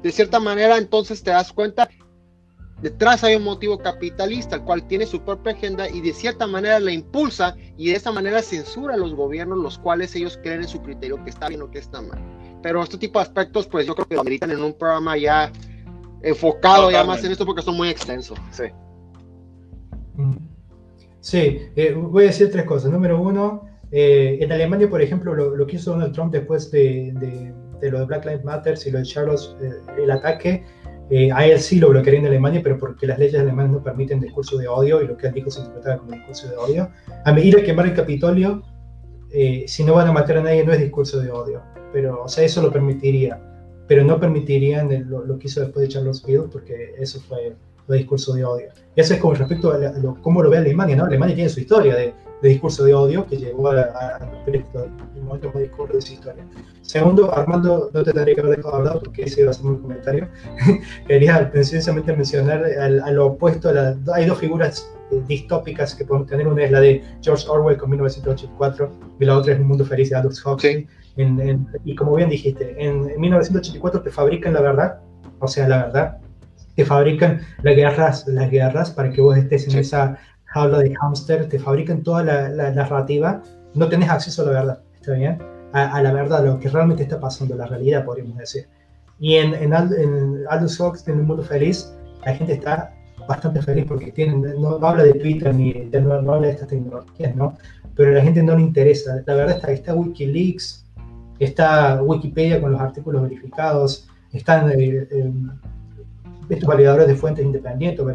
De 0.01 0.11
cierta 0.11 0.39
manera 0.39 0.77
entonces 0.77 1.21
te 1.21 1.29
das 1.29 1.53
cuenta, 1.53 1.89
detrás 2.81 3.23
hay 3.23 3.35
un 3.35 3.43
motivo 3.43 3.77
capitalista, 3.77 4.55
el 4.55 4.63
cual 4.63 4.87
tiene 4.87 5.05
su 5.05 5.21
propia 5.21 5.53
agenda 5.53 5.87
y 5.87 6.01
de 6.01 6.11
cierta 6.11 6.47
manera 6.47 6.79
la 6.79 6.91
impulsa 6.91 7.55
y 7.77 7.91
de 7.91 7.95
esa 7.95 8.11
manera 8.11 8.41
censura 8.41 8.95
a 8.95 8.97
los 8.97 9.13
gobiernos, 9.13 9.59
los 9.59 9.77
cuales 9.77 10.15
ellos 10.15 10.39
creen 10.41 10.61
en 10.61 10.67
su 10.67 10.81
criterio 10.81 11.23
que 11.23 11.29
está 11.29 11.49
bien 11.49 11.61
o 11.61 11.69
que 11.69 11.77
está 11.77 12.01
mal. 12.01 12.19
Pero 12.63 12.81
este 12.81 12.97
tipo 12.97 13.19
de 13.19 13.23
aspectos 13.23 13.67
pues 13.67 13.85
yo 13.85 13.93
creo 13.93 14.07
que 14.07 14.15
lo 14.15 14.21
ameritan 14.21 14.49
en 14.49 14.63
un 14.63 14.73
programa 14.73 15.17
ya 15.17 15.51
enfocado 16.23 16.89
ya 16.89 17.03
más 17.03 17.23
en 17.23 17.31
esto 17.31 17.45
porque 17.45 17.61
son 17.61 17.77
muy 17.77 17.89
extensos. 17.89 18.39
Sí. 18.51 18.63
Sí, 21.21 21.59
eh, 21.75 21.93
voy 21.93 22.23
a 22.23 22.27
decir 22.27 22.49
tres 22.51 22.65
cosas. 22.65 22.91
Número 22.91 23.21
uno, 23.21 23.65
eh, 23.91 24.37
en 24.39 24.51
Alemania, 24.51 24.89
por 24.89 25.01
ejemplo, 25.01 25.33
lo, 25.35 25.67
que 25.67 25.75
hizo 25.75 25.91
Donald 25.91 26.13
Trump 26.13 26.31
después 26.31 26.71
de, 26.71 27.13
lo 27.81 27.99
de 27.99 28.05
Black 28.05 28.25
Lives 28.25 28.45
Matter 28.45 28.77
y 28.85 28.91
lo 28.91 28.99
de 28.99 29.05
Charles, 29.05 29.55
eh, 29.61 29.71
el 30.01 30.11
ataque, 30.11 30.63
a 31.33 31.45
él 31.45 31.59
sí 31.59 31.79
lo 31.79 31.89
bloquearía 31.89 32.19
en 32.19 32.27
Alemania, 32.27 32.61
pero 32.63 32.77
porque 32.77 33.07
las 33.07 33.17
leyes 33.17 33.39
alemanas 33.39 33.71
no 33.71 33.83
permiten 33.83 34.19
discurso 34.19 34.59
de 34.59 34.67
odio 34.67 35.01
y 35.01 35.07
lo 35.07 35.17
que 35.17 35.27
él 35.27 35.33
dijo 35.33 35.49
se 35.49 35.61
interpretaba 35.61 35.97
como 35.97 36.11
discurso 36.11 36.47
de 36.49 36.55
odio. 36.55 36.89
A 37.25 37.33
medida 37.33 37.57
que 37.57 37.65
quemar 37.65 37.87
el 37.87 37.95
Capitolio, 37.95 38.61
si 39.65 39.83
no 39.83 39.95
van 39.95 40.07
a 40.07 40.11
matar 40.11 40.37
a 40.37 40.43
nadie, 40.43 40.63
no 40.63 40.71
es 40.71 40.79
discurso 40.79 41.19
de 41.19 41.31
odio, 41.31 41.63
pero, 41.91 42.23
o 42.23 42.27
sea, 42.27 42.45
eso 42.45 42.61
lo 42.61 42.71
permitiría, 42.71 43.41
pero 43.87 44.03
no 44.03 44.19
permitirían 44.19 45.09
lo, 45.09 45.39
que 45.39 45.47
hizo 45.47 45.61
después 45.61 45.87
de 45.87 45.93
Charles 45.93 46.23
Bill, 46.23 46.43
porque 46.51 46.93
eso 46.99 47.19
fue 47.21 47.55
de 47.93 47.99
discurso 47.99 48.33
de 48.33 48.45
odio. 48.45 48.69
Eso 48.95 49.13
es 49.13 49.19
con 49.19 49.35
respecto 49.35 49.71
a, 49.71 49.79
cómo 50.21 50.43
lo 50.43 50.49
ve 50.49 50.57
Alemania, 50.57 50.95
¿no? 50.95 51.05
Alemania 51.05 51.35
tiene 51.35 51.49
su 51.49 51.59
historia 51.59 51.95
de, 51.95 52.13
discurso 52.41 52.85
de 52.85 52.93
odio 52.93 53.25
que 53.25 53.37
llegó 53.37 53.69
a, 53.69 54.19
el 54.47 54.63
momento 55.21 55.51
más 55.53 55.61
discurso 55.61 55.93
de 55.93 56.01
su 56.01 56.13
historia. 56.13 56.45
Segundo, 56.81 57.33
Armando, 57.33 57.89
no 57.93 58.03
te 58.03 58.11
tendría 58.11 58.35
que 58.35 58.41
haber 58.41 58.57
dejado 58.57 58.75
hablar 58.75 58.99
porque 58.99 59.23
ese 59.23 59.41
iba 59.41 59.51
a 59.51 59.53
ser 59.53 59.65
un 59.65 59.79
comentario. 59.79 60.27
Quería 61.07 61.49
precisamente 61.51 62.15
mencionar 62.15 62.63
al, 62.63 63.13
lo 63.13 63.27
opuesto, 63.27 63.71
hay 64.13 64.25
dos 64.25 64.37
figuras 64.37 64.89
eh, 65.11 65.21
distópicas 65.27 65.95
que 65.95 66.05
podemos 66.05 66.27
tener. 66.27 66.47
Una 66.47 66.63
es 66.63 66.71
la 66.71 66.79
de 66.79 67.03
George 67.21 67.45
Orwell 67.47 67.77
con 67.77 67.89
1984 67.89 68.91
y 69.19 69.25
la 69.25 69.37
otra 69.37 69.53
es 69.53 69.59
Un 69.59 69.67
Mundo 69.67 69.85
Feliz 69.85 70.09
de 70.09 70.15
Aldous 70.15 70.45
Huxley. 70.45 70.87
y 71.83 71.95
como 71.95 72.15
bien 72.15 72.29
dijiste, 72.29 72.75
en, 72.77 73.09
en 73.09 73.19
1984 73.19 74.01
te 74.01 74.09
fabrican 74.09 74.53
la 74.53 74.61
verdad, 74.61 74.99
o 75.39 75.47
sea, 75.47 75.67
la 75.67 75.85
verdad, 75.85 76.17
te 76.79 76.85
fabrican 76.85 77.41
las 77.61 77.75
guerras, 77.75 78.25
las 78.25 78.49
guerras 78.49 78.89
para 78.91 79.11
que 79.11 79.19
vos 79.19 79.35
estés 79.35 79.67
en 79.67 79.79
esa 79.79 80.17
jaula 80.45 80.79
de 80.79 80.95
hámster, 80.95 81.49
te 81.49 81.59
fabrican 81.59 82.03
toda 82.03 82.23
la, 82.23 82.71
narrativa, 82.71 83.43
no 83.73 83.89
tenés 83.89 84.09
acceso 84.09 84.43
a 84.43 84.45
la 84.45 84.51
verdad, 84.51 84.79
¿está 84.95 85.11
bien? 85.11 85.37
A, 85.73 86.01
la 86.01 86.13
verdad, 86.13 86.45
lo 86.45 86.57
que 86.57 86.69
realmente 86.69 87.03
está 87.03 87.19
pasando, 87.19 87.53
la 87.57 87.65
realidad, 87.65 88.05
podríamos 88.05 88.37
decir. 88.37 88.65
Y 89.19 89.35
en, 89.35 89.53
en, 89.55 89.73
en 89.73 90.45
Aldous 90.49 90.79
Huxley, 90.79 91.13
en 91.13 91.19
un 91.19 91.27
mundo 91.27 91.43
feliz, 91.43 91.93
la 92.25 92.33
gente 92.33 92.53
está 92.53 92.93
bastante 93.27 93.61
feliz 93.61 93.83
porque 93.85 94.13
tienen, 94.13 94.41
no, 94.61 94.75
habla 94.75 95.03
de 95.03 95.15
Twitter 95.15 95.53
ni 95.53 95.73
de, 95.73 95.99
no, 95.99 96.13
habla 96.13 96.47
de 96.47 96.53
estas 96.53 96.69
tecnologías, 96.69 97.35
¿no? 97.35 97.57
Pero 97.95 98.11
a 98.11 98.13
la 98.13 98.21
gente 98.21 98.41
no 98.41 98.55
le 98.55 98.61
interesa. 98.61 99.21
La 99.25 99.33
verdad 99.33 99.57
está, 99.57 99.73
está 99.73 99.93
Wikileaks, 99.93 100.85
está 101.39 102.01
Wikipedia 102.01 102.61
con 102.61 102.71
los 102.71 102.79
artículos 102.79 103.23
verificados, 103.23 104.07
están 104.31 104.71
eh, 104.71 105.07
eh, 105.11 105.31
estos 106.49 106.67
validadores 106.67 107.07
de 107.07 107.15
fuentes 107.15 107.45
independientes, 107.45 108.05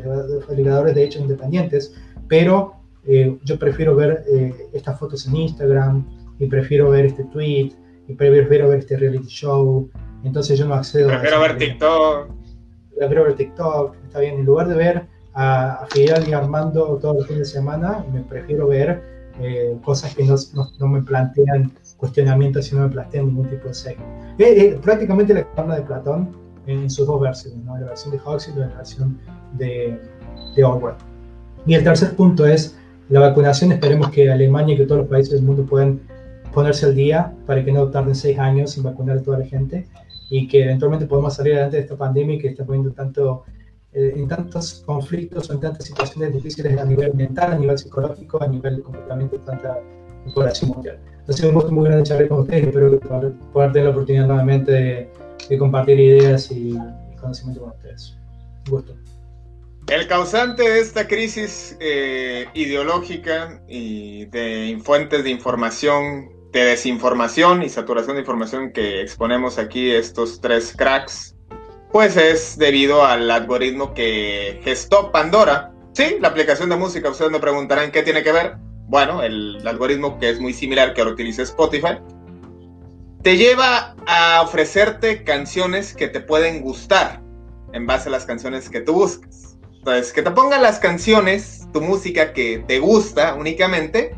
validadores 0.48 0.94
de 0.94 1.04
hechos 1.04 1.22
independientes, 1.22 1.94
pero 2.28 2.74
eh, 3.06 3.38
yo 3.44 3.58
prefiero 3.58 3.94
ver 3.94 4.24
eh, 4.28 4.52
estas 4.72 4.98
fotos 4.98 5.26
en 5.26 5.36
Instagram 5.36 6.06
y 6.38 6.46
prefiero 6.46 6.90
ver 6.90 7.06
este 7.06 7.24
tweet 7.24 7.72
y 8.08 8.14
prefiero 8.14 8.68
ver 8.68 8.80
este 8.80 8.96
reality 8.96 9.28
show, 9.28 9.88
entonces 10.24 10.58
yo 10.58 10.66
no 10.66 10.74
accedo 10.74 11.08
prefiero 11.08 11.40
ver 11.40 11.56
TikTok. 11.56 12.28
Prefiero 12.96 13.24
ver 13.24 13.34
TikTok, 13.34 13.96
está 14.04 14.20
bien, 14.20 14.36
en 14.36 14.44
lugar 14.44 14.68
de 14.68 14.74
ver 14.74 15.06
a, 15.34 15.86
Fidel 15.90 16.28
y 16.28 16.32
Armando 16.32 16.98
todos 17.00 17.16
los 17.16 17.26
fines 17.26 17.48
de 17.48 17.54
semana, 17.60 18.04
me 18.12 18.20
prefiero 18.20 18.68
ver 18.68 19.02
eh, 19.40 19.76
cosas 19.84 20.14
que 20.14 20.24
no, 20.24 20.36
no, 20.78 20.86
me 20.86 21.02
plantean 21.02 21.72
cuestionamientos 21.96 22.70
y 22.70 22.76
no 22.76 22.82
me 22.82 22.88
plantean 22.88 23.26
ningún 23.26 23.48
tipo 23.48 23.68
de 23.68 23.74
sexo. 23.74 24.04
prácticamente 24.82 25.34
la 25.34 25.44
columna 25.44 25.76
de 25.76 25.82
Platón 25.82 26.43
en 26.66 26.90
sus 26.90 27.06
dos 27.06 27.20
versiones, 27.20 27.64
la 27.66 27.86
versión 27.86 28.12
de 28.12 28.20
Huxley 28.24 28.56
y 28.56 28.60
la 28.60 28.66
versión 28.68 29.18
de, 29.52 29.98
de 30.56 30.64
Orwell. 30.64 30.94
Y 31.66 31.74
el 31.74 31.84
tercer 31.84 32.14
punto 32.14 32.46
es 32.46 32.76
la 33.08 33.20
vacunación. 33.20 33.72
Esperemos 33.72 34.10
que 34.10 34.30
Alemania 34.30 34.74
y 34.74 34.78
que 34.78 34.86
todos 34.86 35.02
los 35.02 35.08
países 35.08 35.32
del 35.32 35.42
mundo 35.42 35.64
puedan 35.64 36.00
ponerse 36.52 36.86
al 36.86 36.94
día 36.94 37.32
para 37.46 37.64
que 37.64 37.72
no 37.72 37.88
tarden 37.88 38.14
seis 38.14 38.38
años 38.38 38.72
sin 38.72 38.82
vacunar 38.82 39.18
a 39.18 39.22
toda 39.22 39.38
la 39.38 39.46
gente 39.46 39.86
y 40.30 40.48
que 40.48 40.64
eventualmente 40.64 41.06
podamos 41.06 41.34
salir 41.34 41.54
adelante 41.54 41.76
de 41.76 41.82
esta 41.82 41.96
pandemia 41.96 42.38
que 42.38 42.48
está 42.48 42.64
poniendo 42.64 42.92
tanto 42.92 43.44
eh, 43.92 44.14
en 44.16 44.28
tantos 44.28 44.82
conflictos 44.86 45.50
o 45.50 45.54
en 45.54 45.60
tantas 45.60 45.84
situaciones 45.86 46.32
difíciles 46.32 46.78
a 46.78 46.84
nivel 46.84 47.14
mental, 47.14 47.52
a 47.52 47.58
nivel 47.58 47.78
psicológico, 47.78 48.42
a 48.42 48.46
nivel 48.46 48.76
de 48.76 48.82
comportamiento 48.82 49.36
de 49.36 49.44
tanta 49.44 49.78
población 50.34 50.70
mundial. 50.70 50.98
Entonces, 51.20 51.44
un 51.44 51.54
gusto 51.54 51.72
muy 51.72 51.84
grande 51.84 52.04
charlar 52.04 52.28
con 52.28 52.40
ustedes. 52.40 52.66
Espero 52.66 53.00
poder 53.52 53.72
tener 53.72 53.84
la 53.84 53.90
oportunidad 53.90 54.26
nuevamente 54.26 54.72
de 54.72 55.08
de 55.48 55.58
compartir 55.58 55.98
ideas 56.00 56.50
y, 56.50 56.76
conocimiento 57.20 57.62
con 57.62 57.70
ustedes. 57.70 58.16
Un 58.66 58.70
gusto. 58.70 58.94
El 59.88 60.06
causante 60.06 60.62
de 60.62 60.80
esta 60.80 61.06
crisis 61.06 61.76
eh, 61.80 62.46
ideológica 62.54 63.62
y 63.68 64.24
de 64.26 64.78
fuentes 64.82 65.24
de 65.24 65.30
información, 65.30 66.30
de 66.52 66.64
desinformación 66.64 67.62
y 67.62 67.68
saturación 67.68 68.16
de 68.16 68.20
información 68.20 68.72
que 68.72 69.02
exponemos 69.02 69.58
aquí 69.58 69.90
estos 69.90 70.40
tres 70.40 70.74
cracks, 70.74 71.34
pues 71.92 72.16
es 72.16 72.56
debido 72.56 73.04
al 73.04 73.30
algoritmo 73.30 73.92
que 73.92 74.60
gestó 74.64 75.12
Pandora. 75.12 75.72
Sí, 75.92 76.16
la 76.20 76.28
aplicación 76.28 76.70
de 76.70 76.76
música, 76.76 77.10
ustedes 77.10 77.30
me 77.30 77.38
preguntarán 77.38 77.92
qué 77.92 78.02
tiene 78.02 78.22
que 78.22 78.32
ver. 78.32 78.56
Bueno, 78.86 79.22
el 79.22 79.66
algoritmo 79.66 80.18
que 80.18 80.30
es 80.30 80.40
muy 80.40 80.52
similar 80.52 80.94
que 80.94 81.02
ahora 81.02 81.12
utiliza 81.12 81.42
Spotify, 81.42 81.98
te 83.24 83.38
lleva 83.38 83.96
a 84.06 84.42
ofrecerte 84.42 85.24
canciones 85.24 85.94
que 85.94 86.08
te 86.08 86.20
pueden 86.20 86.60
gustar 86.60 87.22
en 87.72 87.86
base 87.86 88.10
a 88.10 88.12
las 88.12 88.26
canciones 88.26 88.68
que 88.68 88.82
tú 88.82 88.92
buscas. 88.92 89.56
Entonces, 89.72 90.12
que 90.12 90.20
te 90.20 90.30
pongan 90.30 90.60
las 90.60 90.78
canciones, 90.78 91.66
tu 91.72 91.80
música 91.80 92.34
que 92.34 92.62
te 92.68 92.80
gusta 92.80 93.34
únicamente, 93.34 94.14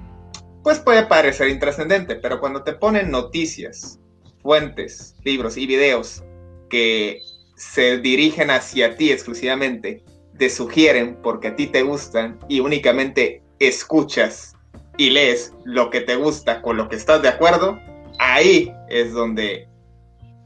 pues 0.64 0.80
puede 0.80 1.04
parecer 1.04 1.48
intrascendente, 1.50 2.16
pero 2.16 2.40
cuando 2.40 2.64
te 2.64 2.72
ponen 2.72 3.12
noticias, 3.12 4.00
fuentes, 4.42 5.14
libros 5.22 5.56
y 5.56 5.66
videos 5.66 6.24
que 6.68 7.20
se 7.54 7.98
dirigen 7.98 8.50
hacia 8.50 8.96
ti 8.96 9.12
exclusivamente, 9.12 10.02
te 10.36 10.50
sugieren 10.50 11.16
porque 11.22 11.48
a 11.48 11.56
ti 11.56 11.68
te 11.68 11.82
gustan 11.82 12.40
y 12.48 12.58
únicamente 12.58 13.40
escuchas 13.60 14.56
y 14.96 15.10
lees 15.10 15.52
lo 15.64 15.90
que 15.90 16.00
te 16.00 16.16
gusta 16.16 16.60
con 16.60 16.76
lo 16.76 16.88
que 16.88 16.96
estás 16.96 17.22
de 17.22 17.28
acuerdo, 17.28 17.78
ahí 18.18 18.72
es 18.88 19.12
donde 19.12 19.68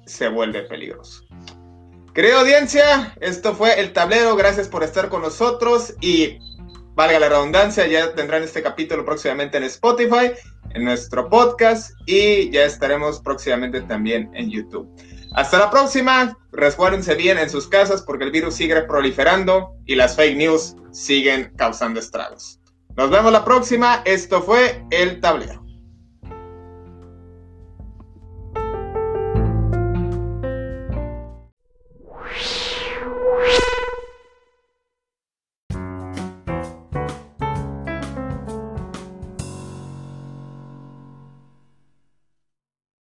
se 0.07 0.29
vuelve 0.29 0.63
peligroso. 0.63 1.23
Querida 2.15 2.41
audiencia, 2.41 3.15
esto 3.21 3.55
fue 3.55 3.79
el 3.81 3.93
tablero. 3.93 4.35
Gracias 4.35 4.69
por 4.69 4.83
estar 4.83 5.09
con 5.09 5.23
nosotros 5.23 5.95
y 6.01 6.39
valga 6.95 7.19
la 7.19 7.29
redundancia, 7.29 7.87
ya 7.87 8.15
tendrán 8.15 8.43
este 8.43 8.63
capítulo 8.63 9.05
próximamente 9.05 9.57
en 9.57 9.65
Spotify, 9.65 10.33
en 10.75 10.85
nuestro 10.85 11.29
podcast 11.29 11.93
y 12.07 12.51
ya 12.51 12.65
estaremos 12.65 13.21
próximamente 13.21 13.81
también 13.83 14.31
en 14.35 14.51
YouTube. 14.51 14.89
Hasta 15.35 15.59
la 15.59 15.71
próxima, 15.71 16.37
resguárdense 16.51 17.15
bien 17.15 17.39
en 17.39 17.49
sus 17.49 17.69
casas 17.69 18.03
porque 18.03 18.25
el 18.25 18.33
virus 18.33 18.55
sigue 18.55 18.83
proliferando 18.83 19.77
y 19.87 19.95
las 19.95 20.17
fake 20.17 20.37
news 20.37 20.75
siguen 20.91 21.53
causando 21.57 22.01
estragos. 22.01 22.61
Nos 22.97 23.11
vemos 23.11 23.31
la 23.33 23.45
próxima, 23.45 24.03
esto 24.05 24.43
fue 24.43 24.85
el 24.91 25.21
tablero. 25.21 25.60